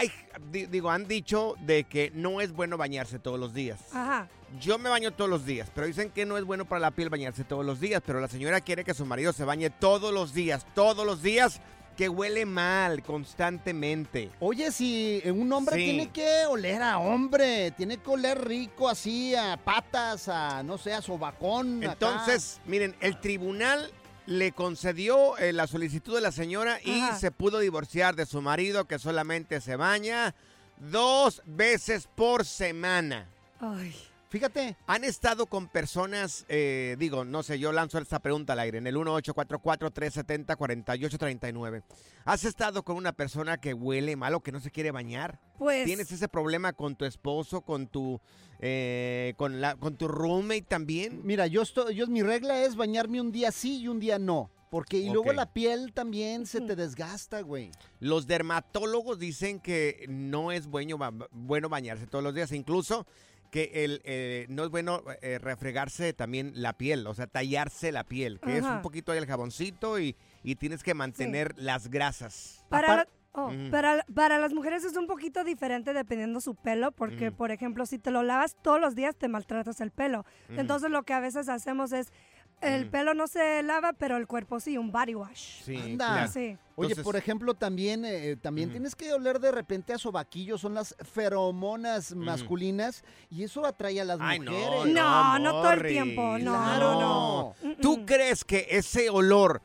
di- 0.51 0.66
digo, 0.66 0.91
han 0.91 1.07
dicho 1.07 1.55
de 1.61 1.85
que 1.85 2.11
no 2.16 2.41
es 2.41 2.51
bueno 2.53 2.77
bañarse 2.77 3.21
todos 3.21 3.39
los 3.39 3.55
días. 3.55 3.79
Ajá. 3.93 4.29
Yo 4.61 4.77
me 4.77 4.91
baño 4.91 5.12
todos 5.12 5.31
los 5.31 5.47
días, 5.47 5.71
pero 5.73 5.87
dicen 5.87 6.11
que 6.11 6.27
no 6.27 6.37
es 6.37 6.43
bueno 6.43 6.64
para 6.64 6.81
la 6.81 6.91
piel 6.91 7.11
bañarse 7.11 7.45
todos 7.45 7.64
los 7.64 7.79
días. 7.79 8.03
Pero 8.05 8.18
la 8.21 8.27
señora 8.27 8.61
quiere 8.61 8.83
que 8.83 8.93
su 8.95 9.07
marido 9.07 9.33
se 9.33 9.45
bañe 9.45 9.71
todos 9.71 10.12
los 10.12 10.35
días, 10.35 10.66
todos 10.75 11.07
los 11.07 11.23
días, 11.23 11.61
que 12.01 12.09
huele 12.09 12.46
mal 12.46 13.03
constantemente. 13.03 14.30
Oye, 14.40 14.72
si 14.72 15.20
un 15.26 15.53
hombre 15.53 15.76
Sí. 15.76 15.84
tiene 15.84 16.09
que 16.09 16.46
oler 16.46 16.80
a 16.80 16.96
hombre, 16.96 17.72
tiene 17.72 17.98
que 17.98 18.09
oler 18.09 18.42
rico 18.42 18.88
así 18.88 19.34
a 19.34 19.59
patas, 19.62 20.26
a 20.28 20.62
no 20.62 20.78
sé, 20.78 20.94
a 20.94 21.03
sobacón. 21.03 21.82
acá. 21.84 21.92
Entonces, 21.92 22.59
miren, 22.64 22.96
el 23.03 23.20
tribunal 23.20 23.90
le 24.24 24.53
concedió 24.53 25.36
eh, 25.36 25.53
la 25.53 25.66
solicitud 25.66 26.14
de 26.14 26.22
la 26.22 26.32
señora 26.32 26.78
y 26.82 27.01
Ajá. 27.03 27.18
se 27.18 27.30
pudo 27.32 27.59
divorciar 27.59 28.16
de 28.16 28.24
su 28.24 28.40
marido 28.40 28.86
que 28.86 28.98
solamente 28.98 29.61
se 29.61 29.76
baña 29.76 30.34
dos 30.78 31.42
veces 31.44 32.09
por 32.14 32.46
semana. 32.46 33.26
Ay. 33.61 33.94
Fíjate, 34.31 34.76
¿Han 34.87 35.03
estado 35.03 35.47
con 35.47 35.66
personas, 35.66 36.47
eh, 36.49 36.95
digo, 37.01 37.24
no 37.24 37.43
sé, 37.43 37.59
yo 37.59 37.72
lanzo 37.72 37.99
esta 37.99 38.20
pregunta 38.20 38.53
al 38.53 38.61
aire 38.61 38.78
en 38.78 38.87
el 38.87 38.95
1844-370-4839. 38.95 41.83
¿Has 42.24 42.45
estado 42.45 42.85
con 42.85 42.97
una 42.97 43.12
persona 43.12 43.61
que 43.61 43.74
huele 43.74 44.14
mal 44.14 44.35
o 44.35 44.41
que 44.41 44.53
no 44.53 44.61
se 44.61 44.70
quiere 44.70 44.93
bañar? 44.93 45.41
Pues 45.59 45.85
¿Tienes 45.85 46.12
ese 46.12 46.28
problema 46.28 46.72
con 46.72 46.95
tu 46.95 47.07
esposo, 47.07 47.62
con 47.62 47.89
tu, 47.89 48.20
eh, 48.61 49.35
con 49.37 49.61
la, 49.61 49.74
con 49.74 49.97
tu 49.97 50.07
roommate 50.07 50.62
también? 50.62 51.22
mira, 51.24 51.49
yo 51.49 51.62
estoy, 51.62 51.97
yo 51.97 52.07
mi 52.07 52.22
regla 52.22 52.62
es 52.62 52.76
bañarme 52.76 53.20
un 53.20 53.33
día 53.33 53.51
sí 53.51 53.81
y 53.81 53.89
un 53.89 53.99
día 53.99 54.20
no. 54.20 54.49
Porque 54.70 54.99
y 54.99 55.11
luego 55.11 55.33
la 55.33 55.53
piel 55.53 55.93
también 55.93 56.47
se 56.47 56.61
te 56.61 56.76
desgasta, 56.76 57.41
güey. 57.41 57.72
Los 57.99 58.28
dermatólogos 58.28 59.18
dicen 59.18 59.59
que 59.59 60.07
no 60.09 60.53
es 60.53 60.68
bueno, 60.68 60.97
bueno 61.33 61.68
bañarse 61.68 62.07
todos 62.07 62.22
los 62.22 62.33
días, 62.33 62.53
incluso 62.53 63.05
que 63.51 63.84
el, 63.84 64.01
eh, 64.05 64.46
no 64.48 64.64
es 64.64 64.70
bueno 64.70 65.03
eh, 65.22 65.38
refregarse 65.38 66.12
también 66.12 66.53
la 66.55 66.74
piel, 66.74 67.07
o 67.07 67.14
sea, 67.14 67.26
tallarse 67.26 67.92
la 67.92 68.05
piel, 68.05 68.40
que 68.40 68.59
es 68.59 68.64
un 68.64 68.82
poquito 68.82 69.12
ahí 69.12 69.18
el 69.18 69.26
jaboncito 69.26 69.98
y, 69.98 70.16
y 70.42 70.55
tienes 70.57 70.82
que 70.82 70.94
mantener 70.94 71.55
las 71.59 71.88
grasas. 71.90 72.64
Para, 72.68 73.07
oh, 73.32 73.51
para, 73.70 74.05
para 74.14 74.38
las 74.38 74.53
mujeres 74.55 74.84
es 74.84 74.96
un 74.96 75.07
poquito 75.07 75.44
diferente 75.44 75.92
dependiendo 75.92 76.40
su 76.40 76.55
pelo, 76.55 76.92
porque, 76.92 77.30
Mm. 77.30 77.34
por 77.34 77.51
ejemplo, 77.51 77.86
si 77.86 77.98
te 77.98 78.11
lo 78.11 78.22
lavas 78.22 78.57
todos 78.62 78.80
los 78.80 78.94
días, 78.94 79.16
te 79.16 79.28
maltratas 79.28 79.80
el 79.80 79.90
pelo. 79.90 80.24
Mm. 80.48 80.61
Entonces, 80.61 80.90
lo 80.90 81.03
que 81.03 81.12
a 81.12 81.20
veces 81.20 81.48
hacemos 81.48 81.92
es, 81.92 82.12
el 82.61 82.86
Mm. 82.86 82.90
pelo 82.90 83.14
no 83.14 83.26
se 83.26 83.62
lava, 83.62 83.92
pero 83.92 84.16
el 84.16 84.26
cuerpo 84.26 84.61
sí, 84.61 84.76
un 84.78 84.90
body 84.92 85.14
wash. 85.14 85.62
Sí, 85.64 85.76
Anda. 85.76 86.06
claro. 86.12 86.30
Sí. 86.32 86.56
Oye, 86.76 86.88
Entonces- 86.92 87.04
por 87.04 87.16
ejemplo, 87.16 87.54
también, 87.54 88.04
eh, 88.06 88.36
también 88.40 88.68
Ujú. 88.68 88.74
tienes 88.74 88.94
que 88.94 89.12
oler 89.12 89.38
de 89.38 89.50
repente 89.52 89.92
a 89.92 89.98
sobaquillo, 89.98 90.56
son 90.56 90.72
las 90.74 90.94
feromonas 91.12 92.14
masculinas 92.14 93.04
y 93.30 93.42
eso 93.44 93.64
atrae 93.66 94.00
a 94.00 94.04
las 94.04 94.18
Ay, 94.20 94.38
no, 94.38 94.50
mujeres. 94.52 94.94
No, 94.94 95.38
no 95.38 95.50
todo 95.52 95.72
el 95.72 95.86
tiempo, 95.86 96.38
no, 96.38 96.52
Claro. 96.52 96.92
no, 97.00 97.54
no. 97.62 97.74
¿Tú 97.80 98.04
crees 98.06 98.44
que 98.44 98.66
ese 98.70 99.11
olor 99.11 99.61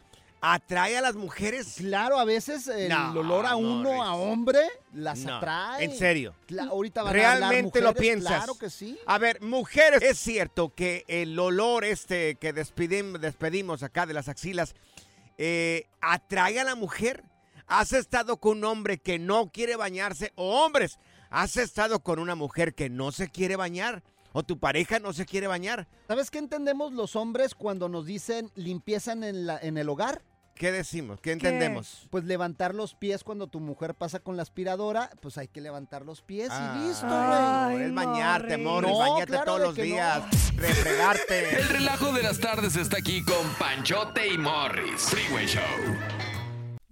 atrae 0.53 0.97
a 0.97 1.01
las 1.01 1.15
mujeres? 1.15 1.75
Claro, 1.77 2.19
a 2.19 2.25
veces 2.25 2.67
el 2.67 2.89
No, 2.89 3.11
olor 3.19 3.45
a 3.45 3.55
uno, 3.55 4.03
a 4.03 4.13
hombre, 4.15 4.61
las 4.93 5.19
No, 5.19 5.37
atrae. 5.37 5.83
en 5.85 5.97
serio. 5.97 6.35
Cla- 6.47 6.69
ahorita 6.69 7.03
van 7.03 7.15
a 7.15 7.33
hablar 7.33 7.49
¿Realmente 7.51 7.81
lo 7.81 7.87
mujeres, 7.89 8.01
piensas? 8.01 8.37
Claro 8.37 8.55
que 8.57 8.69
sí. 8.69 8.99
A 9.05 9.17
ver, 9.17 9.41
mujeres, 9.41 10.01
es 10.03 10.19
cierto 10.19 10.73
que 10.75 11.03
el 11.07 11.37
olor 11.39 11.83
este 11.85 12.35
que 12.35 12.53
despedim- 12.53 13.17
despedimos 13.19 13.81
acá 13.83 14.05
de 14.05 14.13
las 14.13 14.27
axilas 14.29 14.75
eh, 15.37 15.87
atrae 16.01 16.59
a 16.59 16.63
la 16.63 16.75
mujer. 16.75 17.23
¿Has 17.67 17.93
estado 17.93 18.37
con 18.37 18.59
un 18.59 18.65
hombre 18.65 18.99
que 18.99 19.17
no 19.17 19.49
quiere 19.51 19.75
bañarse? 19.75 20.31
O 20.35 20.63
hombres, 20.63 20.99
¿has 21.31 21.57
estado 21.57 21.99
con 22.01 22.19
una 22.19 22.35
mujer 22.35 22.75
que 22.75 22.89
no 22.89 23.11
se 23.11 23.29
quiere 23.29 23.55
bañar? 23.55 24.03
¿O 24.33 24.43
tu 24.43 24.59
pareja 24.59 24.99
no 24.99 25.13
se 25.13 25.25
quiere 25.25 25.47
bañar? 25.47 25.87
¿Sabes 26.07 26.29
qué 26.29 26.37
entendemos 26.39 26.91
los 26.93 27.15
hombres 27.15 27.55
cuando 27.55 27.87
nos 27.89 28.05
dicen 28.05 28.51
limpieza 28.55 29.13
en, 29.13 29.45
la- 29.47 29.57
en 29.57 29.77
el 29.77 29.89
hogar? 29.89 30.21
¿Qué 30.55 30.71
decimos? 30.71 31.19
¿Qué 31.19 31.33
entendemos? 31.33 32.07
Pues 32.09 32.23
levantar 32.23 32.73
los 32.73 32.95
pies 32.95 33.25
cuando 33.25 33.47
tu 33.47 33.59
mujer 33.59 33.93
pasa 33.93 34.19
con 34.19 34.37
la 34.37 34.41
aspiradora, 34.43 35.09
pues 35.21 35.37
hay 35.37 35.49
que 35.49 35.59
levantar 35.59 36.05
los 36.05 36.21
pies 36.21 36.47
Ah, 36.49 36.77
y 36.81 36.87
listo, 36.87 37.07
Ay, 37.09 37.81
es 37.83 37.93
bañarte, 37.93 38.55
Morris. 38.57 38.89
Morris, 38.89 38.91
No, 38.91 38.97
bañate 39.13 39.31
claro 39.31 39.45
todos 39.45 39.59
los 39.59 39.75
que 39.75 39.81
no. 39.81 39.87
días, 39.87 40.55
refregarte. 40.55 41.57
El 41.59 41.67
relajo 41.67 42.13
de 42.13 42.23
las 42.23 42.39
tardes 42.39 42.77
está 42.77 42.97
aquí 42.99 43.21
con 43.25 43.45
Panchote 43.59 44.29
y 44.33 44.37
Morris. 44.37 45.01
Freeway 45.09 45.45
Show. 45.45 45.61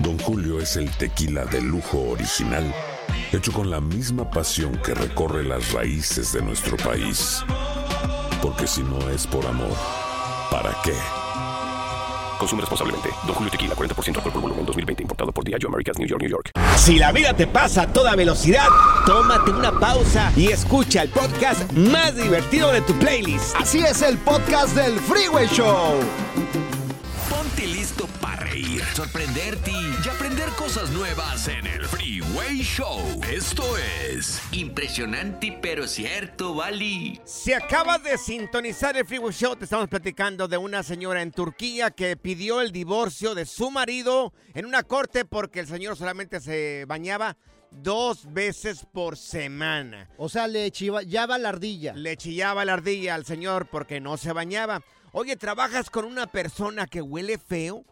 Don 0.00 0.18
Julio 0.18 0.60
es 0.60 0.76
el 0.76 0.90
tequila 0.90 1.44
de 1.46 1.60
lujo 1.60 1.98
original, 2.10 2.72
hecho 3.32 3.52
con 3.52 3.70
la 3.70 3.80
misma 3.80 4.30
pasión 4.30 4.76
que 4.84 4.94
recorre 4.94 5.42
las 5.44 5.72
raíces 5.72 6.32
de 6.32 6.42
nuestro 6.42 6.76
país. 6.76 7.42
Porque 8.40 8.66
si 8.66 8.82
no 8.82 9.10
es 9.10 9.26
por 9.26 9.44
amor, 9.46 9.76
¿para 10.50 10.76
qué? 10.84 10.94
Consume 12.38 12.60
responsablemente. 12.60 13.08
Don 13.26 13.34
Julio 13.34 13.50
Tequila, 13.50 13.74
40% 13.74 14.16
alcohol 14.16 14.32
por 14.32 14.42
volumen, 14.42 14.64
2020. 14.64 15.02
Importado 15.02 15.32
por 15.32 15.44
Diageo 15.44 15.68
Americas, 15.68 15.98
New 15.98 16.06
York, 16.06 16.22
New 16.22 16.30
York. 16.30 16.52
Si 16.76 16.96
la 16.96 17.10
vida 17.10 17.34
te 17.34 17.48
pasa 17.48 17.82
a 17.82 17.92
toda 17.92 18.14
velocidad, 18.14 18.68
tómate 19.04 19.50
una 19.50 19.72
pausa 19.72 20.32
y 20.36 20.52
escucha 20.52 21.02
el 21.02 21.08
podcast 21.08 21.72
más 21.72 22.14
divertido 22.14 22.70
de 22.70 22.80
tu 22.82 22.92
playlist. 23.00 23.56
Así 23.56 23.80
es 23.80 24.02
el 24.02 24.16
podcast 24.18 24.76
del 24.76 25.00
Freeway 25.00 25.48
Show. 25.48 25.98
Sorprenderte 28.98 29.70
y 29.70 30.08
aprender 30.08 30.48
cosas 30.56 30.90
nuevas 30.90 31.46
en 31.46 31.68
el 31.68 31.84
Freeway 31.84 32.62
Show. 32.62 32.98
Esto 33.30 33.62
es 33.78 34.42
impresionante 34.50 35.56
pero 35.62 35.86
cierto, 35.86 36.52
Bali. 36.52 37.20
Si 37.24 37.52
acabas 37.52 38.02
de 38.02 38.18
sintonizar 38.18 38.96
el 38.96 39.06
Freeway 39.06 39.32
Show, 39.32 39.54
te 39.54 39.66
estamos 39.66 39.86
platicando 39.86 40.48
de 40.48 40.56
una 40.56 40.82
señora 40.82 41.22
en 41.22 41.30
Turquía 41.30 41.92
que 41.92 42.16
pidió 42.16 42.60
el 42.60 42.72
divorcio 42.72 43.36
de 43.36 43.46
su 43.46 43.70
marido 43.70 44.32
en 44.52 44.66
una 44.66 44.82
corte 44.82 45.24
porque 45.24 45.60
el 45.60 45.68
señor 45.68 45.96
solamente 45.96 46.40
se 46.40 46.84
bañaba 46.88 47.36
dos 47.70 48.32
veces 48.32 48.84
por 48.84 49.16
semana. 49.16 50.08
O 50.16 50.28
sea, 50.28 50.48
le 50.48 50.70
chillaba 50.72 51.38
la 51.38 51.50
ardilla. 51.50 51.92
Le 51.94 52.16
chillaba 52.16 52.64
la 52.64 52.72
ardilla 52.72 53.14
al 53.14 53.24
señor 53.24 53.68
porque 53.70 54.00
no 54.00 54.16
se 54.16 54.32
bañaba. 54.32 54.82
Oye, 55.20 55.34
¿trabajas 55.34 55.90
con 55.90 56.04
una 56.04 56.28
persona 56.28 56.86
que 56.86 57.02
huele 57.02 57.38
feo? 57.38 57.84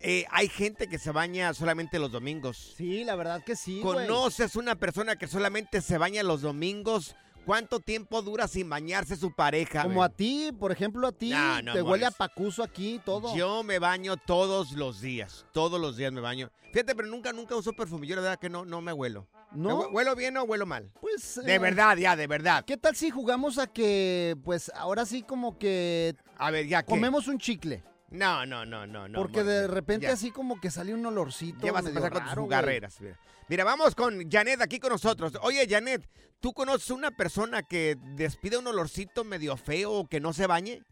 Eh, 0.00 0.24
hay 0.30 0.48
gente 0.48 0.88
que 0.88 0.98
se 0.98 1.12
baña 1.12 1.52
solamente 1.52 1.98
los 1.98 2.10
domingos. 2.10 2.72
Sí, 2.74 3.04
la 3.04 3.16
verdad 3.16 3.44
que 3.44 3.54
sí. 3.54 3.82
güey. 3.82 4.06
¿Conoces 4.06 4.56
una 4.56 4.74
persona 4.74 5.16
que 5.16 5.26
solamente 5.26 5.82
se 5.82 5.98
baña 5.98 6.22
los 6.22 6.40
domingos? 6.40 7.14
¿Cuánto 7.44 7.80
tiempo 7.80 8.22
dura 8.22 8.48
sin 8.48 8.70
bañarse 8.70 9.16
su 9.16 9.34
pareja? 9.34 9.82
Como 9.82 10.02
a 10.02 10.08
ti, 10.08 10.50
por 10.58 10.72
ejemplo, 10.72 11.08
a 11.08 11.12
ti, 11.12 11.28
No, 11.28 11.60
no, 11.60 11.72
te 11.74 11.82
huele 11.82 12.06
a 12.06 12.10
pacuso 12.10 12.62
aquí 12.62 12.94
y 12.94 12.98
todo. 12.98 13.36
Yo 13.36 13.62
me 13.62 13.78
baño 13.78 14.16
todos 14.16 14.72
los 14.72 15.02
días. 15.02 15.44
Todos 15.52 15.78
los 15.78 15.98
días 15.98 16.12
me 16.12 16.22
baño. 16.22 16.50
Fíjate, 16.72 16.94
pero 16.94 17.08
nunca, 17.08 17.34
nunca 17.34 17.56
uso 17.56 17.74
perfume. 17.74 18.06
Yo 18.06 18.16
la 18.16 18.22
verdad 18.22 18.38
que 18.38 18.48
no, 18.48 18.64
no 18.64 18.80
me 18.80 18.94
huelo. 18.94 19.26
¿No? 19.52 19.68
¿Me 19.68 19.84
hue- 19.84 19.92
¿Huelo 19.92 20.14
bien 20.14 20.36
o 20.36 20.44
huelo 20.44 20.66
mal? 20.66 20.90
Pues. 21.00 21.40
De 21.42 21.54
eh, 21.54 21.58
verdad, 21.58 21.96
ya, 21.96 22.16
de 22.16 22.26
verdad. 22.26 22.64
¿Qué 22.66 22.76
tal 22.76 22.94
si 22.94 23.10
jugamos 23.10 23.58
a 23.58 23.66
que, 23.66 24.36
pues, 24.44 24.70
ahora 24.74 25.06
sí 25.06 25.22
como 25.22 25.58
que 25.58 26.16
A 26.38 26.50
ver, 26.50 26.66
ya 26.66 26.82
que. 26.82 26.88
comemos 26.88 27.28
un 27.28 27.38
chicle? 27.38 27.82
No, 28.10 28.46
no, 28.46 28.64
no, 28.64 28.86
no, 28.86 29.06
no. 29.06 29.18
Porque 29.18 29.42
de 29.42 29.68
repente 29.68 30.06
ya. 30.06 30.14
así 30.14 30.30
como 30.30 30.60
que 30.60 30.70
sale 30.70 30.94
un 30.94 31.04
olorcito. 31.04 31.66
Ya 31.66 31.72
vas 31.72 31.84
a 31.84 31.88
empezar 31.88 32.12
con 32.12 32.24
tus 32.24 32.32
jugarreras. 32.32 33.00
Mira. 33.00 33.18
Mira, 33.48 33.64
vamos 33.64 33.94
con 33.94 34.30
Janet 34.30 34.60
aquí 34.62 34.78
con 34.78 34.90
nosotros. 34.90 35.38
Oye, 35.42 35.66
Janet, 35.68 36.08
¿tú 36.40 36.52
conoces 36.52 36.90
una 36.90 37.10
persona 37.10 37.62
que 37.62 37.96
despide 38.14 38.58
un 38.58 38.66
olorcito 38.66 39.24
medio 39.24 39.56
feo 39.56 39.92
o 39.92 40.08
que 40.08 40.20
no 40.20 40.32
se 40.32 40.46
bañe? 40.46 40.82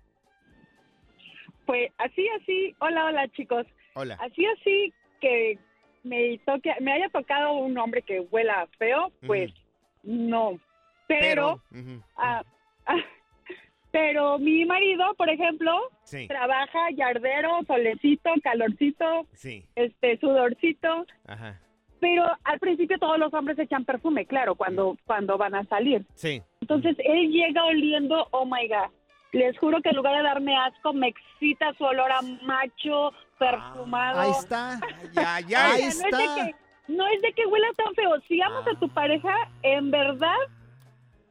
Pues 1.65 1.91
así, 1.99 2.27
así, 2.41 2.75
hola, 2.79 3.07
hola 3.07 3.29
chicos. 3.33 3.67
Hola. 3.95 4.19
Así, 4.21 4.45
así 4.47 4.93
que 5.21 5.59
me 6.03 6.39
toque, 6.47 6.73
me 6.81 6.93
haya 6.93 7.09
tocado 7.09 7.55
un 7.55 7.77
hombre 7.77 8.03
que 8.03 8.21
huela 8.21 8.69
feo, 8.79 9.13
pues 9.27 9.53
no. 10.03 10.59
Pero, 11.09 11.61
ah, 12.17 12.43
ah, 12.87 12.97
pero 13.97 14.39
mi 14.39 14.67
marido, 14.67 15.15
por 15.17 15.31
ejemplo, 15.31 15.73
Sí. 16.05 16.29
trabaja 16.29 16.91
yardero, 16.95 17.61
solecito, 17.67 18.29
calorcito, 18.43 19.27
Sí. 19.33 19.65
este 19.75 20.19
sudorcito, 20.19 21.07
Ajá. 21.27 21.59
pero 21.99 22.25
al 22.45 22.59
principio 22.59 22.99
todos 22.99 23.19
los 23.19 23.33
hombres 23.33 23.59
echan 23.59 23.87
perfume, 23.87 24.27
claro, 24.27 24.55
cuando 24.55 24.99
cuando 25.07 25.39
van 25.39 25.55
a 25.55 25.65
salir. 25.65 26.05
Sí. 26.15 26.43
Entonces 26.61 26.95
él 26.99 27.31
llega 27.31 27.65
oliendo, 27.65 28.29
oh 28.33 28.45
my 28.45 28.69
god. 28.69 28.91
Les 29.33 29.59
juro 29.59 29.81
que 29.81 29.89
en 29.89 29.97
lugar 29.97 30.15
de 30.17 30.23
darme 30.25 30.55
asco, 30.59 30.93
me 30.93 31.09
excita 31.09 31.73
su 31.79 31.85
olor 31.85 32.11
a 32.13 32.21
macho, 32.43 33.13
perfumado. 33.39 34.21
Ahí 34.21 34.31
está. 34.31 34.79
Ya, 35.15 35.41
ya. 35.41 35.71
O 35.75 35.75
sea, 35.75 35.75
Ahí 35.75 35.83
no 35.83 35.89
es 35.89 35.99
de 36.01 36.09
está. 36.09 36.35
que- 36.47 36.55
No 36.93 37.07
es 37.09 37.21
de 37.23 37.33
que 37.33 37.47
huela 37.47 37.67
tan 37.77 37.95
feo. 37.95 38.21
Si 38.29 38.41
amas 38.43 38.67
a 38.69 38.79
tu 38.79 38.89
pareja, 38.91 39.35
en 39.63 39.91
verdad 39.91 40.37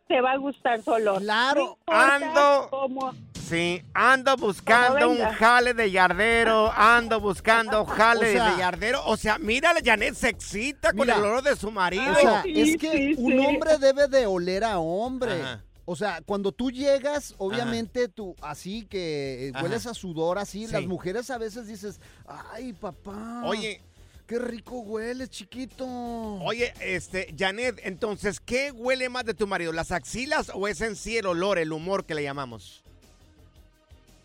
te 0.07 0.21
va 0.21 0.33
a 0.33 0.37
gustar 0.37 0.81
su 0.81 0.91
olor. 0.91 1.21
Claro. 1.21 1.77
No 1.87 1.93
Ando- 1.93 2.69
cómo- 2.69 3.13
Sí, 3.47 3.83
ando 3.93 4.35
buscando 4.37 5.07
un 5.11 5.19
jale 5.19 5.75
de 5.75 5.91
yardero, 5.91 6.71
ando 6.75 7.19
buscando 7.19 7.85
jale 7.85 8.29
O 8.29 8.33
sea- 8.33 8.51
de 8.51 8.57
yardero. 8.57 9.05
O 9.05 9.17
sea, 9.17 9.37
mira, 9.37 9.71
Janet 9.83 10.15
se 10.15 10.29
excita 10.29 10.93
con 10.93 11.07
el 11.09 11.15
olor 11.19 11.43
de 11.43 11.55
su 11.55 11.69
marido. 11.69 12.11
O 12.11 12.15
sea, 12.15 12.41
Sí, 12.41 12.59
es 12.61 12.77
que 12.77 12.91
sí, 12.91 13.15
un 13.19 13.33
sí. 13.33 13.45
hombre 13.45 13.77
debe 13.77 14.07
de 14.07 14.25
oler 14.25 14.63
a 14.63 14.79
hombre. 14.79 15.41
Ajá. 15.41 15.63
O 15.87 15.95
sea, 15.95 16.21
cuando 16.25 16.51
tú 16.51 16.71
llegas, 16.71 17.35
obviamente 17.37 18.07
tú 18.07 18.35
así 18.41 18.87
que 18.87 19.49
eh, 19.49 19.51
Ajá. 19.53 19.63
hueles 19.63 19.85
a 19.85 19.93
sudor 19.93 20.39
así, 20.39 20.65
Sí. 20.65 20.73
las 20.73 20.85
mujeres 20.87 21.29
a 21.29 21.37
veces 21.37 21.67
dices, 21.67 21.99
"Ay, 22.27 22.73
papá." 22.73 23.43
Oye, 23.45 23.79
qué 24.27 24.39
rico 24.39 24.79
hueles, 24.79 25.29
chiquito. 25.29 25.85
oye, 25.85 26.73
este, 26.81 27.33
Janet, 27.37 27.79
entonces, 27.83 28.39
¿qué 28.39 28.71
huele 28.71 29.09
más 29.09 29.25
de 29.25 29.33
tu 29.33 29.47
marido? 29.47 29.71
¿Las 29.71 29.91
axilas 29.91 30.51
o 30.53 30.67
es 30.67 30.81
en 30.81 30.95
sí 30.95 31.17
el 31.17 31.25
olor, 31.27 31.57
el 31.59 31.71
humor 31.71 32.05
que 32.05 32.15
le 32.15 32.23
llamamos? 32.23 32.83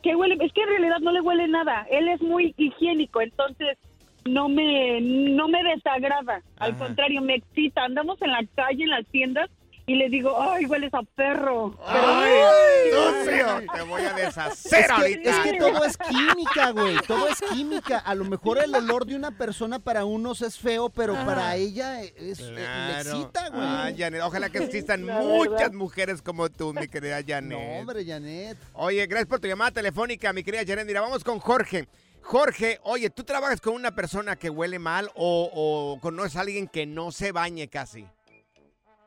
¿Qué 0.02 0.16
huele? 0.16 0.36
Es 0.44 0.52
que 0.52 0.62
en 0.62 0.68
realidad 0.68 0.98
no 1.00 1.12
le 1.12 1.20
huele 1.20 1.46
nada. 1.48 1.86
Él 1.90 2.08
es 2.08 2.22
muy 2.22 2.54
higiénico, 2.56 3.20
entonces 3.20 3.76
no 4.24 4.48
me 4.48 5.00
no 5.00 5.48
me 5.48 5.62
desagrada. 5.62 6.42
Al 6.56 6.72
Ajá. 6.72 6.86
contrario, 6.86 7.20
me 7.20 7.36
excita. 7.36 7.84
Andamos 7.84 8.20
en 8.22 8.32
la 8.32 8.40
calle, 8.54 8.84
en 8.84 8.90
las 8.90 9.06
tiendas, 9.06 9.50
y 9.92 9.96
le 9.96 10.08
digo, 10.08 10.40
ay, 10.40 10.66
hueles 10.66 10.92
a 10.94 11.02
perro. 11.02 11.76
¡Ay, 11.86 12.90
sucio! 12.92 13.46
Te 13.74 13.82
voy 13.82 14.02
a 14.02 14.12
deshacer 14.12 14.80
Es 14.80 14.86
que, 14.86 14.92
ahorita. 14.92 15.30
es 15.30 15.38
que 15.50 15.58
todo 15.58 15.84
es 15.84 15.96
química, 15.96 16.70
güey. 16.70 16.96
Todo 17.06 17.28
es 17.28 17.40
química. 17.52 17.98
A 17.98 18.14
lo 18.14 18.24
mejor 18.24 18.58
el 18.62 18.74
olor 18.74 19.04
de 19.06 19.16
una 19.16 19.30
persona 19.36 19.78
para 19.80 20.04
unos 20.04 20.42
es 20.42 20.58
feo, 20.58 20.90
pero 20.90 21.14
para 21.26 21.56
ella 21.56 22.02
es, 22.02 22.38
eh, 22.40 22.52
le 22.52 22.62
Claro. 22.62 23.10
excita, 23.10 23.48
güey. 23.48 23.62
Ah, 23.64 23.90
Janet, 23.96 24.22
ojalá 24.22 24.48
que 24.50 24.58
existan 24.58 25.04
La 25.06 25.20
muchas 25.20 25.50
verdad. 25.58 25.72
mujeres 25.72 26.22
como 26.22 26.48
tú, 26.50 26.72
mi 26.72 26.86
querida 26.88 27.20
Janet. 27.26 27.58
no, 27.58 27.78
hombre, 27.80 28.04
Janet. 28.04 28.56
Oye, 28.74 29.06
gracias 29.06 29.28
por 29.28 29.40
tu 29.40 29.48
llamada 29.48 29.70
telefónica, 29.72 30.32
mi 30.32 30.42
querida 30.44 30.62
Janet. 30.66 30.86
Mira, 30.86 31.00
vamos 31.00 31.24
con 31.24 31.38
Jorge. 31.40 31.88
Jorge, 32.22 32.78
oye, 32.84 33.10
¿tú 33.10 33.24
trabajas 33.24 33.60
con 33.60 33.74
una 33.74 33.94
persona 33.94 34.36
que 34.36 34.50
huele 34.50 34.78
mal 34.78 35.10
o, 35.14 35.50
o 35.52 36.00
conoces 36.00 36.36
a 36.36 36.42
alguien 36.42 36.68
que 36.68 36.86
no 36.86 37.10
se 37.12 37.32
bañe 37.32 37.66
casi? 37.68 38.06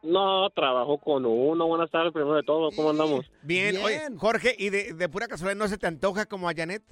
No, 0.04 0.49
trabajo 0.49 0.97
con 0.97 1.26
uno. 1.26 1.66
Buenas 1.66 1.89
tardes, 1.89 2.12
primero 2.12 2.36
de 2.36 2.43
todo. 2.43 2.70
¿Cómo 2.76 2.89
andamos? 2.89 3.26
Bien, 3.41 3.78
oye. 3.78 4.01
Jorge, 4.18 4.54
¿y 4.58 4.70
de, 4.70 4.93
de 4.93 5.10
pura 5.10 5.28
casualidad 5.28 5.58
no 5.58 5.68
se 5.70 5.78
te 5.78 5.88
antoja 5.88 6.26
como 6.26 6.49
a 6.49 6.54
Janet? 6.54 6.84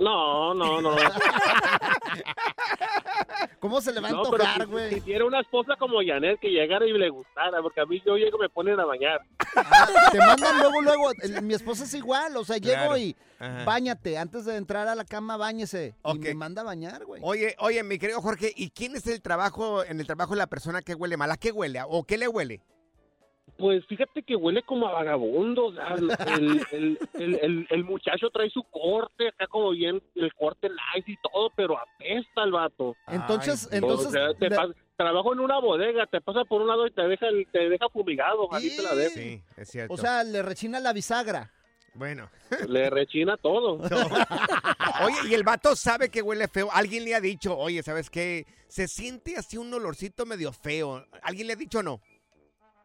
No, 0.00 0.54
no, 0.54 0.80
no. 0.80 0.96
¿Cómo 3.60 3.80
se 3.80 3.92
le 3.92 4.00
va 4.00 4.08
a 4.08 4.12
No, 4.12 4.24
antojar, 4.24 4.62
si, 4.62 4.66
güey? 4.70 4.94
si 4.94 5.00
tiene 5.02 5.24
una 5.24 5.40
esposa 5.40 5.76
como 5.78 5.98
Janet 6.04 6.40
que 6.40 6.48
llegara 6.48 6.84
y 6.86 6.92
le 6.92 7.10
gustara, 7.10 7.60
porque 7.62 7.80
a 7.80 7.86
mí 7.86 8.02
yo 8.04 8.16
llego 8.16 8.38
y 8.38 8.40
me 8.42 8.48
ponen 8.48 8.80
a 8.80 8.84
bañar. 8.86 9.20
Ah, 9.56 9.88
te 10.10 10.18
mandan 10.18 10.58
luego, 10.58 10.80
luego. 10.80 11.10
el- 11.22 11.42
mi 11.42 11.52
esposa 11.54 11.84
es 11.84 11.92
igual, 11.94 12.36
o 12.36 12.44
sea, 12.44 12.56
llego 12.56 12.96
y 12.96 13.14
Ajá. 13.38 13.64
bañate. 13.64 14.16
Antes 14.18 14.44
de 14.46 14.56
entrar 14.56 14.88
a 14.88 14.94
la 14.94 15.04
cama, 15.04 15.36
bañese. 15.36 15.94
Y 16.04 16.18
me 16.18 16.34
manda 16.34 16.62
a 16.62 16.64
bañar, 16.64 17.04
güey. 17.04 17.20
Oye, 17.24 17.54
oye, 17.58 17.82
mi 17.82 17.98
querido 17.98 18.22
Jorge, 18.22 18.52
¿y 18.56 18.70
quién 18.70 18.96
es 18.96 19.06
el 19.06 19.20
trabajo, 19.20 19.84
en 19.84 20.00
el 20.00 20.06
trabajo 20.06 20.32
de 20.32 20.38
la 20.38 20.46
persona 20.46 20.80
que 20.82 20.94
huele 20.94 21.16
mal? 21.18 21.30
¿A 21.30 21.36
qué 21.36 21.52
huele? 21.52 21.80
¿O 21.86 22.04
qué 22.04 22.16
le 22.16 22.26
huele? 22.28 22.62
Pues 23.58 23.84
fíjate 23.86 24.22
que 24.22 24.36
huele 24.36 24.62
como 24.62 24.86
a 24.88 24.92
vagabundo. 24.92 25.66
o 25.66 25.72
sea, 25.72 25.94
el, 26.38 26.66
el, 26.72 26.98
el, 27.14 27.34
el- 27.42 27.66
el 27.70 27.84
muchacho 27.84 28.30
trae 28.30 28.50
su 28.50 28.62
corte, 28.64 29.28
acá 29.28 29.46
como 29.46 29.70
bien, 29.70 30.02
el 30.14 30.32
corte 30.34 30.68
nice 30.68 31.10
y 31.12 31.16
todo, 31.16 31.50
pero 31.56 31.78
apesta 31.78 32.42
el 32.44 32.52
vato. 32.52 32.96
Entonces, 33.08 33.68
Ay, 33.72 33.78
entonces. 33.78 34.06
O 34.08 34.10
sea, 34.10 34.34
te 34.34 34.48
trabajo 34.96 35.32
en 35.32 35.40
una 35.40 35.58
bodega, 35.60 36.06
te 36.06 36.20
pasa 36.20 36.44
por 36.44 36.60
un 36.60 36.68
lado 36.68 36.86
y 36.86 36.90
te 36.90 37.02
deja, 37.08 37.28
el- 37.28 37.46
te 37.50 37.68
deja 37.68 37.88
fumigado, 37.88 38.52
así 38.52 38.76
te 38.76 38.82
la 38.82 38.94
dejo. 38.94 39.14
Sí, 39.14 39.42
es 39.56 39.68
cierto. 39.68 39.94
o 39.94 39.96
sea, 39.96 40.22
le 40.24 40.42
rechina 40.42 40.78
la 40.80 40.92
bisagra. 40.92 41.50
bueno. 41.94 42.30
Le 42.68 42.88
rechina 42.90 43.36
todo. 43.36 43.78
Oye, 45.04 45.16
y 45.30 45.34
el 45.34 45.42
vato 45.42 45.74
sabe 45.76 46.08
que 46.10 46.22
huele 46.22 46.48
feo. 46.48 46.68
Alguien 46.72 47.04
le 47.04 47.14
ha 47.14 47.20
dicho, 47.20 47.56
oye, 47.56 47.82
¿sabes 47.82 48.10
qué? 48.10 48.46
Se 48.68 48.86
siente 48.88 49.36
así 49.36 49.56
un 49.56 49.72
olorcito 49.72 50.26
medio 50.26 50.52
feo. 50.52 51.04
¿Alguien 51.22 51.46
le 51.46 51.54
ha 51.54 51.56
dicho 51.56 51.78
o 51.78 51.82
no? 51.82 52.00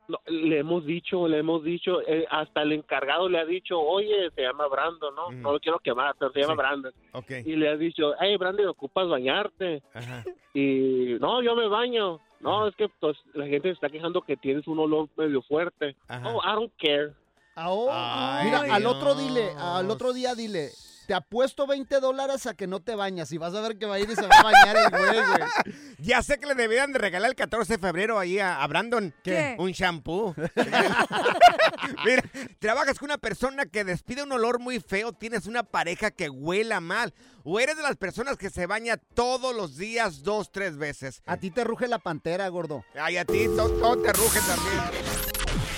No, 0.07 0.19
le 0.27 0.59
hemos 0.59 0.85
dicho, 0.85 1.27
le 1.27 1.39
hemos 1.39 1.63
dicho, 1.63 2.01
eh, 2.07 2.25
hasta 2.29 2.61
el 2.61 2.73
encargado 2.73 3.27
le 3.27 3.39
ha 3.39 3.45
dicho, 3.45 3.79
oye, 3.79 4.29
se 4.35 4.43
llama 4.43 4.67
Brandon, 4.67 5.15
¿no? 5.15 5.31
Mm. 5.31 5.41
No 5.41 5.53
lo 5.53 5.59
quiero 5.59 5.79
quemar, 5.79 6.15
pero 6.19 6.31
se 6.31 6.41
llama 6.41 6.53
Sí. 6.53 6.57
Brandon. 6.57 6.93
Y 7.45 7.55
le 7.55 7.69
ha 7.69 7.75
dicho, 7.77 8.13
hey, 8.19 8.37
Brandon, 8.37 8.67
ocupas 8.67 9.07
bañarte. 9.07 9.81
Ajá. 9.93 10.23
Y 10.53 11.17
no, 11.19 11.41
yo 11.41 11.55
me 11.55 11.67
baño. 11.67 12.19
No, 12.39 12.67
es 12.67 12.75
que 12.75 12.87
pues 12.99 13.17
la 13.33 13.47
gente 13.47 13.69
se 13.69 13.73
está 13.73 13.89
quejando 13.89 14.21
que 14.21 14.37
tienes 14.37 14.67
un 14.67 14.77
olor 14.79 15.09
medio 15.17 15.41
fuerte. 15.41 15.95
Ajá. 16.07 16.29
Oh, 16.29 16.41
I 16.43 16.53
don't 16.55 16.73
care. 16.77 17.13
Ah, 17.55 17.71
oh. 17.71 17.89
Ay, 17.91 18.45
Mira, 18.45 18.75
al 18.75 18.85
otro 18.85 19.15
dile, 19.15 19.49
al 19.57 19.89
otro 19.89 20.13
día 20.13 20.35
dile, 20.35 20.69
te 21.05 21.13
apuesto 21.13 21.67
20 21.67 21.99
dólares 21.99 22.45
a 22.47 22.53
que 22.53 22.67
no 22.67 22.81
te 22.81 22.95
bañas 22.95 23.31
y 23.31 23.37
vas 23.37 23.53
a 23.53 23.61
ver 23.61 23.77
que 23.77 23.85
va 23.85 23.95
a 23.95 23.99
ir 23.99 24.09
y 24.09 24.15
se 24.15 24.27
va 24.27 24.35
a 24.39 24.43
bañar 24.43 24.77
el 24.77 24.89
güey, 24.89 25.25
güey. 25.25 25.75
Ya 25.99 26.21
sé 26.21 26.37
que 26.37 26.45
le 26.45 26.55
debían 26.55 26.91
de 26.93 26.99
regalar 26.99 27.29
el 27.29 27.35
14 27.35 27.73
de 27.73 27.79
febrero 27.79 28.19
ahí 28.19 28.39
a, 28.39 28.61
a 28.61 28.67
Brandon. 28.67 29.13
¿Qué? 29.23 29.55
Un 29.57 29.71
shampoo. 29.71 30.35
Mira, 32.05 32.23
trabajas 32.59 32.99
con 32.99 33.07
una 33.07 33.17
persona 33.17 33.65
que 33.65 33.83
despide 33.83 34.23
un 34.23 34.31
olor 34.31 34.59
muy 34.59 34.79
feo, 34.79 35.13
tienes 35.13 35.45
una 35.47 35.63
pareja 35.63 36.11
que 36.11 36.29
huela 36.29 36.79
mal, 36.79 37.13
o 37.43 37.59
eres 37.59 37.77
de 37.77 37.83
las 37.83 37.95
personas 37.97 38.37
que 38.37 38.49
se 38.49 38.65
baña 38.65 38.97
todos 38.97 39.55
los 39.55 39.77
días 39.77 40.23
dos, 40.23 40.51
tres 40.51 40.77
veces. 40.77 41.21
A 41.25 41.37
ti 41.37 41.51
te 41.51 41.63
ruge 41.63 41.87
la 41.87 41.99
pantera, 41.99 42.47
gordo. 42.49 42.83
Ay, 42.99 43.17
a 43.17 43.25
ti 43.25 43.45
todo, 43.55 43.69
todo 43.69 44.01
te 44.01 44.13
ruge 44.13 44.39
también. 44.41 45.34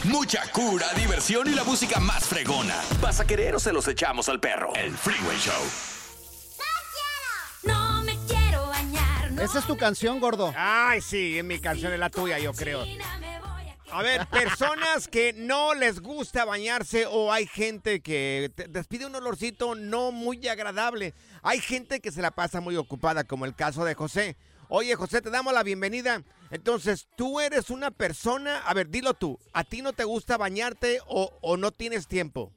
Mucha 0.08 0.42
cura, 0.54 0.88
diversión 0.96 1.48
y 1.50 1.52
la 1.54 1.66
música 1.66 2.00
más 2.00 2.26
fregona. 2.26 2.76
¿Vas 3.02 3.20
a 3.20 3.28
querer 3.28 3.56
o 3.56 3.60
se 3.60 3.74
los 3.74 3.88
echamos 3.90 4.30
al 4.30 4.40
perro? 4.40 4.74
El 4.74 4.96
Freeway 4.96 5.38
Show. 5.38 5.54
No 7.64 8.04
me 8.04 8.18
quiero 8.26 8.68
bañar. 8.68 9.32
No 9.32 9.42
Esa 9.42 9.60
es 9.60 9.66
tu 9.66 9.76
canción, 9.76 10.22
gordo. 10.22 10.54
Ay, 10.56 11.02
sí, 11.02 11.38
es 11.38 11.44
mi 11.44 11.60
canción, 11.60 11.92
es 11.92 12.00
la 12.00 12.10
tuya, 12.10 12.40
yo 12.40 12.54
creo. 12.54 12.86
A 13.92 14.02
ver, 14.02 14.28
personas 14.28 15.10
que 15.10 15.34
no 15.34 15.74
les 15.74 16.00
gusta 16.00 16.46
bañarse 16.46 17.06
o 17.06 17.32
hay 17.32 17.46
gente 17.46 18.00
que 18.00 18.52
despide 18.70 19.06
un 19.06 19.16
olorcito 19.16 19.76
no 19.76 20.14
muy 20.14 20.48
agradable. 20.48 21.14
Hay 21.42 21.60
gente 21.60 22.00
que 22.00 22.12
se 22.12 22.22
la 22.22 22.32
pasa 22.32 22.62
muy 22.62 22.78
ocupada, 22.78 23.26
como 23.26 23.46
el 23.46 23.56
caso 23.56 23.84
de 23.84 23.94
José. 23.94 24.38
Oye, 24.70 24.96
José, 24.96 25.22
te 25.22 25.30
damos 25.30 25.54
la 25.54 25.64
bienvenida. 25.64 26.22
Entonces, 26.52 27.08
tú 27.16 27.40
eres 27.40 27.70
una 27.70 27.92
persona, 27.92 28.60
a 28.66 28.74
ver, 28.74 28.90
dilo 28.90 29.14
tú, 29.14 29.38
¿a 29.54 29.64
ti 29.64 29.82
no 29.82 29.94
te 29.94 30.04
gusta 30.04 30.38
bañarte 30.38 31.00
o, 31.08 31.32
o 31.42 31.58
no 31.58 31.72
tienes 31.72 32.08
tiempo? 32.08 32.52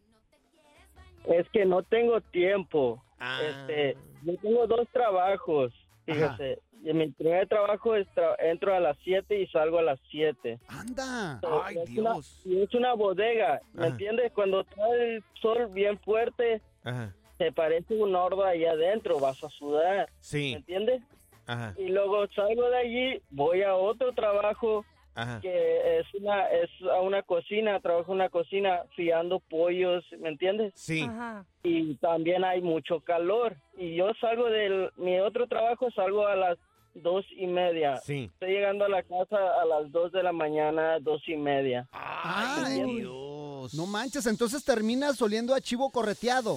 Es 1.27 1.49
que 1.51 1.65
no 1.65 1.83
tengo 1.83 2.21
tiempo. 2.21 3.03
Ah. 3.19 3.41
Este, 3.43 3.97
yo 4.25 4.37
tengo 4.39 4.67
dos 4.67 4.89
trabajos. 4.93 5.73
Fíjate, 6.07 6.59
Y 6.83 6.93
mi 6.95 7.09
primer 7.11 7.47
trabajo 7.47 7.95
es 7.95 8.09
tra- 8.15 8.35
entro 8.41 8.75
a 8.75 8.81
las 8.81 8.97
7 9.05 9.39
y 9.39 9.47
salgo 9.49 9.79
a 9.79 9.83
las 9.83 10.01
7. 10.11 10.59
Anda. 10.67 11.39
Ay, 11.65 11.77
es 11.79 11.91
Una, 11.91 12.15
Dios. 12.15 12.41
y 12.45 12.63
es 12.63 12.75
una 12.75 12.95
bodega, 12.95 13.61
¿me 13.75 13.83
Ajá. 13.83 13.91
entiendes? 13.91 14.33
Cuando 14.33 14.65
trae 14.65 15.17
el 15.17 15.25
sol 15.43 15.69
bien 15.73 15.99
fuerte, 16.01 16.63
Ajá. 16.83 17.15
te 17.39 17.53
parece 17.53 17.95
un 17.95 18.15
hordo 18.17 18.45
ahí 18.45 18.65
adentro, 18.65 19.21
vas 19.21 19.45
a 19.45 19.51
sudar, 19.51 20.09
¿me 20.09 20.15
Sí. 20.21 20.53
entiendes? 20.55 21.03
Ajá. 21.51 21.75
Y 21.79 21.89
luego 21.89 22.27
salgo 22.35 22.69
de 22.71 22.77
allí, 22.77 23.23
voy 23.31 23.63
a 23.63 23.75
otro 23.75 24.13
trabajo 24.13 24.85
Ajá. 25.15 25.41
que 25.41 25.99
es 25.99 26.07
una 26.15 26.49
es 26.51 26.71
a 26.93 27.01
una 27.01 27.23
cocina, 27.23 27.81
trabajo 27.81 28.13
en 28.13 28.17
una 28.21 28.29
cocina 28.29 28.83
fiando 28.95 29.41
pollos, 29.41 30.05
¿me 30.21 30.29
entiendes? 30.29 30.73
Sí. 30.77 31.03
Ajá. 31.03 31.45
y 31.63 31.95
también 31.97 32.45
hay 32.45 32.61
mucho 32.63 33.01
calor. 33.01 33.57
Y 33.77 33.97
yo 33.97 34.13
salgo 34.21 34.47
de 34.47 34.91
mi 34.97 35.19
otro 35.21 35.47
trabajo, 35.47 35.91
salgo 35.91 36.27
a 36.27 36.37
las 36.37 36.59
dos 36.95 37.25
y 37.37 37.47
media. 37.47 37.97
Sí. 37.99 38.31
Estoy 38.33 38.51
llegando 38.53 38.85
a 38.85 38.89
la 38.89 39.03
casa 39.03 39.37
a 39.61 39.65
las 39.65 39.91
dos 39.93 40.11
de 40.13 40.23
la 40.23 40.33
mañana, 40.33 40.99
dos 41.01 41.23
y 41.29 41.37
media. 41.37 41.87
Ay, 41.93 42.81
Ay, 42.81 42.95
Dios. 42.97 43.75
No 43.75 43.87
manches, 43.87 44.27
entonces 44.27 44.65
terminas 44.65 45.21
oliendo 45.21 45.55
a 45.55 45.61
chivo 45.61 45.91
correteado. 45.91 46.55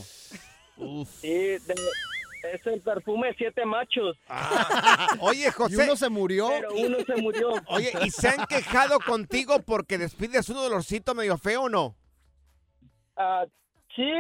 Uf. 0.77 1.09
Sí, 1.09 1.27
de- 1.27 1.75
es 2.43 2.65
el 2.67 2.81
perfume 2.81 3.33
Siete 3.37 3.65
Machos, 3.65 4.17
Ah. 4.27 5.07
Oye, 5.21 5.47
Y 5.47 5.51
José. 5.51 5.83
uno 5.83 5.95
se 5.95 6.09
murió. 6.09 6.49
pero 6.49 6.73
uno 6.75 6.97
se 7.05 7.15
murió. 7.21 7.49
Oye, 7.67 7.91
¿y 8.05 8.09
se 8.09 8.27
han 8.29 8.45
quejado 8.47 8.99
contigo 8.99 9.59
porque 9.65 9.97
despides 9.97 10.49
un 10.49 10.57
olorcito 10.57 11.15
medio 11.15 11.37
feo 11.37 11.63
o 11.63 11.69
no? 11.69 11.95
Ah, 13.15 13.45
sí, 13.95 14.11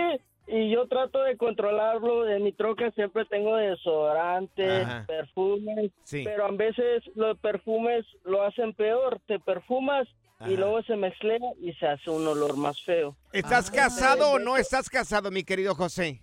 y 0.47 0.71
yo 0.71 0.87
trato 0.87 1.21
de 1.23 1.37
controlarlo. 1.37 2.29
En 2.29 2.43
mi 2.43 2.51
troca 2.53 2.91
siempre 2.91 3.25
tengo 3.25 3.55
desodorante, 3.55 4.69
Ajá. 4.81 5.05
perfumes, 5.07 5.91
Sí. 6.03 6.23
pero 6.23 6.45
a 6.45 6.51
veces 6.51 7.03
los 7.15 7.37
perfumes 7.39 8.05
lo 8.23 8.43
hacen 8.43 8.73
peor. 8.73 9.19
Te 9.25 9.39
perfumas 9.39 10.07
Ajá. 10.39 10.51
y 10.51 10.57
luego 10.57 10.81
se 10.83 10.95
mezcla 10.95 11.37
y 11.61 11.73
se 11.73 11.87
hace 11.87 12.09
un 12.09 12.27
olor 12.27 12.55
más 12.57 12.81
feo. 12.83 13.15
¿Estás 13.31 13.69
Ah. 13.69 13.73
casado 13.75 14.31
o 14.31 14.39
no 14.39 14.57
estás 14.57 14.89
casado, 14.89 15.31
mi 15.31 15.43
querido 15.43 15.73
José? 15.75 16.21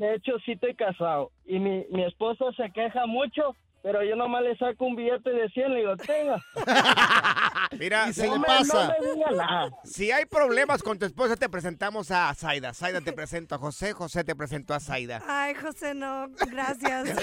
De 0.00 0.14
hecho, 0.14 0.38
sí 0.46 0.52
estoy 0.52 0.74
casado 0.74 1.30
y 1.44 1.58
mi, 1.58 1.84
mi 1.90 2.04
esposa 2.04 2.46
se 2.56 2.70
queja 2.70 3.04
mucho 3.04 3.54
pero 3.82 4.02
yo 4.04 4.14
nomás 4.16 4.42
le 4.42 4.56
saco 4.56 4.84
un 4.84 4.94
billete 4.96 5.30
de 5.30 5.48
100 5.48 5.66
y 5.66 5.68
le 5.74 5.76
digo, 5.80 5.96
tenga. 5.96 6.42
Mira, 7.78 8.08
Y 8.08 8.12
se 8.12 8.22
si, 8.22 8.26
le 8.28 8.34
No 8.34 8.38
me- 8.40 8.46
pasa. 8.46 8.88
No 8.88 8.94
me 9.06 9.14
diga 9.14 9.30
nada. 9.30 9.70
si 9.84 10.10
hay 10.10 10.26
problemas 10.26 10.82
con 10.82 10.98
tu 10.98 11.06
esposa, 11.06 11.36
te 11.36 11.48
presentamos 11.48 12.10
a 12.10 12.34
Zaida. 12.34 12.74
Zaida 12.74 13.00
te 13.00 13.12
presento 13.12 13.54
a 13.54 13.58
José, 13.58 13.92
José 13.92 14.24
te 14.24 14.34
presento 14.36 14.74
a 14.74 14.80
Zaida. 14.80 15.22
Ay, 15.26 15.54
José, 15.54 15.94
no, 15.94 16.28
gracias. 16.50 17.08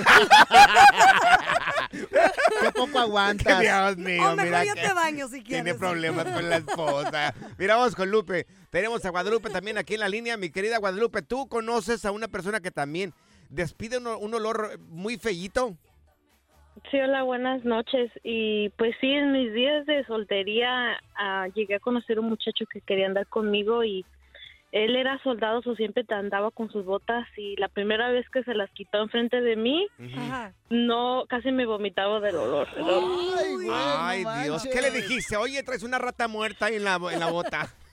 Qué 1.92 2.72
poco 2.74 3.00
aguantas. 3.00 3.60
Dios 3.60 3.98
mío, 3.98 4.22
o 4.22 4.36
mejor 4.36 4.44
mira 4.46 4.66
yo 4.66 4.74
te 4.76 4.94
baño 4.94 5.28
si 5.28 5.44
quieres. 5.44 5.64
tiene 5.64 5.74
problemas 5.76 6.26
con 6.26 6.50
la 6.50 6.58
esposa. 6.66 7.34
Mira, 7.58 7.76
vamos 7.76 7.96
con 7.96 8.10
Lupe. 8.10 8.46
Tenemos 8.70 9.04
a 9.06 9.10
Guadalupe 9.10 9.50
también 9.50 9.78
aquí 9.78 9.94
en 9.96 10.00
la 10.02 10.10
línea. 10.10 10.38
Mi 10.38 10.50
querida 10.50 10.78
Guadalupe, 10.80 11.22
¿tú 11.22 11.48
conoces 11.48 12.04
a 12.06 12.12
una 12.12 12.28
persona 12.28 12.60
que 12.60 12.72
también 12.72 13.14
despide 13.50 13.98
un, 13.98 14.08
un 14.08 14.34
olor 14.34 14.80
muy 14.90 15.18
feíto? 15.18 15.78
Sí, 16.92 17.00
hola, 17.00 17.24
buenas 17.24 17.64
noches. 17.66 18.12
Y 18.24 18.70
pues 18.70 18.96
sí, 19.02 19.12
en 19.12 19.32
mis 19.32 19.54
días 19.54 19.86
de 19.86 20.06
soltería 20.06 21.00
ah, 21.16 21.48
llegué 21.54 21.76
a 21.76 21.80
conocer 21.80 22.20
un 22.20 22.30
muchacho 22.30 22.66
que 22.72 22.82
quería 22.82 23.08
andar 23.08 23.28
conmigo 23.28 23.84
y 23.84 24.06
él 24.72 24.96
era 24.96 25.18
soldado, 25.24 25.62
o 25.66 25.76
siempre 25.76 26.06
andaba 26.10 26.52
con 26.52 26.70
sus 26.70 26.86
botas 26.86 27.26
y 27.38 27.56
la 27.56 27.70
primera 27.70 28.10
vez 28.12 28.30
que 28.30 28.44
se 28.44 28.54
las 28.54 28.70
quitó 28.72 29.02
enfrente 29.02 29.42
de 29.42 29.56
mí, 29.56 29.88
Ajá. 30.18 30.54
no, 30.70 31.24
casi 31.30 31.52
me 31.52 31.66
vomitaba 31.66 32.20
del 32.20 32.36
olor. 32.36 32.70
del 32.76 32.84
olor. 32.84 33.74
Ay, 33.74 34.26
Dios. 34.44 34.68
¿Qué 34.72 34.82
le 34.82 34.92
dijiste? 34.92 35.38
Oye, 35.38 35.64
traes 35.64 35.84
una 35.84 35.98
rata 35.98 36.28
muerta 36.28 36.66
ahí 36.66 36.76
en 36.76 36.84
la, 36.84 37.00
en 37.12 37.20
la 37.20 37.32
bota. 37.32 37.68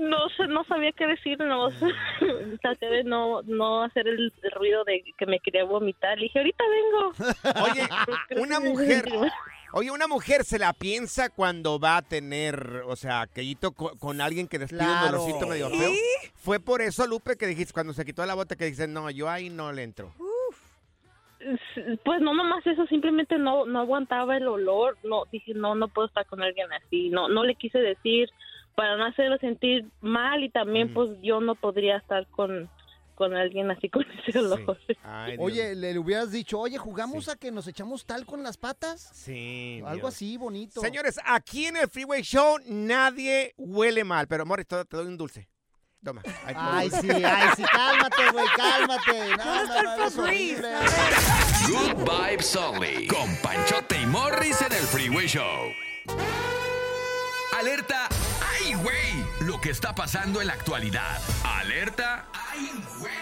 No 0.00 0.28
sé, 0.30 0.46
no 0.46 0.64
sabía 0.64 0.92
qué 0.92 1.06
decir, 1.06 1.38
no 1.38 1.68
traté 2.62 2.86
de 2.86 3.04
no, 3.04 3.42
no 3.42 3.82
hacer 3.82 4.08
el, 4.08 4.32
el 4.42 4.50
ruido 4.52 4.84
de 4.84 5.02
que 5.18 5.26
me 5.26 5.38
quería 5.40 5.64
vomitar. 5.64 6.16
Le 6.18 6.24
dije, 6.24 6.38
ahorita 6.38 6.64
vengo. 6.68 7.12
Oye, 7.70 7.82
una 8.42 8.60
mujer, 8.70 9.04
oye, 9.72 9.90
una 9.90 10.06
mujer 10.06 10.44
se 10.44 10.58
la 10.58 10.72
piensa 10.72 11.28
cuando 11.30 11.78
va 11.78 11.98
a 11.98 12.02
tener, 12.02 12.82
o 12.86 12.96
sea, 12.96 13.22
aquellito 13.22 13.72
co- 13.72 13.96
con, 13.98 14.20
alguien 14.20 14.48
que 14.48 14.58
despide 14.58 14.78
Claro. 14.80 15.08
un 15.08 15.14
olorcito 15.14 15.46
medio 15.46 15.68
feo. 15.70 15.90
Fue 16.36 16.58
por 16.60 16.80
eso, 16.80 17.06
Lupe, 17.06 17.36
que 17.36 17.46
dijiste, 17.46 17.72
cuando 17.72 17.92
se 17.92 18.04
quitó 18.04 18.24
la 18.24 18.34
bota, 18.34 18.56
que 18.56 18.64
dijiste, 18.64 18.86
no, 18.88 19.10
yo 19.10 19.28
ahí 19.28 19.50
no 19.50 19.72
le 19.72 19.82
entro. 19.82 20.12
Pues 22.04 22.20
no 22.20 22.34
nomás 22.34 22.64
eso, 22.66 22.86
simplemente 22.86 23.36
no 23.36 23.66
no 23.66 23.80
aguantaba 23.80 24.36
el 24.36 24.46
olor, 24.46 24.96
no 25.02 25.24
dije 25.32 25.54
no 25.54 25.74
no 25.74 25.88
puedo 25.88 26.06
estar 26.06 26.24
con 26.26 26.40
alguien 26.40 26.72
así, 26.72 27.08
no 27.08 27.28
no 27.28 27.42
le 27.42 27.56
quise 27.56 27.78
decir 27.78 28.30
para 28.74 28.96
no 28.96 29.04
hacerlo 29.06 29.38
sentir 29.38 29.86
mal 30.00 30.42
y 30.42 30.50
también 30.50 30.92
pues 30.94 31.10
yo 31.22 31.40
no 31.40 31.54
podría 31.54 31.96
estar 31.98 32.26
con 32.28 32.70
con 33.14 33.34
alguien 33.36 33.70
así 33.70 33.88
con 33.88 34.04
ese 34.26 34.38
olor. 34.38 34.78
Ay. 35.04 35.36
Oye, 35.38 35.74
le, 35.74 35.92
le 35.92 35.98
hubieras 35.98 36.32
dicho, 36.32 36.58
oye, 36.58 36.78
¿jugamos 36.78 37.28
a 37.28 37.36
que 37.36 37.50
nos 37.50 37.68
echamos 37.68 38.04
tal 38.04 38.24
con 38.26 38.42
las 38.42 38.56
patas? 38.56 39.10
Sí. 39.12 39.80
Algo 39.84 40.08
Dios. 40.08 40.14
así, 40.14 40.36
bonito. 40.36 40.80
Señores, 40.80 41.20
aquí 41.24 41.66
en 41.66 41.76
el 41.76 41.88
Freeway 41.88 42.22
Show 42.22 42.58
nadie 42.66 43.54
huele 43.56 44.02
mal, 44.02 44.26
pero 44.26 44.46
Morris, 44.46 44.66
te 44.66 44.84
te 44.84 44.96
doy 44.96 45.06
un 45.06 45.16
dulce. 45.16 45.48
Toma. 46.02 46.20
Ay, 46.56 46.90
sí, 46.90 47.08
ay, 47.12 47.48
sí, 47.56 47.62
cálmate, 47.62 48.30
güey, 48.32 48.46
cálmate. 48.56 49.36
No, 49.36 49.44
¿Dónde 49.44 49.74
no, 49.74 49.82
no, 49.82 49.94
eres 49.94 50.18
horrible. 50.18 50.68
Good 51.68 52.10
Vibes 52.10 52.56
Only. 52.56 53.06
Con 53.06 53.36
Panchote 53.36 54.02
y 54.02 54.06
Morris 54.06 54.60
en 54.62 54.72
el 54.72 54.82
Freeway 54.82 55.28
Show. 55.28 55.70
Alerta. 57.56 58.08
¡Ay, 58.82 59.22
güey! 59.22 59.46
Lo 59.48 59.60
que 59.60 59.70
está 59.70 59.94
pasando 59.94 60.40
en 60.40 60.48
la 60.48 60.54
actualidad. 60.54 61.20
Alerta. 61.44 62.26
¡Ay, 62.32 62.70
güey! 62.98 63.12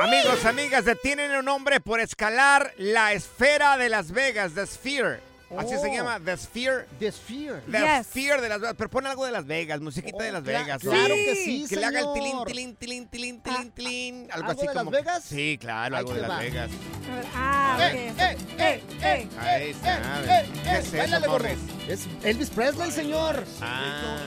Amigos, 0.00 0.44
amigas, 0.44 0.84
detienen 0.84 1.32
a 1.32 1.40
un 1.40 1.48
hombre 1.48 1.80
por 1.80 2.00
escalar 2.00 2.72
la 2.76 3.12
esfera 3.12 3.76
de 3.76 3.88
Las 3.88 4.12
Vegas, 4.12 4.52
The 4.54 4.66
Sphere. 4.66 5.31
Así 5.58 5.70
se 5.70 5.76
Oh. 5.90 5.94
llama, 5.94 6.18
The 6.20 6.36
Sphere. 6.36 6.86
The 6.98 7.12
Sphere. 7.12 7.60
The 7.70 7.78
Yes. 7.78 8.06
Sphere 8.06 8.40
de 8.40 8.48
Las 8.48 8.60
Vegas. 8.60 8.74
Pero 8.78 8.90
pon 8.90 9.06
algo 9.06 9.24
de 9.26 9.32
Las 9.32 9.46
Vegas, 9.46 9.80
musiquita 9.80 10.22
de 10.22 10.30
Oh, 10.30 10.32
Las 10.32 10.42
cla- 10.42 10.46
Vegas. 10.46 10.82
Claro 10.82 11.14
¿sí? 11.14 11.24
que 11.24 11.34
sí, 11.44 11.66
Que 11.68 11.76
le 11.76 11.84
haga 11.86 12.00
el 12.00 12.12
tilín, 12.14 12.30
señor. 12.30 12.46
tilín, 12.46 12.76
tilín, 12.76 13.06
tilín, 13.08 13.40
tilín, 13.42 13.70
tilín. 13.72 14.28
Algo, 14.32 14.48
¿Algo 14.48 14.50
así 14.52 14.60
de 14.60 14.66
Las 14.74 14.84
como. 14.84 14.90
Vegas? 14.90 15.24
Sí, 15.24 15.58
claro, 15.60 15.96
Ahí 15.96 16.00
algo 16.00 16.10
de 16.14 16.20
te 16.20 16.22
Las 16.22 16.30
va. 16.30 16.38
Vegas. 16.42 16.70
A 16.70 17.14
ver, 17.16 17.26
Ah, 17.34 17.74
ok. 17.76 17.82
Eh, 17.82 18.14
eh, 18.18 18.36
eh, 18.58 18.82
eh, 19.02 19.28
Ahí 19.38 19.62
eh, 19.62 19.70
está, 19.70 19.96
eh, 19.96 20.00
eh, 20.24 20.48
¿Qué 20.62 20.70
eh, 20.70 20.78
es 20.78 20.84
eso, 20.86 20.96
báilale, 20.96 21.26
gordo. 21.26 21.48
Morris? 21.48 21.58
Es 21.88 22.08
Elvis 22.24 22.50
Presley, 22.50 22.90
señor. 22.90 23.44
Ah, 23.60 24.18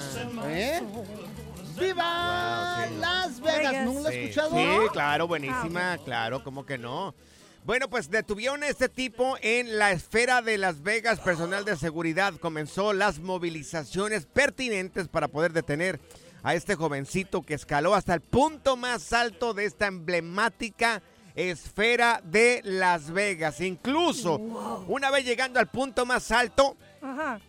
¿Eh? 0.48 0.82
¡Viva 1.80 2.78
Wow, 2.86 2.88
sí. 2.90 2.96
Las 3.02 3.40
Vegas! 3.42 3.58
Vegas. 3.72 3.86
¿No 3.86 3.94
lo 3.94 4.08
has 4.08 4.14
sí, 4.14 4.20
escuchado? 4.20 4.50
sí, 4.56 4.66
claro, 4.94 5.28
buenísima, 5.28 5.98
claro, 6.06 6.44
¿cómo 6.44 6.66
que 6.66 6.78
no? 6.78 7.14
Bueno, 7.66 7.90
pues 7.90 8.12
detuvieron 8.12 8.62
a 8.62 8.68
este 8.68 8.90
tipo 8.90 9.38
en 9.42 9.80
la 9.80 9.92
esfera 9.92 10.44
de 10.44 10.60
Las 10.60 10.84
Vegas. 10.84 11.20
Personal 11.20 11.66
de 11.66 11.76
seguridad 11.76 12.36
comenzó 12.36 12.94
las 12.94 13.18
movilizaciones 13.18 14.28
pertinentes 14.28 15.08
para 15.08 15.30
poder 15.30 15.52
detener 15.52 16.00
a 16.44 16.54
este 16.54 16.76
jovencito 16.76 17.42
que 17.42 17.56
escaló 17.56 17.96
hasta 17.96 18.14
el 18.14 18.22
punto 18.22 18.78
más 18.78 19.14
alto 19.14 19.56
de 19.56 19.66
esta 19.66 19.88
emblemática 19.88 21.02
esfera 21.34 22.22
de 22.24 22.62
Las 22.64 23.10
Vegas. 23.10 23.60
Incluso, 23.62 24.36
una 24.88 25.10
vez 25.10 25.26
llegando 25.26 25.60
al 25.60 25.66
punto 25.66 26.06
más 26.06 26.30
alto, 26.30 26.78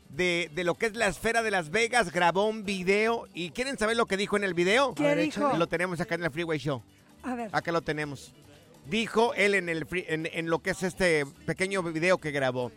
de, 0.09 0.51
de 0.55 0.65
lo 0.65 0.77
que 0.77 0.87
es 0.87 0.97
la 0.97 1.09
esfera 1.09 1.43
de 1.43 1.51
Las 1.51 1.69
Vegas, 1.69 2.11
grabó 2.11 2.47
un 2.47 2.65
video. 2.65 3.29
¿Y 3.35 3.51
quieren 3.51 3.77
saber 3.77 3.99
lo 3.99 4.07
que 4.07 4.17
dijo 4.17 4.39
en 4.39 4.45
el 4.45 4.55
video? 4.55 4.95
¿Qué 4.95 5.15
dijo? 5.15 5.59
Lo 5.59 5.67
tenemos 5.67 6.01
acá 6.01 6.15
en 6.15 6.25
el 6.25 6.31
Freeway 6.31 6.59
Show. 6.59 6.83
A 7.23 7.35
ver. 7.35 7.51
Acá 7.53 7.71
lo 7.71 7.83
tenemos. 7.83 8.33
Dijo 8.89 9.35
él 9.35 9.55
en, 9.55 9.69
el, 9.69 9.87
en, 9.91 10.29
en 10.33 10.49
lo 10.49 10.61
que 10.61 10.71
es 10.71 10.83
este 10.83 11.27
pequeño 11.45 11.83
video 11.83 12.19
que 12.19 12.31
grabó. 12.31 12.71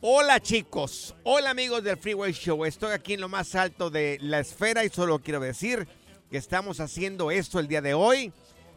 Hola 0.00 0.40
chicos, 0.40 1.14
hola 1.24 1.50
amigos 1.50 1.82
del 1.84 1.98
Freeway 1.98 2.32
Show. 2.32 2.64
Estoy 2.64 2.92
aquí 2.92 3.14
en 3.14 3.20
lo 3.20 3.28
más 3.28 3.54
alto 3.54 3.90
de 3.90 4.16
la 4.22 4.38
esfera 4.40 4.84
y 4.84 4.88
solo 4.88 5.18
quiero 5.18 5.40
decir 5.40 5.86
que 6.30 6.38
estamos 6.38 6.80
haciendo 6.80 7.30
esto 7.30 7.58
el 7.60 7.68
día 7.68 7.82
de 7.82 7.92
hoy 7.92 8.32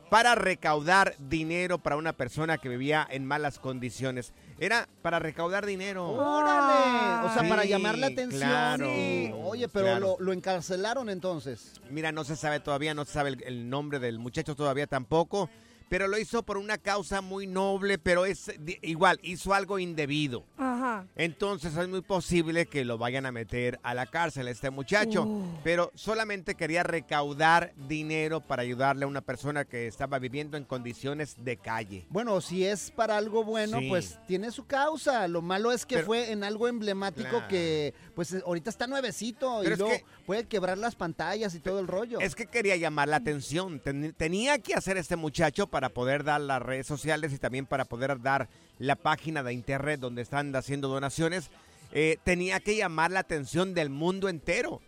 para 0.09 0.35
recaudar 0.35 1.15
dinero 1.17 1.77
para 1.79 1.95
una 1.95 2.11
persona 2.11 2.57
que 2.57 2.67
vivía 2.67 3.07
en 3.09 3.25
malas 3.25 3.57
condiciones. 3.59 4.33
Era 4.59 4.89
para 5.01 5.19
recaudar 5.19 5.65
dinero. 5.65 6.09
¡Órale! 6.09 7.25
O 7.27 7.33
sea, 7.33 7.43
Sí, 7.43 7.47
para 7.49 7.63
llamar 7.63 7.97
la 7.97 8.07
atención. 8.07 8.41
claro. 8.41 8.85
Sí. 8.93 9.31
Oye, 9.41 9.69
pero 9.69 9.85
Claro. 9.85 10.17
lo, 10.19 10.25
lo 10.25 10.33
encarcelaron 10.33 11.09
entonces. 11.09 11.79
Mira, 11.89 12.11
no 12.11 12.25
se 12.25 12.35
sabe 12.35 12.59
todavía, 12.59 12.93
no 12.93 13.05
se 13.05 13.13
sabe 13.13 13.29
el, 13.29 13.43
el 13.43 13.69
nombre 13.69 13.99
del 13.99 14.19
muchacho 14.19 14.55
todavía 14.55 14.85
tampoco, 14.87 15.49
pero 15.93 16.07
lo 16.07 16.17
hizo 16.17 16.41
por 16.41 16.57
una 16.57 16.79
causa 16.79 17.21
muy 17.21 17.45
noble, 17.45 17.99
pero 17.99 18.25
es 18.25 18.51
di- 18.59 18.79
igual, 18.81 19.19
hizo 19.21 19.53
algo 19.53 19.77
indebido. 19.77 20.43
Ajá. 20.57 21.05
Entonces 21.15 21.77
es 21.77 21.87
muy 21.87 22.01
posible 22.01 22.65
que 22.65 22.83
lo 22.83 22.97
vayan 22.97 23.27
a 23.27 23.31
meter 23.31 23.79
a 23.83 23.93
la 23.93 24.07
cárcel 24.07 24.47
este 24.47 24.71
muchacho, 24.71 25.21
Uh. 25.23 25.59
pero 25.63 25.91
solamente 25.93 26.55
quería 26.55 26.81
recaudar 26.81 27.73
dinero 27.87 28.41
para 28.41 28.63
ayudarle 28.63 29.05
a 29.05 29.07
una 29.07 29.21
persona 29.21 29.65
que 29.65 29.85
estaba 29.85 30.17
viviendo 30.17 30.57
en 30.57 30.63
condiciones 30.63 31.35
de 31.37 31.57
calle. 31.57 32.07
Bueno, 32.09 32.41
si 32.41 32.65
es 32.65 32.89
para 32.89 33.15
algo 33.17 33.43
bueno, 33.43 33.77
Sí. 33.77 33.87
pues 33.89 34.17
tiene 34.27 34.49
su 34.49 34.65
causa. 34.65 35.27
Lo 35.27 35.43
malo 35.43 35.71
es 35.71 35.85
que 35.85 35.97
Pero- 35.97 36.07
fue 36.07 36.31
en 36.31 36.43
algo 36.43 36.67
emblemático 36.67 37.29
Claro. 37.29 37.47
que, 37.49 37.93
pues 38.15 38.33
ahorita 38.43 38.71
está 38.71 38.87
nuevecito 38.87 39.59
Pero 39.61 39.75
y 39.75 39.77
luego 39.77 39.93
que- 39.93 40.05
puede 40.25 40.45
quebrar 40.47 40.79
las 40.79 40.95
pantallas 40.95 41.53
y 41.53 41.59
todo 41.59 41.79
el 41.79 41.87
rollo. 41.87 42.19
Es 42.19 42.33
que 42.33 42.47
quería 42.47 42.77
llamar 42.77 43.09
la 43.09 43.17
atención. 43.17 43.79
Ten- 43.79 44.13
tenía 44.17 44.57
que 44.57 44.73
hacer 44.73 44.97
este 44.97 45.15
muchacho 45.17 45.67
para 45.67 45.82
poder 45.89 46.23
dar 46.23 46.41
las 46.41 46.61
redes 46.61 46.87
sociales 46.87 47.33
y 47.33 47.37
también 47.37 47.65
para 47.65 47.85
poder 47.85 48.21
dar 48.21 48.47
la 48.79 48.95
página 48.95 49.43
de 49.43 49.53
internet 49.53 49.99
donde 49.99 50.21
están 50.21 50.55
haciendo 50.55 50.87
donaciones. 50.87 51.49
Eh, 51.91 52.17
tenía 52.23 52.59
que 52.59 52.75
llamar 52.75 53.11
la 53.11 53.19
atención 53.19 53.73
del 53.73 53.89
mundo 53.89 54.27
entero. 54.29 54.81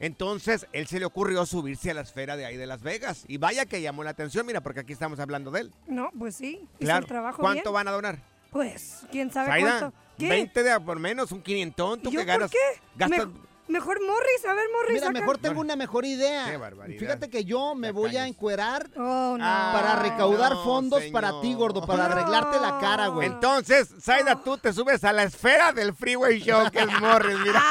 Entonces, 0.00 0.66
él 0.72 0.86
se 0.86 0.98
le 0.98 1.06
ocurrió 1.06 1.46
subirse 1.46 1.90
a 1.90 1.94
la 1.94 2.00
esfera 2.02 2.36
de 2.36 2.44
ahí 2.44 2.56
de 2.56 2.66
Las 2.66 2.82
Vegas. 2.82 3.24
Y 3.28 3.38
vaya 3.38 3.64
que 3.64 3.80
llamó 3.80 4.02
la 4.04 4.10
atención, 4.10 4.44
mira, 4.44 4.60
porque 4.60 4.80
aquí 4.80 4.92
estamos 4.92 5.18
hablando 5.20 5.50
de 5.50 5.60
él. 5.62 5.72
No, 5.86 6.10
pues 6.18 6.36
sí. 6.36 6.56
Hizo 6.62 6.68
Claro. 6.80 7.00
el 7.00 7.06
trabajo 7.06 7.38
¿Cuánto 7.40 7.62
bien. 7.70 7.74
van 7.74 7.88
a 7.88 7.90
donar? 7.92 8.18
Pues, 8.50 9.00
quién 9.10 9.32
sabe 9.32 9.60
cuánto. 9.60 9.92
¿Qué? 10.18 10.28
20 10.28 10.62
de 10.62 10.80
por 10.80 10.98
menos, 11.00 11.32
un 11.32 11.42
quinientón. 11.42 12.00
¿Tú 12.00 12.10
¿Yo 12.10 12.20
que 12.20 12.24
por 12.24 12.26
ganas? 12.26 12.50
qué? 12.50 12.58
Gastas- 12.96 13.26
Me- 13.28 13.34
mejor 13.68 13.98
Morris, 14.06 14.44
a 14.48 14.54
ver, 14.54 14.66
Morris. 14.72 14.92
Mira, 14.94 15.06
saca. 15.06 15.20
mejor 15.20 15.38
tengo 15.38 15.60
una 15.60 15.76
mejor 15.76 16.04
idea. 16.04 16.46
Qué 16.50 16.56
barbaridad. 16.56 16.98
Fíjate 17.00 17.30
que 17.30 17.44
yo 17.44 17.74
me 17.74 17.90
voy 17.92 18.16
a 18.16 18.26
encuerar 18.26 18.88
Oh, 18.96 19.36
no. 19.38 19.44
para 19.44 19.96
recaudar 19.96 20.52
no, 20.52 20.64
fondos 20.64 21.00
señor. 21.00 21.12
para 21.12 21.40
ti, 21.40 21.54
gordo, 21.54 21.86
para 21.86 22.06
arreglarte 22.06 22.60
la 22.60 22.78
cara, 22.78 23.08
güey. 23.08 23.26
Entonces, 23.28 23.88
Zaida, 24.00 24.42
tú 24.42 24.58
te 24.58 24.72
subes 24.72 25.02
a 25.04 25.12
la 25.12 25.22
esfera 25.24 25.72
del 25.72 25.94
Freeway 25.94 26.40
Show, 26.40 26.70
que 26.70 26.80
es 26.80 27.00
Morris, 27.00 27.38
mira. 27.40 27.62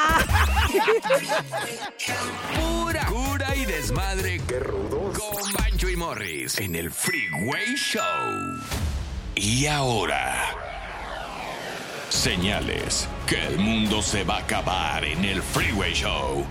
Pura 2.59 3.05
cura 3.05 3.55
y 3.55 3.65
desmadre. 3.65 4.41
¡Qué 4.47 4.59
rudos! 4.59 5.17
Con 5.19 5.53
Bancho 5.53 5.89
y 5.89 5.95
Morris 5.95 6.57
en 6.59 6.75
el 6.75 6.91
Freeway 6.91 7.75
Show. 7.75 8.01
Y 9.35 9.65
ahora. 9.67 10.55
Señales 12.13 13.09
que 13.27 13.43
el 13.43 13.57
mundo 13.57 14.03
se 14.03 14.23
va 14.23 14.35
a 14.35 14.39
acabar 14.41 15.03
en 15.03 15.25
el 15.25 15.41
Freeway 15.41 15.93
Show. 15.93 16.45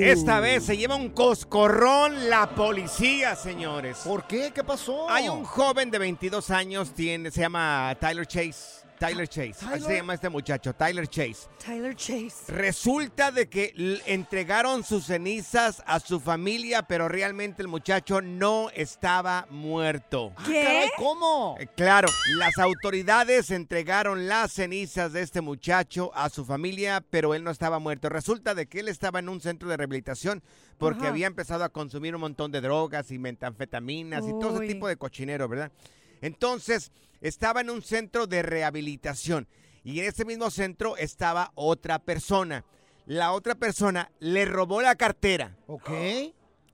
Esta 0.00 0.40
vez 0.40 0.64
se 0.64 0.76
lleva 0.76 0.96
un 0.96 1.10
coscorrón 1.10 2.30
la 2.30 2.48
policía, 2.48 3.36
señores. 3.36 3.98
¿Por 3.98 4.26
qué? 4.26 4.50
¿Qué 4.52 4.64
pasó? 4.64 5.08
Hay 5.10 5.28
un 5.28 5.44
joven 5.44 5.90
de 5.90 5.98
22 5.98 6.50
años, 6.50 6.94
tiene, 6.94 7.30
se 7.30 7.42
llama 7.42 7.94
Tyler 8.00 8.26
Chase. 8.26 8.77
Tyler 8.98 9.28
Chase. 9.28 9.50
Así 9.50 9.64
Tyler. 9.66 9.82
se 9.82 9.96
llama 9.96 10.14
este 10.14 10.28
muchacho, 10.28 10.74
Tyler 10.74 11.06
Chase. 11.08 11.48
Tyler 11.64 11.94
Chase. 11.94 12.52
Resulta 12.52 13.30
de 13.30 13.48
que 13.48 13.72
entregaron 14.06 14.82
sus 14.84 15.06
cenizas 15.06 15.82
a 15.86 16.00
su 16.00 16.20
familia, 16.20 16.82
pero 16.82 17.08
realmente 17.08 17.62
el 17.62 17.68
muchacho 17.68 18.20
no 18.20 18.70
estaba 18.74 19.46
muerto. 19.50 20.32
¿Qué? 20.46 20.62
Caray, 20.64 20.90
¿Cómo? 20.96 21.56
Eh, 21.60 21.68
Claro, 21.76 22.08
las 22.38 22.58
autoridades 22.58 23.50
entregaron 23.50 24.26
las 24.26 24.52
cenizas 24.52 25.12
de 25.12 25.22
este 25.22 25.40
muchacho 25.40 26.10
a 26.14 26.28
su 26.28 26.44
familia, 26.44 27.04
pero 27.08 27.34
él 27.34 27.44
no 27.44 27.50
estaba 27.50 27.78
muerto. 27.78 28.08
Resulta 28.08 28.54
de 28.54 28.66
que 28.66 28.80
él 28.80 28.88
estaba 28.88 29.20
en 29.20 29.28
un 29.28 29.40
centro 29.40 29.68
de 29.68 29.76
rehabilitación 29.76 30.42
porque 30.76 31.00
Ajá. 31.02 31.08
había 31.10 31.26
empezado 31.26 31.64
a 31.64 31.68
consumir 31.68 32.14
un 32.14 32.20
montón 32.20 32.50
de 32.52 32.60
drogas 32.60 33.10
y 33.10 33.18
metanfetaminas 33.18 34.24
y 34.26 34.30
todo 34.40 34.56
ese 34.62 34.72
tipo 34.72 34.88
de 34.88 34.96
cochinero, 34.96 35.48
¿verdad? 35.48 35.70
Entonces, 36.20 36.92
estaba 37.20 37.60
en 37.60 37.70
un 37.70 37.82
centro 37.82 38.26
de 38.26 38.42
rehabilitación 38.42 39.48
y 39.84 40.00
en 40.00 40.06
ese 40.06 40.24
mismo 40.24 40.50
centro 40.50 40.96
estaba 40.96 41.52
otra 41.54 41.98
persona. 41.98 42.64
La 43.06 43.32
otra 43.32 43.54
persona 43.54 44.10
le 44.20 44.44
robó 44.44 44.82
la 44.82 44.94
cartera. 44.96 45.56
Ok. 45.66 45.90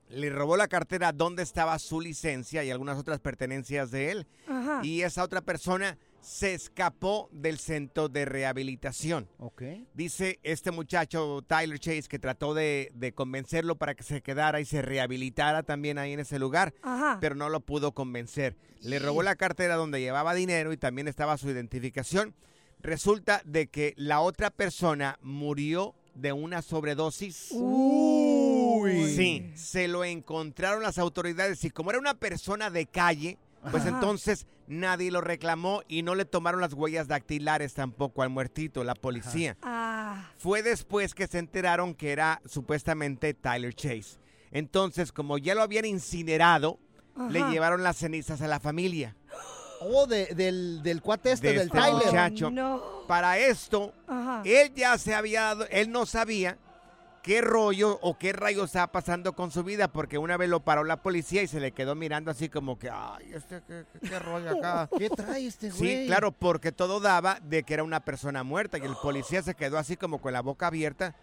Le 0.09 0.29
robó 0.29 0.57
la 0.57 0.67
cartera 0.67 1.11
donde 1.11 1.43
estaba 1.43 1.79
su 1.79 2.01
licencia 2.01 2.63
y 2.63 2.71
algunas 2.71 2.97
otras 2.97 3.19
pertenencias 3.19 3.89
de 3.89 4.11
él. 4.11 4.27
Ajá. 4.47 4.81
Y 4.83 5.01
esa 5.01 5.23
otra 5.23 5.41
persona 5.41 5.97
se 6.25 6.55
escapó 6.55 7.29
del 7.31 7.59
centro 7.59 8.09
de 8.09 8.25
rehabilitación. 8.25 9.29
Ok. 9.37 9.61
Dice 9.93 10.39
este 10.41 10.71
muchacho, 10.71 11.43
Tyler 11.45 11.77
Chase, 11.77 12.07
que 12.09 12.17
trató 12.17 12.55
de, 12.55 12.91
de 12.95 13.13
convencerlo 13.13 13.75
para 13.75 13.93
que 13.93 14.01
se 14.03 14.21
quedara 14.23 14.59
y 14.59 14.65
se 14.65 14.81
rehabilitara 14.81 15.61
también 15.61 15.99
ahí 15.99 16.13
en 16.13 16.19
ese 16.21 16.39
lugar, 16.39 16.73
Ajá. 16.81 17.19
pero 17.21 17.35
no 17.35 17.49
lo 17.49 17.59
pudo 17.59 17.91
convencer. 17.91 18.57
Le 18.81 18.97
robó 18.97 19.21
la 19.21 19.35
cartera 19.35 19.75
donde 19.75 20.01
llevaba 20.01 20.33
dinero 20.33 20.73
y 20.73 20.77
también 20.77 21.07
estaba 21.07 21.37
su 21.37 21.47
identificación. 21.49 22.33
Resulta 22.79 23.41
de 23.45 23.67
que 23.67 23.93
la 23.95 24.19
otra 24.21 24.49
persona 24.49 25.19
murió 25.21 25.93
de 26.15 26.33
una 26.33 26.63
sobredosis. 26.63 27.49
Uy. 27.51 29.13
Sí, 29.15 29.51
se 29.55 29.87
lo 29.87 30.03
encontraron 30.03 30.81
las 30.81 30.97
autoridades 30.97 31.63
y 31.63 31.69
como 31.69 31.91
era 31.91 31.99
una 31.99 32.15
persona 32.15 32.69
de 32.69 32.87
calle, 32.87 33.37
pues 33.71 33.83
Ajá. 33.83 33.89
entonces 33.89 34.47
nadie 34.67 35.11
lo 35.11 35.21
reclamó 35.21 35.81
y 35.87 36.01
no 36.03 36.15
le 36.15 36.25
tomaron 36.25 36.61
las 36.61 36.73
huellas 36.73 37.07
dactilares 37.07 37.73
tampoco 37.73 38.21
al 38.23 38.29
muertito, 38.29 38.83
la 38.83 38.95
policía. 38.95 39.57
Ah. 39.61 40.29
Fue 40.37 40.63
después 40.63 41.13
que 41.13 41.27
se 41.27 41.39
enteraron 41.39 41.93
que 41.93 42.11
era 42.11 42.41
supuestamente 42.45 43.33
Tyler 43.33 43.73
Chase. 43.73 44.17
Entonces, 44.51 45.11
como 45.11 45.37
ya 45.37 45.53
lo 45.55 45.61
habían 45.61 45.85
incinerado, 45.85 46.79
le 47.29 47.41
llevaron 47.49 47.83
las 47.83 47.97
cenizas 47.97 48.41
a 48.41 48.47
la 48.47 48.59
familia. 48.59 49.15
Oh, 49.87 50.07
de- 50.07 50.27
del, 50.33 50.81
del 50.83 51.01
cuate 51.01 51.33
este, 51.33 51.47
de 51.47 51.53
del 51.59 51.67
este 51.67 51.77
Tyler. 51.77 52.05
muchacho. 52.05 53.03
Para 53.09 53.37
esto, 53.37 53.93
Ajá. 54.07 54.41
él 54.45 54.71
ya 54.73 54.97
se 54.97 55.13
había 55.13 55.41
dado, 55.41 55.67
él 55.69 55.91
no 55.91 56.05
sabía 56.05 56.57
qué 57.25 57.41
rollo 57.41 57.97
o 58.03 58.19
qué 58.19 58.33
rayos 58.33 58.65
estaba 58.65 58.91
pasando 58.91 59.33
con 59.33 59.49
su 59.49 59.63
vida, 59.63 59.87
porque 59.87 60.19
una 60.19 60.37
vez 60.37 60.47
lo 60.47 60.59
paró 60.59 60.83
la 60.83 61.01
policía 61.01 61.41
y 61.41 61.47
se 61.47 61.59
le 61.59 61.71
quedó 61.71 61.95
mirando 61.95 62.29
así 62.29 62.49
como 62.49 62.77
que, 62.77 62.87
ay, 62.91 63.31
este, 63.33 63.63
qué, 63.67 63.83
qué- 63.99 64.07
qué 64.09 64.19
rollo 64.19 64.51
acá. 64.59 64.87
¿Qué 64.97 65.09
trae 65.09 65.47
este 65.47 65.71
güey? 65.71 66.01
Sí, 66.01 66.05
claro, 66.05 66.31
porque 66.31 66.71
todo 66.71 66.99
daba 66.99 67.39
de 67.41 67.63
que 67.63 67.73
era 67.73 67.83
una 67.83 68.01
persona 68.05 68.43
muerta 68.43 68.77
y 68.77 68.81
el 68.81 68.95
policía 69.01 69.41
se 69.41 69.55
quedó 69.55 69.79
así 69.79 69.97
como 69.97 70.21
con 70.21 70.33
la 70.33 70.41
boca 70.43 70.67
abierta, 70.67 71.15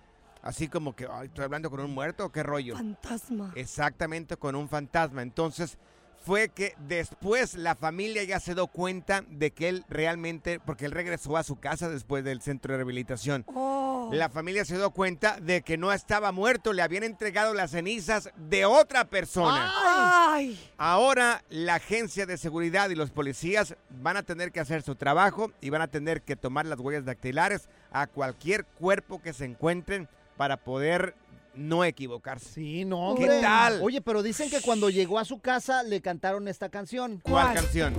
así 0.43 0.67
como 0.67 0.97
que, 0.97 1.07
ay, 1.09 1.29
estoy 1.29 1.45
hablando 1.45 1.71
con 1.71 1.79
un 1.79 1.95
muerto, 1.95 2.33
¿qué 2.33 2.43
rollo? 2.43 2.75
Fantasma. 2.75 3.53
Exactamente, 3.55 4.37
con 4.37 4.57
un 4.57 4.69
fantasma. 4.69 5.23
Entonces, 5.23 5.79
fue 6.25 6.49
que 6.49 6.75
después 6.87 7.55
la 7.55 7.75
familia 7.75 8.23
ya 8.25 8.39
se 8.41 8.55
dio 8.55 8.67
cuenta 8.69 9.25
de 9.29 9.51
que 9.51 9.69
él 9.69 9.85
realmente, 9.89 10.61
porque 10.61 10.85
él 10.85 10.93
regresó 10.93 11.37
a 11.37 11.43
su 11.43 11.57
casa 11.57 11.89
después 11.89 12.25
del 12.25 12.41
centro 12.41 12.73
de 12.73 12.79
rehabilitación. 12.79 13.45
Oh. 13.49 14.11
La 14.13 14.29
familia 14.29 14.65
se 14.65 14.77
dio 14.77 14.91
cuenta 14.91 15.39
de 15.41 15.63
que 15.63 15.77
no 15.77 15.93
estaba 15.93 16.33
muerto, 16.33 16.73
le 16.73 16.83
habían 16.83 17.03
entregado 17.03 17.55
las 17.55 17.73
cenizas 17.73 18.31
de 18.37 18.65
otra 18.65 19.05
persona. 19.05 19.73
Ay. 19.85 20.59
Ahora 20.77 21.43
la 21.51 21.77
agencia 21.77 22.27
de 22.27 22.37
seguridad 22.37 22.91
y 22.91 22.95
los 22.95 23.11
policías 23.11 23.77
van 23.91 24.17
a 24.17 24.23
tener 24.23 24.53
que 24.53 24.61
hacer 24.61 24.83
su 24.83 24.95
trabajo 24.95 25.53
y 25.61 25.71
van 25.71 25.83
a 25.83 25.89
tener 25.89 26.23
que 26.23 26.37
tomar 26.37 26.67
las 26.67 26.79
huellas 26.79 27.05
dactilares 27.05 27.69
a 27.91 28.07
cualquier 28.07 28.65
cuerpo 28.65 29.21
que 29.21 29.33
se 29.33 29.45
encuentren 29.45 30.09
para 30.37 30.57
poder 30.57 31.15
no 31.55 31.85
equivocarse. 31.85 32.53
Sí, 32.53 32.85
no, 32.85 33.15
¿Qué 33.17 33.27
tal? 33.41 33.81
Oye, 33.83 34.01
pero 34.01 34.23
dicen 34.23 34.51
que 34.51 34.61
cuando 34.61 34.91
llegó 34.91 35.19
a 35.19 35.25
su 35.25 35.41
casa 35.41 35.83
le 35.83 36.01
cantaron 36.01 36.49
esta 36.49 36.69
canción. 36.69 37.21
¿Cuál 37.23 37.55
canción? 37.55 37.95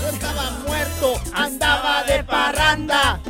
No 0.00 0.08
estaba 0.08 0.50
muerto, 0.66 1.20
andaba 1.32 2.04
de 2.04 2.24
parranda. 2.24 3.20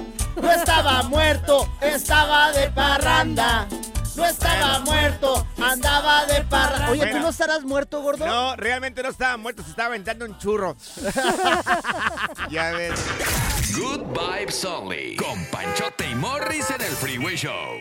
No 0.40 0.50
estaba 0.52 1.02
muerto, 1.04 1.68
estaba 1.80 2.52
de 2.52 2.70
parranda. 2.70 3.66
No 4.14 4.26
estaba 4.26 4.80
muerto, 4.80 5.46
andaba 5.62 6.26
de 6.26 6.42
parranda. 6.42 6.90
Oye, 6.90 7.06
¿tú 7.06 7.20
no 7.20 7.28
estarás 7.28 7.62
muerto, 7.62 8.02
gordo? 8.02 8.26
No, 8.26 8.56
realmente 8.56 9.02
no 9.02 9.10
estaba 9.10 9.36
muerto, 9.36 9.62
se 9.62 9.70
estaba 9.70 9.88
aventando 9.88 10.24
un 10.24 10.36
churro. 10.38 10.76
ya 12.50 12.72
ves. 12.72 13.00
Good 13.76 14.06
Vibes 14.08 14.64
Only. 14.64 15.16
Con 15.16 15.44
Panchote 15.52 16.10
y 16.10 16.14
Morris 16.16 16.68
en 16.70 16.82
el 16.82 16.92
Freeway 16.96 17.36
Show. 17.36 17.80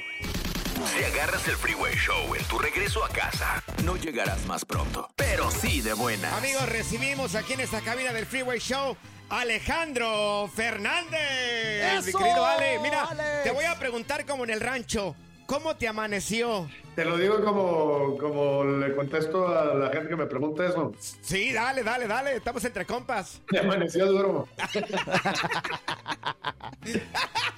Si 0.86 1.04
agarras 1.04 1.48
el 1.48 1.56
Freeway 1.56 1.96
Show 1.96 2.36
en 2.36 2.44
tu 2.46 2.60
regreso 2.60 3.04
a 3.04 3.10
casa, 3.10 3.64
no 3.84 3.96
llegarás 3.98 4.46
más 4.46 4.64
pronto, 4.64 5.10
pero 5.16 5.50
sí 5.50 5.82
de 5.82 5.94
buena. 5.94 6.36
Amigos, 6.38 6.70
recibimos 6.70 7.36
aquí 7.36 7.54
en 7.54 7.62
esta 7.62 7.82
cabina 7.82 8.14
del 8.14 8.26
Freeway 8.26 8.60
Show 8.60 8.96
Alejandro 9.30 10.50
Fernández. 10.56 12.04
Mi 12.04 12.10
¡Eso, 12.10 12.18
querido 12.18 12.46
Ale, 12.46 12.80
mira, 12.80 13.04
Alex! 13.04 13.44
te 13.44 13.52
voy 13.52 13.66
a 13.66 13.78
preguntar 13.80 14.26
como 14.26 14.44
en 14.44 14.52
el 14.52 14.62
rancho, 14.62 15.16
¿cómo 15.48 15.76
te 15.76 15.88
amaneció? 15.88 16.70
Te 16.98 17.06
lo 17.06 17.16
digo 17.16 17.44
como, 17.46 18.18
como 18.18 18.64
le 18.64 18.96
contesto 18.96 19.48
a 19.56 19.76
la 19.76 19.92
gente 19.92 20.10
que 20.10 20.16
me 20.16 20.26
pregunta 20.26 20.66
eso. 20.66 20.94
Sí, 21.22 21.54
dale, 21.54 21.84
dale, 21.84 22.08
dale, 22.08 22.36
estamos 22.38 22.66
entre 22.66 22.88
compas. 22.88 23.40
Me 23.52 23.60
amaneció 23.60 24.08
duro. 24.08 24.48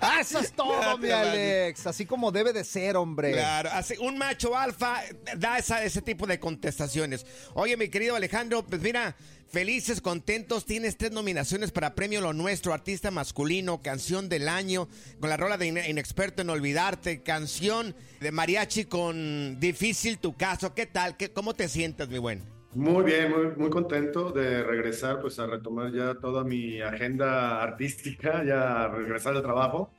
Ah, 0.02 0.20
Eso 0.20 0.40
es 0.40 0.52
todo, 0.52 0.98
mi 0.98 1.10
Alex. 1.10 1.88
Así 1.88 2.06
como 2.06 2.34
debe 2.34 2.52
de 2.52 2.66
ser, 2.66 2.98
hombre. 2.98 3.32
Claro, 3.32 3.70
así, 3.72 3.96
un 4.00 4.18
macho 4.18 4.58
alfa 4.58 5.02
da 5.38 5.58
esa- 5.58 5.86
ese 5.86 6.02
tipo 6.02 6.28
de 6.28 6.38
contestaciones. 6.40 7.26
Oye, 7.54 7.78
mi 7.78 7.88
querido 7.90 8.16
Alejandro, 8.18 8.66
pues 8.66 8.82
mira, 8.82 9.16
felices, 9.50 10.02
contentos, 10.02 10.66
tienes 10.66 10.98
tres 10.98 11.12
nominaciones 11.12 11.72
para 11.72 11.96
Premio 11.96 12.22
Lo 12.22 12.34
Nuestro, 12.34 12.74
Artista 12.74 13.10
Masculino, 13.12 13.82
Canción 13.82 14.30
del 14.30 14.48
Año, 14.50 14.88
con 15.20 15.30
la 15.30 15.38
rola 15.38 15.58
de 15.58 15.68
Ine- 15.68 15.90
Inexperto 15.90 16.42
en 16.42 16.50
Olvidarte, 16.50 17.22
canción 17.24 17.96
de 18.20 18.32
mariachi 18.32 18.86
con 18.86 19.29
Difícil 19.60 20.20
Tu 20.20 20.36
Caso. 20.36 20.74
¿Qué 20.74 20.86
tal? 20.86 21.18
¿Qué, 21.18 21.32
¿Cómo 21.32 21.54
te 21.54 21.68
sientes, 21.68 22.10
mi 22.10 22.18
buen? 22.18 22.44
Muy 22.74 23.04
bien, 23.04 23.32
muy, 23.32 23.56
muy 23.58 23.70
contento 23.70 24.32
de 24.32 24.64
regresar, 24.64 25.20
pues 25.22 25.40
a 25.40 25.48
retomar 25.48 25.92
ya 25.92 26.16
toda 26.16 26.44
mi 26.44 26.80
agenda 26.82 27.64
artística, 27.64 28.44
ya 28.44 28.88
regresar 28.88 29.36
al 29.36 29.42
trabajo. 29.42 29.92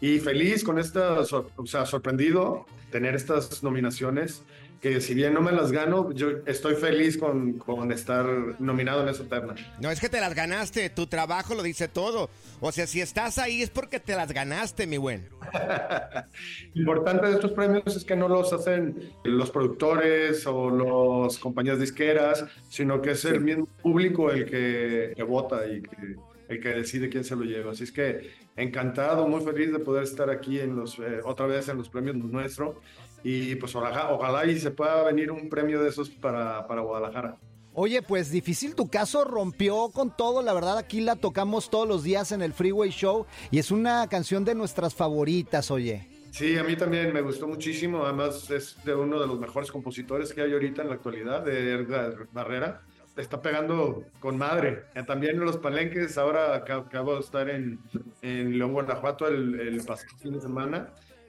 Y 0.00 0.18
feliz 0.18 0.64
con 0.64 0.78
esta, 0.78 1.20
o 1.20 1.66
sea, 1.66 1.86
sorprendido 1.86 2.66
tener 2.90 3.14
estas 3.14 3.62
nominaciones, 3.62 4.42
que 4.82 5.00
si 5.00 5.14
bien 5.14 5.32
no 5.32 5.40
me 5.40 5.52
las 5.52 5.70
gano, 5.70 6.10
yo 6.10 6.28
estoy 6.44 6.74
feliz 6.74 7.16
con, 7.16 7.52
con 7.52 7.92
estar 7.92 8.26
nominado 8.58 9.02
en 9.02 9.10
esa 9.10 9.22
terna. 9.22 9.54
No, 9.80 9.92
es 9.92 10.00
que 10.00 10.08
te 10.08 10.18
las 10.18 10.34
ganaste, 10.34 10.90
tu 10.90 11.06
trabajo 11.06 11.54
lo 11.54 11.62
dice 11.62 11.86
todo. 11.86 12.28
O 12.60 12.72
sea, 12.72 12.88
si 12.88 13.00
estás 13.00 13.38
ahí 13.38 13.62
es 13.62 13.70
porque 13.70 14.00
te 14.00 14.16
las 14.16 14.32
ganaste, 14.32 14.88
mi 14.88 14.96
buen. 14.96 15.28
Importante 16.74 17.28
de 17.28 17.34
estos 17.34 17.52
premios 17.52 17.94
es 17.94 18.04
que 18.04 18.16
no 18.16 18.26
los 18.26 18.52
hacen 18.52 19.12
los 19.22 19.52
productores 19.52 20.44
o 20.48 21.24
las 21.24 21.38
compañías 21.38 21.78
disqueras, 21.78 22.44
sino 22.68 23.00
que 23.00 23.12
es 23.12 23.24
el 23.24 23.40
mismo 23.40 23.66
público 23.84 24.32
el 24.32 24.46
que, 24.46 25.12
que 25.14 25.22
vota 25.22 25.64
y 25.64 25.80
que, 25.80 26.16
el 26.48 26.60
que 26.60 26.68
decide 26.70 27.08
quién 27.08 27.22
se 27.22 27.36
lo 27.36 27.44
lleva. 27.44 27.70
Así 27.70 27.84
es 27.84 27.92
que 27.92 28.32
encantado, 28.56 29.28
muy 29.28 29.44
feliz 29.44 29.70
de 29.72 29.78
poder 29.78 30.02
estar 30.02 30.28
aquí 30.28 30.58
en 30.58 30.74
los, 30.74 30.98
eh, 30.98 31.20
otra 31.24 31.46
vez 31.46 31.68
en 31.68 31.78
los 31.78 31.88
premios 31.88 32.16
nuestro 32.16 32.80
y 33.22 33.54
pues 33.56 33.74
ojalá, 33.74 34.10
ojalá 34.12 34.46
y 34.46 34.58
se 34.58 34.70
pueda 34.70 35.02
venir 35.04 35.30
un 35.30 35.48
premio 35.48 35.82
de 35.82 35.88
esos 35.88 36.10
para, 36.10 36.66
para 36.66 36.82
Guadalajara. 36.82 37.36
Oye, 37.74 38.02
pues 38.02 38.30
difícil 38.30 38.74
tu 38.74 38.88
caso, 38.88 39.24
rompió 39.24 39.88
con 39.90 40.14
todo, 40.14 40.42
la 40.42 40.52
verdad 40.52 40.76
aquí 40.76 41.00
la 41.00 41.16
tocamos 41.16 41.70
todos 41.70 41.88
los 41.88 42.02
días 42.02 42.30
en 42.32 42.42
el 42.42 42.52
Freeway 42.52 42.90
Show 42.90 43.26
y 43.50 43.58
es 43.58 43.70
una 43.70 44.06
canción 44.08 44.44
de 44.44 44.54
nuestras 44.54 44.94
favoritas, 44.94 45.70
oye. 45.70 46.08
Sí, 46.32 46.56
a 46.56 46.64
mí 46.64 46.76
también 46.76 47.12
me 47.12 47.20
gustó 47.20 47.46
muchísimo. 47.46 48.04
Además, 48.04 48.50
es 48.50 48.82
de 48.84 48.94
uno 48.94 49.20
de 49.20 49.26
los 49.26 49.38
mejores 49.38 49.70
compositores 49.70 50.32
que 50.32 50.40
hay 50.40 50.50
ahorita 50.54 50.80
en 50.80 50.88
la 50.88 50.94
actualidad, 50.94 51.42
de 51.42 51.74
Edgar 51.74 52.26
Barrera. 52.32 52.80
Está 53.18 53.42
pegando 53.42 54.04
con 54.18 54.38
madre. 54.38 54.84
Eh, 54.94 55.02
También 55.06 55.36
en 55.36 55.44
los 55.44 55.58
palenques, 55.58 56.16
ahora 56.16 56.54
acabo 56.56 57.14
de 57.16 57.20
estar 57.20 57.50
en, 57.50 57.78
en 58.22 58.56
León, 58.56 58.72
Guanajuato, 58.72 59.28
el, 59.28 59.60
el 59.60 59.84
pasado 59.84 60.08
fin 60.22 60.32
de 60.32 60.40
semana. 60.40 60.88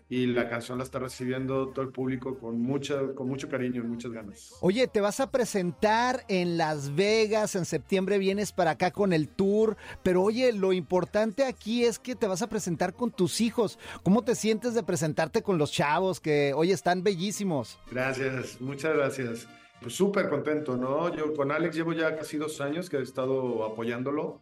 Y 0.10 0.28
la 0.28 0.50
canción 0.50 0.78
la 0.78 0.84
está 0.84 1.00
recibiendo 1.00 1.70
todo 1.70 1.84
el 1.84 1.92
público 1.92 2.38
con, 2.38 2.62
mucha, 2.62 3.14
con 3.16 3.28
mucho 3.28 3.50
cariño 3.50 3.82
y 3.84 3.88
muchas 3.88 4.12
ganas. 4.12 4.54
Oye, 4.62 4.88
te 4.88 5.02
vas 5.02 5.20
a 5.20 5.32
presentar 5.32 6.24
en 6.28 6.58
Las 6.58 6.96
Vegas, 6.96 7.56
en 7.56 7.66
septiembre 7.66 8.18
vienes 8.18 8.52
para 8.52 8.72
acá 8.72 8.92
con 8.92 9.14
el 9.14 9.28
tour, 9.28 9.78
pero 10.04 10.22
oye, 10.24 10.54
lo 10.54 10.74
importante 10.74 11.46
aquí 11.46 11.86
es 11.86 12.00
que 12.00 12.16
te 12.16 12.28
vas 12.28 12.42
a 12.42 12.48
presentar 12.48 12.94
con 12.94 13.12
tus 13.12 13.42
hijos. 13.42 13.80
¿Cómo 14.04 14.24
te 14.24 14.36
sientes 14.36 14.74
de 14.74 14.84
presentarte 14.84 15.42
con 15.42 15.58
los 15.58 15.72
chavos 15.72 16.20
que 16.20 16.54
hoy 16.54 16.72
están 16.72 17.04
bellísimos? 17.04 17.80
Gracias, 17.92 18.60
muchas 18.62 18.96
gracias. 18.96 19.48
Pues 19.82 19.96
súper 19.96 20.30
contento, 20.30 20.78
¿no? 20.78 21.14
Yo 21.14 21.34
con 21.34 21.52
Alex 21.52 21.76
llevo 21.76 21.94
ya 21.94 22.16
casi 22.16 22.38
dos 22.38 22.62
años 22.62 22.90
que 22.90 22.98
he 22.98 23.02
estado 23.02 23.66
apoyándolo 23.66 24.42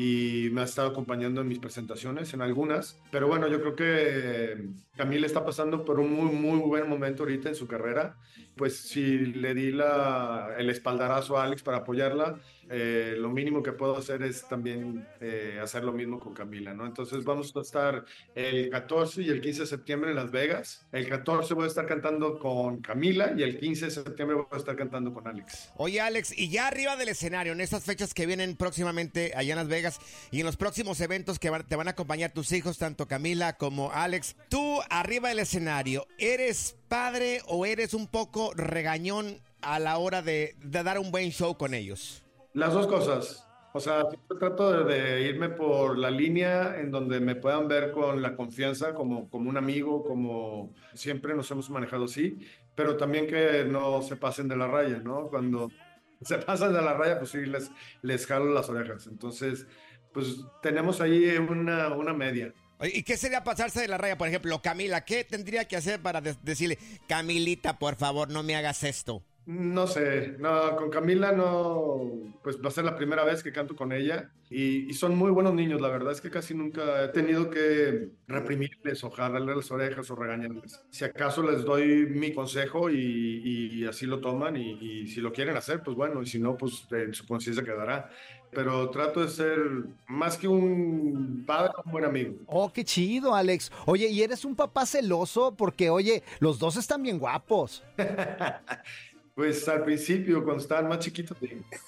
y 0.00 0.48
me 0.52 0.60
ha 0.60 0.64
estado 0.64 0.90
acompañando 0.90 1.40
en 1.40 1.48
mis 1.48 1.58
presentaciones, 1.58 2.32
en 2.32 2.40
algunas. 2.40 3.02
Pero 3.10 3.26
bueno, 3.26 3.48
yo 3.48 3.60
creo 3.60 3.74
que 3.74 4.68
Camila 4.96 5.26
está 5.26 5.44
pasando 5.44 5.84
por 5.84 5.98
un 5.98 6.12
muy, 6.12 6.30
muy 6.30 6.60
buen 6.60 6.88
momento 6.88 7.24
ahorita 7.24 7.48
en 7.48 7.56
su 7.56 7.66
carrera. 7.66 8.16
Pues 8.58 8.76
si 8.76 9.18
le 9.18 9.54
di 9.54 9.72
la, 9.72 10.54
el 10.58 10.68
espaldarazo 10.68 11.38
a 11.38 11.44
Alex 11.44 11.62
para 11.62 11.78
apoyarla, 11.78 12.38
eh, 12.70 13.14
lo 13.16 13.30
mínimo 13.30 13.62
que 13.62 13.72
puedo 13.72 13.96
hacer 13.96 14.22
es 14.22 14.46
también 14.46 15.06
eh, 15.20 15.58
hacer 15.62 15.84
lo 15.84 15.92
mismo 15.92 16.20
con 16.20 16.34
Camila, 16.34 16.74
¿no? 16.74 16.84
Entonces 16.84 17.24
vamos 17.24 17.54
a 17.56 17.60
estar 17.60 18.04
el 18.34 18.68
14 18.68 19.22
y 19.22 19.28
el 19.30 19.40
15 19.40 19.60
de 19.62 19.66
septiembre 19.66 20.10
en 20.10 20.16
Las 20.16 20.30
Vegas. 20.30 20.86
El 20.92 21.08
14 21.08 21.54
voy 21.54 21.64
a 21.64 21.68
estar 21.68 21.86
cantando 21.86 22.38
con 22.38 22.82
Camila 22.82 23.32
y 23.36 23.42
el 23.42 23.58
15 23.58 23.86
de 23.86 23.90
septiembre 23.90 24.36
voy 24.36 24.46
a 24.50 24.56
estar 24.56 24.76
cantando 24.76 25.14
con 25.14 25.26
Alex. 25.26 25.70
Oye, 25.76 26.00
Alex, 26.00 26.36
y 26.36 26.50
ya 26.50 26.66
arriba 26.66 26.96
del 26.96 27.08
escenario, 27.08 27.52
en 27.52 27.60
estas 27.60 27.84
fechas 27.84 28.12
que 28.12 28.26
vienen 28.26 28.56
próximamente 28.56 29.32
allá 29.34 29.54
en 29.54 29.58
Las 29.58 29.68
Vegas 29.68 30.00
y 30.30 30.40
en 30.40 30.46
los 30.46 30.56
próximos 30.56 31.00
eventos 31.00 31.38
que 31.38 31.50
te 31.68 31.76
van 31.76 31.88
a 31.88 31.92
acompañar 31.92 32.32
tus 32.32 32.52
hijos, 32.52 32.76
tanto 32.76 33.06
Camila 33.06 33.56
como 33.56 33.92
Alex, 33.92 34.36
tú 34.48 34.80
arriba 34.90 35.30
del 35.30 35.38
escenario, 35.38 36.06
¿eres 36.18 36.77
padre 36.88 37.40
o 37.46 37.66
eres 37.66 37.94
un 37.94 38.06
poco 38.06 38.52
regañón 38.54 39.40
a 39.60 39.78
la 39.78 39.98
hora 39.98 40.22
de, 40.22 40.56
dar 40.58 40.98
un 40.98 41.10
buen 41.10 41.30
show 41.30 41.56
con 41.56 41.74
ellos? 41.74 42.22
Las 42.54 42.72
dos 42.72 42.86
cosas. 42.86 43.44
O 43.74 43.80
sea, 43.80 44.04
trato 44.40 44.84
de, 44.84 45.22
irme 45.22 45.50
por 45.50 45.98
la 45.98 46.10
línea 46.10 46.80
en 46.80 46.90
donde 46.90 47.20
me 47.20 47.36
puedan 47.36 47.68
ver 47.68 47.92
con 47.92 48.22
la 48.22 48.34
confianza, 48.34 48.94
como, 48.94 49.28
un 49.30 49.56
amigo, 49.56 50.02
como 50.02 50.72
siempre 50.94 51.34
nos 51.34 51.50
hemos 51.50 51.70
manejado 51.70 52.06
así, 52.06 52.38
pero 52.74 52.96
también 52.96 53.26
que 53.26 53.64
no 53.64 54.02
se 54.02 54.16
pasen 54.16 54.48
de 54.48 54.56
la 54.56 54.66
raya, 54.66 54.98
¿no? 54.98 55.28
Cuando 55.28 55.70
se 56.22 56.38
pasan 56.38 56.72
de 56.72 56.82
la 56.82 56.94
raya, 56.94 57.18
pues 57.18 57.30
sí, 57.30 57.44
les, 57.44 57.70
les 58.02 58.26
jalo 58.26 58.52
las 58.52 58.68
orejas. 58.68 59.06
Entonces, 59.06 59.66
pues 60.12 60.42
tenemos 60.62 61.00
ahí 61.00 61.36
una 61.36 62.14
media. 62.14 62.52
¿Y 62.80 63.02
qué 63.02 63.16
sería 63.16 63.42
pasarse 63.42 63.80
de 63.80 63.88
la 63.88 63.98
raya? 63.98 64.16
Por 64.16 64.28
ejemplo, 64.28 64.62
Camila, 64.62 65.04
¿qué 65.04 65.24
tendría 65.24 65.66
que 65.66 65.76
hacer 65.76 66.00
para 66.00 66.20
decirle, 66.20 66.78
Camilita, 67.08 67.78
por 67.78 67.96
favor, 67.96 68.30
no 68.30 68.42
me 68.42 68.54
hagas 68.54 68.84
esto? 68.84 69.22
No 69.48 69.86
sé, 69.86 70.36
no, 70.38 70.76
con 70.76 70.90
Camila 70.90 71.32
no, 71.32 72.02
pues 72.42 72.62
va 72.62 72.68
a 72.68 72.70
ser 72.70 72.84
la 72.84 72.96
primera 72.96 73.24
vez 73.24 73.42
que 73.42 73.50
canto 73.50 73.74
con 73.74 73.92
ella 73.92 74.30
y, 74.50 74.92
son 74.92 75.16
muy 75.16 75.30
buenos 75.30 75.54
niños, 75.54 75.80
la 75.80 75.88
verdad 75.88 76.12
es 76.12 76.20
que 76.20 76.28
casi 76.28 76.52
nunca 76.52 77.04
he 77.04 77.08
tenido 77.08 77.48
que 77.48 78.10
reprimirles 78.26 79.02
o 79.04 79.10
jalarles 79.10 79.56
las 79.56 79.70
orejas 79.70 80.10
o 80.10 80.16
regañarles. 80.16 80.82
Si 80.90 81.06
acaso 81.06 81.42
les 81.42 81.64
doy 81.64 82.06
mi 82.06 82.34
consejo 82.34 82.90
y, 82.90 83.86
así 83.86 84.04
lo 84.04 84.20
toman 84.20 84.58
y, 84.58 85.06
si 85.06 85.22
lo 85.22 85.32
quieren 85.32 85.56
hacer, 85.56 85.82
pues 85.82 85.96
bueno, 85.96 86.20
y 86.20 86.26
si 86.26 86.38
no, 86.38 86.54
pues 86.58 86.86
en 86.90 87.14
su 87.14 87.26
conciencia 87.26 87.64
quedará. 87.64 88.10
Pero 88.50 88.88
trato 88.90 89.20
de 89.20 89.28
ser 89.28 89.58
más 90.06 90.36
que 90.36 90.48
un 90.48 91.44
padre, 91.46 91.72
un 91.84 91.92
buen 91.92 92.04
amigo. 92.04 92.34
Oh, 92.46 92.72
qué 92.72 92.84
chido, 92.84 93.34
Alex. 93.34 93.70
Oye, 93.86 94.08
¿y 94.08 94.22
eres 94.22 94.44
un 94.44 94.56
papá 94.56 94.86
celoso? 94.86 95.54
Porque, 95.54 95.90
oye, 95.90 96.22
los 96.40 96.58
dos 96.58 96.76
están 96.76 97.02
bien 97.02 97.18
guapos. 97.18 97.82
Pues 99.38 99.68
al 99.68 99.84
principio, 99.84 100.42
cuando 100.42 100.60
estaban 100.60 100.88
más 100.88 100.98
chiquitos, 100.98 101.36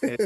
eh, 0.02 0.16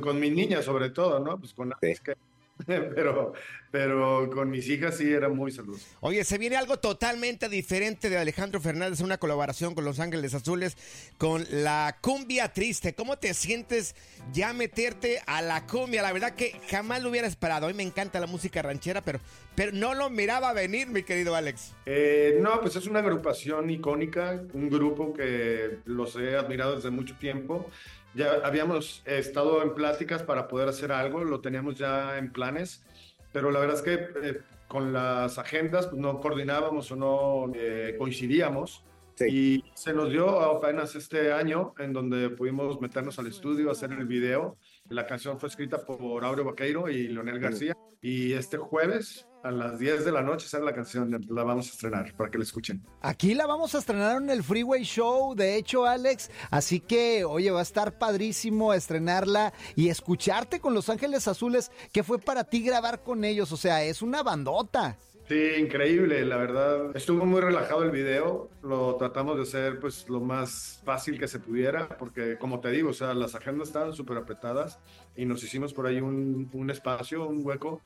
con, 0.00 0.20
mi 0.20 0.30
niña 0.30 0.62
sobre 0.62 0.90
todo, 0.90 1.18
¿no? 1.18 1.36
Pues 1.36 1.52
con 1.52 1.74
que 1.80 2.16
pero, 2.66 3.34
pero 3.70 4.30
con 4.30 4.50
mis 4.50 4.68
hijas 4.68 4.96
sí 4.96 5.12
era 5.12 5.28
muy 5.28 5.52
celoso. 5.52 5.84
Oye, 6.00 6.24
se 6.24 6.38
viene 6.38 6.56
algo 6.56 6.78
totalmente 6.78 7.48
diferente 7.48 8.08
de 8.08 8.18
Alejandro 8.18 8.60
Fernández, 8.60 9.00
una 9.00 9.18
colaboración 9.18 9.74
con 9.74 9.84
Los 9.84 10.00
Ángeles 10.00 10.34
Azules, 10.34 10.76
con 11.18 11.44
la 11.50 11.98
cumbia 12.00 12.52
triste. 12.52 12.94
¿Cómo 12.94 13.18
te 13.18 13.34
sientes 13.34 13.94
ya 14.32 14.52
meterte 14.52 15.20
a 15.26 15.42
la 15.42 15.66
cumbia? 15.66 16.02
La 16.02 16.12
verdad 16.12 16.34
que 16.34 16.58
jamás 16.70 17.02
lo 17.02 17.10
hubiera 17.10 17.26
esperado. 17.26 17.66
A 17.66 17.68
mí 17.68 17.74
me 17.74 17.82
encanta 17.82 18.20
la 18.20 18.26
música 18.26 18.62
ranchera, 18.62 19.02
pero, 19.02 19.20
pero 19.54 19.72
no 19.72 19.94
lo 19.94 20.08
miraba 20.08 20.52
venir, 20.52 20.88
mi 20.88 21.02
querido 21.02 21.34
Alex. 21.34 21.74
Eh, 21.84 22.38
no, 22.40 22.60
pues 22.60 22.76
es 22.76 22.86
una 22.86 23.00
agrupación 23.00 23.68
icónica, 23.68 24.42
un 24.54 24.70
grupo 24.70 25.12
que 25.12 25.78
los 25.84 26.16
he 26.16 26.36
admirado 26.36 26.76
desde 26.76 26.90
mucho 26.90 27.14
tiempo. 27.16 27.68
Ya 28.16 28.40
habíamos 28.44 29.02
estado 29.04 29.62
en 29.62 29.74
pláticas 29.74 30.22
para 30.22 30.48
poder 30.48 30.70
hacer 30.70 30.90
algo, 30.90 31.22
lo 31.22 31.42
teníamos 31.42 31.74
ya 31.74 32.16
en 32.16 32.32
planes, 32.32 32.82
pero 33.30 33.50
la 33.50 33.60
verdad 33.60 33.76
es 33.76 33.82
que 33.82 33.92
eh, 34.22 34.40
con 34.68 34.94
las 34.94 35.38
agendas 35.38 35.88
pues, 35.88 36.00
no 36.00 36.18
coordinábamos 36.18 36.90
o 36.92 36.96
no 36.96 37.52
eh, 37.54 37.94
coincidíamos. 37.98 38.82
Y 39.28 39.64
se 39.74 39.92
nos 39.92 40.10
dio 40.10 40.40
apenas 40.40 40.94
este 40.94 41.30
año 41.32 41.74
en 41.78 41.92
donde 41.92 42.30
pudimos 42.30 42.80
meternos 42.80 43.18
al 43.18 43.26
estudio, 43.26 43.70
hacer 43.70 43.92
el 43.92 44.06
video. 44.06 44.56
La 44.88 45.06
canción 45.06 45.38
fue 45.38 45.50
escrita 45.50 45.84
por 45.84 46.24
Aureo 46.24 46.44
Vaqueiro 46.44 46.88
y 46.88 47.08
Leonel 47.08 47.38
García. 47.38 47.74
Y 48.00 48.32
este 48.32 48.56
jueves 48.56 49.26
a 49.46 49.50
las 49.52 49.78
10 49.78 50.04
de 50.04 50.10
la 50.10 50.22
noche 50.22 50.48
sale 50.48 50.64
la 50.64 50.74
canción, 50.74 51.24
la 51.28 51.44
vamos 51.44 51.68
a 51.68 51.70
estrenar 51.70 52.12
para 52.16 52.30
que 52.30 52.38
la 52.38 52.44
escuchen. 52.44 52.82
Aquí 53.00 53.34
la 53.34 53.46
vamos 53.46 53.74
a 53.74 53.78
estrenar 53.78 54.20
en 54.20 54.28
el 54.30 54.42
Freeway 54.42 54.82
Show, 54.82 55.36
de 55.36 55.56
hecho, 55.56 55.86
Alex. 55.86 56.30
Así 56.50 56.80
que, 56.80 57.24
oye, 57.24 57.50
va 57.52 57.60
a 57.60 57.62
estar 57.62 57.96
padrísimo 57.96 58.74
estrenarla 58.74 59.52
y 59.76 59.88
escucharte 59.88 60.58
con 60.58 60.74
Los 60.74 60.88
Ángeles 60.88 61.28
Azules. 61.28 61.70
¿Qué 61.92 62.02
fue 62.02 62.18
para 62.18 62.42
ti 62.42 62.60
grabar 62.62 63.04
con 63.04 63.24
ellos? 63.24 63.52
O 63.52 63.56
sea, 63.56 63.84
es 63.84 64.02
una 64.02 64.24
bandota. 64.24 64.98
Sí, 65.28 65.52
increíble, 65.58 66.24
la 66.24 66.36
verdad. 66.36 66.96
Estuvo 66.96 67.24
muy 67.24 67.40
relajado 67.40 67.82
el 67.82 67.90
video, 67.90 68.48
lo 68.62 68.96
tratamos 68.96 69.36
de 69.36 69.42
hacer 69.42 69.80
pues 69.80 70.08
lo 70.08 70.20
más 70.20 70.80
fácil 70.84 71.18
que 71.18 71.26
se 71.28 71.38
pudiera, 71.38 71.88
porque 71.98 72.36
como 72.38 72.60
te 72.60 72.70
digo, 72.70 72.90
o 72.90 72.94
sea, 72.94 73.12
las 73.14 73.34
agendas 73.34 73.68
estaban 73.68 73.92
súper 73.92 74.18
apretadas 74.18 74.78
y 75.16 75.24
nos 75.24 75.42
hicimos 75.42 75.72
por 75.72 75.86
ahí 75.86 76.00
un, 76.00 76.48
un 76.52 76.70
espacio, 76.70 77.26
un 77.26 77.44
hueco 77.44 77.80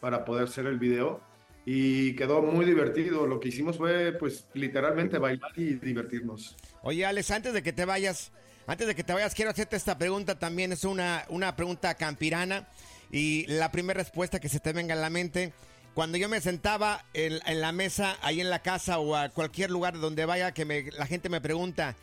para 0.00 0.24
poder 0.24 0.44
hacer 0.44 0.66
el 0.66 0.78
video 0.78 1.20
y 1.64 2.16
quedó 2.16 2.42
muy 2.42 2.64
divertido. 2.64 3.26
Lo 3.26 3.40
que 3.40 3.48
hicimos 3.48 3.76
fue, 3.76 4.12
pues, 4.12 4.46
literalmente 4.54 5.18
bailar 5.18 5.52
y 5.56 5.74
divertirnos. 5.74 6.56
Oye, 6.82 7.04
Alex, 7.04 7.30
antes 7.30 7.52
de 7.52 7.62
que 7.62 7.72
te 7.72 7.84
vayas, 7.84 8.32
antes 8.66 8.86
de 8.86 8.94
que 8.94 9.04
te 9.04 9.12
vayas, 9.12 9.34
quiero 9.34 9.50
hacerte 9.50 9.76
esta 9.76 9.98
pregunta 9.98 10.38
también. 10.38 10.72
Es 10.72 10.84
una, 10.84 11.24
una 11.28 11.56
pregunta 11.56 11.94
campirana 11.94 12.68
y 13.10 13.46
la 13.46 13.70
primera 13.70 13.98
respuesta 13.98 14.40
que 14.40 14.48
se 14.48 14.60
te 14.60 14.72
venga 14.72 14.94
en 14.94 15.00
la 15.00 15.10
mente. 15.10 15.52
Cuando 15.94 16.18
yo 16.18 16.28
me 16.28 16.40
sentaba 16.40 17.04
en, 17.14 17.60
la 17.60 17.72
mesa, 17.72 18.16
ahí 18.22 18.40
en 18.40 18.48
la 18.48 18.60
casa 18.60 18.98
o 18.98 19.16
a 19.16 19.28
cualquier 19.28 19.70
lugar 19.70 19.98
donde 19.98 20.24
vaya, 20.24 20.52
que 20.52 20.64
me, 20.64 20.90
la 20.92 21.06
gente 21.06 21.28
me 21.28 21.40
pregunta, 21.40 21.96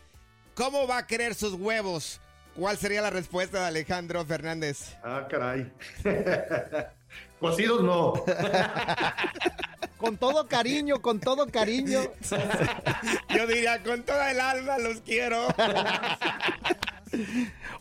¿cómo 0.55 0.87
va 0.87 0.99
a 0.99 1.07
querer 1.07 1.35
sus 1.35 1.53
huevos? 1.53 2.19
¿Cuál 2.55 2.77
sería 2.77 3.01
la 3.01 3.11
respuesta 3.11 3.61
de 3.61 3.65
Alejandro 3.65 4.25
Fernández? 4.25 4.95
Ah, 5.03 5.27
caray. 5.29 5.71
Cocidos 7.39 7.83
no. 7.83 8.13
con 9.97 10.17
todo 10.17 10.47
cariño, 10.47 11.01
con 11.01 11.19
todo 11.19 11.47
cariño. 11.47 12.01
Yo 13.35 13.47
diría, 13.47 13.83
con 13.83 14.03
toda 14.03 14.31
el 14.31 14.39
alma 14.39 14.77
los 14.77 15.01
quiero. 15.01 15.47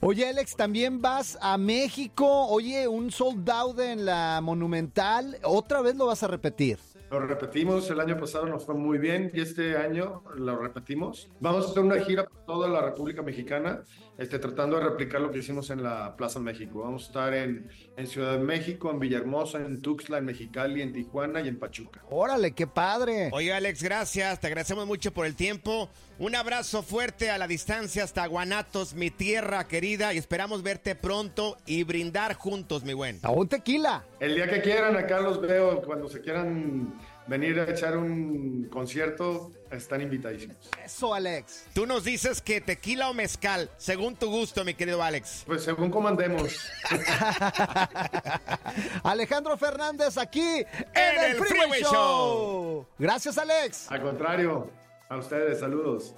Oye, 0.00 0.28
Alex, 0.28 0.56
también 0.56 1.00
vas 1.00 1.38
a 1.40 1.58
México. 1.58 2.46
Oye, 2.48 2.86
un 2.86 3.10
sold 3.10 3.48
out 3.50 3.80
en 3.80 4.04
la 4.04 4.40
Monumental. 4.42 5.38
¿Otra 5.42 5.80
vez 5.80 5.96
lo 5.96 6.06
vas 6.06 6.22
a 6.22 6.28
repetir? 6.28 6.78
Lo 7.10 7.20
repetimos, 7.20 7.88
el 7.90 8.00
año 8.00 8.18
pasado 8.18 8.46
nos 8.46 8.66
fue 8.66 8.74
muy 8.74 8.98
bien 8.98 9.30
y 9.32 9.40
este 9.40 9.76
año 9.76 10.24
lo 10.34 10.56
repetimos. 10.58 11.28
Vamos 11.38 11.66
a 11.66 11.70
hacer 11.70 11.82
una 11.82 12.00
gira 12.00 12.24
por 12.24 12.44
toda 12.44 12.68
la 12.68 12.82
República 12.82 13.22
Mexicana, 13.22 13.84
este, 14.18 14.38
tratando 14.38 14.76
de 14.78 14.84
replicar 14.84 15.20
lo 15.20 15.30
que 15.30 15.38
hicimos 15.38 15.70
en 15.70 15.82
la 15.82 16.16
Plaza 16.16 16.40
México. 16.40 16.80
Vamos 16.80 17.04
a 17.04 17.06
estar 17.06 17.34
en, 17.34 17.68
en 17.96 18.06
Ciudad 18.06 18.32
de 18.32 18.38
México, 18.38 18.90
en 18.90 18.98
Villahermosa, 18.98 19.58
en 19.58 19.82
Tuxtla, 19.82 20.18
en 20.18 20.24
Mexicali, 20.24 20.82
en 20.82 20.92
Tijuana 20.92 21.40
y 21.40 21.48
en 21.48 21.58
Pachuca. 21.58 22.02
Órale, 22.10 22.52
qué 22.52 22.66
padre. 22.66 23.30
Oye, 23.32 23.52
Alex, 23.52 23.82
gracias. 23.82 24.40
Te 24.40 24.46
agradecemos 24.46 24.86
mucho 24.86 25.12
por 25.12 25.26
el 25.26 25.36
tiempo. 25.36 25.90
Un 26.18 26.34
abrazo 26.34 26.82
fuerte 26.82 27.30
a 27.30 27.36
la 27.36 27.46
distancia 27.46 28.04
hasta 28.04 28.26
Guanatos, 28.26 28.94
mi 28.94 29.10
tierra 29.10 29.68
querida, 29.68 30.14
y 30.14 30.18
esperamos 30.18 30.62
verte 30.62 30.94
pronto 30.94 31.58
y 31.66 31.82
brindar 31.84 32.34
juntos, 32.34 32.84
mi 32.84 32.94
buen. 32.94 33.20
A 33.22 33.30
un 33.30 33.48
tequila. 33.48 34.04
El 34.18 34.34
día 34.34 34.48
que 34.48 34.62
quieran, 34.62 34.96
acá 34.96 35.20
los 35.20 35.40
veo 35.42 35.82
cuando 35.82 36.08
se 36.08 36.22
quieran 36.22 36.94
venir 37.26 37.58
a 37.60 37.70
echar 37.70 37.96
un 37.96 38.68
concierto, 38.70 39.52
están 39.70 40.00
invitadísimos. 40.00 40.56
Eso, 40.84 41.14
Alex. 41.14 41.66
Tú 41.74 41.86
nos 41.86 42.04
dices 42.04 42.40
que 42.40 42.60
tequila 42.60 43.10
o 43.10 43.14
mezcal, 43.14 43.70
según 43.76 44.16
tu 44.16 44.28
gusto, 44.28 44.64
mi 44.64 44.74
querido 44.74 45.02
Alex. 45.02 45.42
Pues 45.46 45.62
según 45.62 45.90
cómo 45.90 46.08
andemos. 46.08 46.70
Alejandro 49.02 49.56
Fernández 49.56 50.18
aquí 50.18 50.64
en, 50.94 51.24
el, 51.24 51.36
Freeway, 51.36 51.82
Show. 51.82 52.86
Gracias, 52.98 53.38
Alex. 53.38 53.90
Al 53.90 54.02
contrario, 54.02 54.70
a 55.08 55.16
ustedes, 55.16 55.60
saludos. 55.60 56.14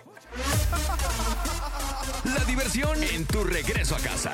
La 2.25 2.45
diversión 2.45 3.03
en 3.03 3.25
tu 3.27 3.45
regreso 3.45 3.97
a 3.97 3.99
casa. 3.99 4.33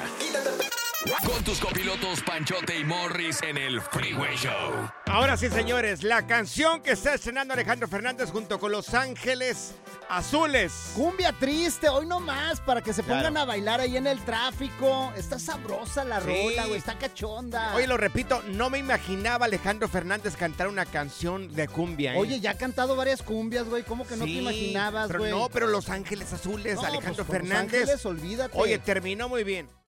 Con 1.27 1.45
tus 1.45 1.59
copilotos 1.61 2.23
Panchote 2.23 2.79
y 2.79 2.85
Morris 2.85 3.43
en 3.43 3.59
el 3.59 3.81
Freeway 3.83 4.37
Show. 4.37 4.89
Ahora 5.05 5.37
sí, 5.37 5.51
señores, 5.51 6.03
la 6.03 6.27
canción 6.27 6.81
que 6.81 6.93
está 6.93 7.13
estrenando 7.13 7.53
Alejandro 7.53 7.87
Fernández 7.89 8.31
junto 8.31 8.59
con 8.59 8.73
Los 8.73 8.95
Ángeles 8.95 9.75
Azules. 10.09 10.93
Cumbia 10.95 11.33
triste, 11.39 11.91
hoy 11.91 12.07
no 12.07 12.21
más, 12.21 12.59
para 12.61 12.81
que 12.81 12.95
se 12.95 13.03
Claro. 13.03 13.19
pongan 13.21 13.37
a 13.37 13.45
bailar 13.45 13.81
ahí 13.81 13.99
en 13.99 14.07
el 14.07 14.19
tráfico. 14.25 15.13
Está 15.15 15.39
sabrosa 15.39 16.05
la 16.05 16.23
Sí. 16.23 16.27
rola, 16.27 16.65
güey, 16.67 16.79
está 16.79 16.97
cachonda. 16.99 17.75
Oye, 17.75 17.87
lo 17.87 17.99
repito, 17.99 18.43
no 18.49 18.71
me 18.71 18.79
imaginaba 18.79 19.45
Alejandro 19.45 19.89
Fernández 19.89 20.37
cantar 20.37 20.69
una 20.69 20.87
canción 20.87 21.55
de 21.55 21.69
cumbia. 21.69 22.15
¿eh? 22.15 22.19
Oye, 22.19 22.41
ya 22.41 22.53
ha 22.53 22.57
cantado 22.57 22.97
varias 22.97 23.23
cumbias, 23.23 23.69
güey. 23.69 23.83
¿Cómo 23.83 24.07
que 24.07 24.17
no 24.17 24.25
te 24.25 24.31
imaginabas, 24.31 25.09
pero 25.09 25.19
güey? 25.21 25.31
No, 25.31 25.51
pero 25.51 25.67
Los 25.67 25.91
Ángeles 25.91 26.33
Azules, 26.33 26.77
No, 26.77 26.81
Alejandro 26.87 27.25
pues, 27.25 27.27
con 27.27 27.49
Los 27.49 27.49
Fernández. 27.49 27.81
Ángeles, 27.83 28.07
olvídate. 28.07 28.59
Oye, 28.59 28.79
terminó 28.79 29.29
muy 29.29 29.45
bien. 29.45 29.69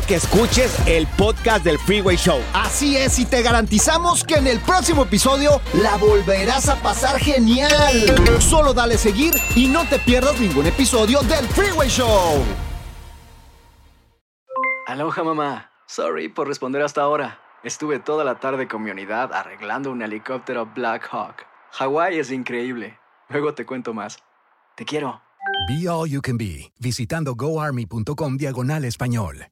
que 0.00 0.14
escuches 0.14 0.74
el 0.86 1.06
podcast 1.18 1.64
del 1.64 1.78
Freeway 1.78 2.16
Show. 2.16 2.40
Así 2.54 2.96
es, 2.96 3.18
y 3.18 3.26
te 3.26 3.42
garantizamos 3.42 4.24
que 4.24 4.36
en 4.36 4.46
el 4.46 4.58
próximo 4.60 5.02
episodio 5.02 5.60
la 5.74 5.96
volverás 5.96 6.68
a 6.68 6.76
pasar 6.76 7.18
genial. 7.18 8.40
Solo 8.40 8.72
dale 8.72 8.96
seguir 8.96 9.34
y 9.54 9.66
no 9.66 9.86
te 9.86 9.98
pierdas 9.98 10.40
ningún 10.40 10.66
episodio 10.66 11.20
del 11.22 11.46
Freeway 11.48 11.88
Show. 11.88 12.42
Aloha 14.86 15.22
mamá. 15.22 15.70
Sorry 15.86 16.28
por 16.28 16.48
responder 16.48 16.82
hasta 16.82 17.02
ahora. 17.02 17.38
Estuve 17.62 17.98
toda 17.98 18.24
la 18.24 18.40
tarde 18.40 18.66
con 18.66 18.82
mi 18.82 18.90
unidad 18.90 19.32
arreglando 19.32 19.90
un 19.90 20.00
helicóptero 20.00 20.66
Black 20.74 21.08
Hawk. 21.12 21.46
Hawái 21.72 22.18
es 22.18 22.30
increíble. 22.30 22.98
Luego 23.28 23.54
te 23.54 23.66
cuento 23.66 23.92
más. 23.92 24.18
Te 24.74 24.84
quiero. 24.84 25.20
Be 25.68 25.88
All 25.88 26.08
You 26.08 26.20
Can 26.22 26.38
Be, 26.38 26.72
visitando 26.80 27.34
goarmy.com 27.34 28.36
diagonal 28.36 28.84
español. 28.84 29.51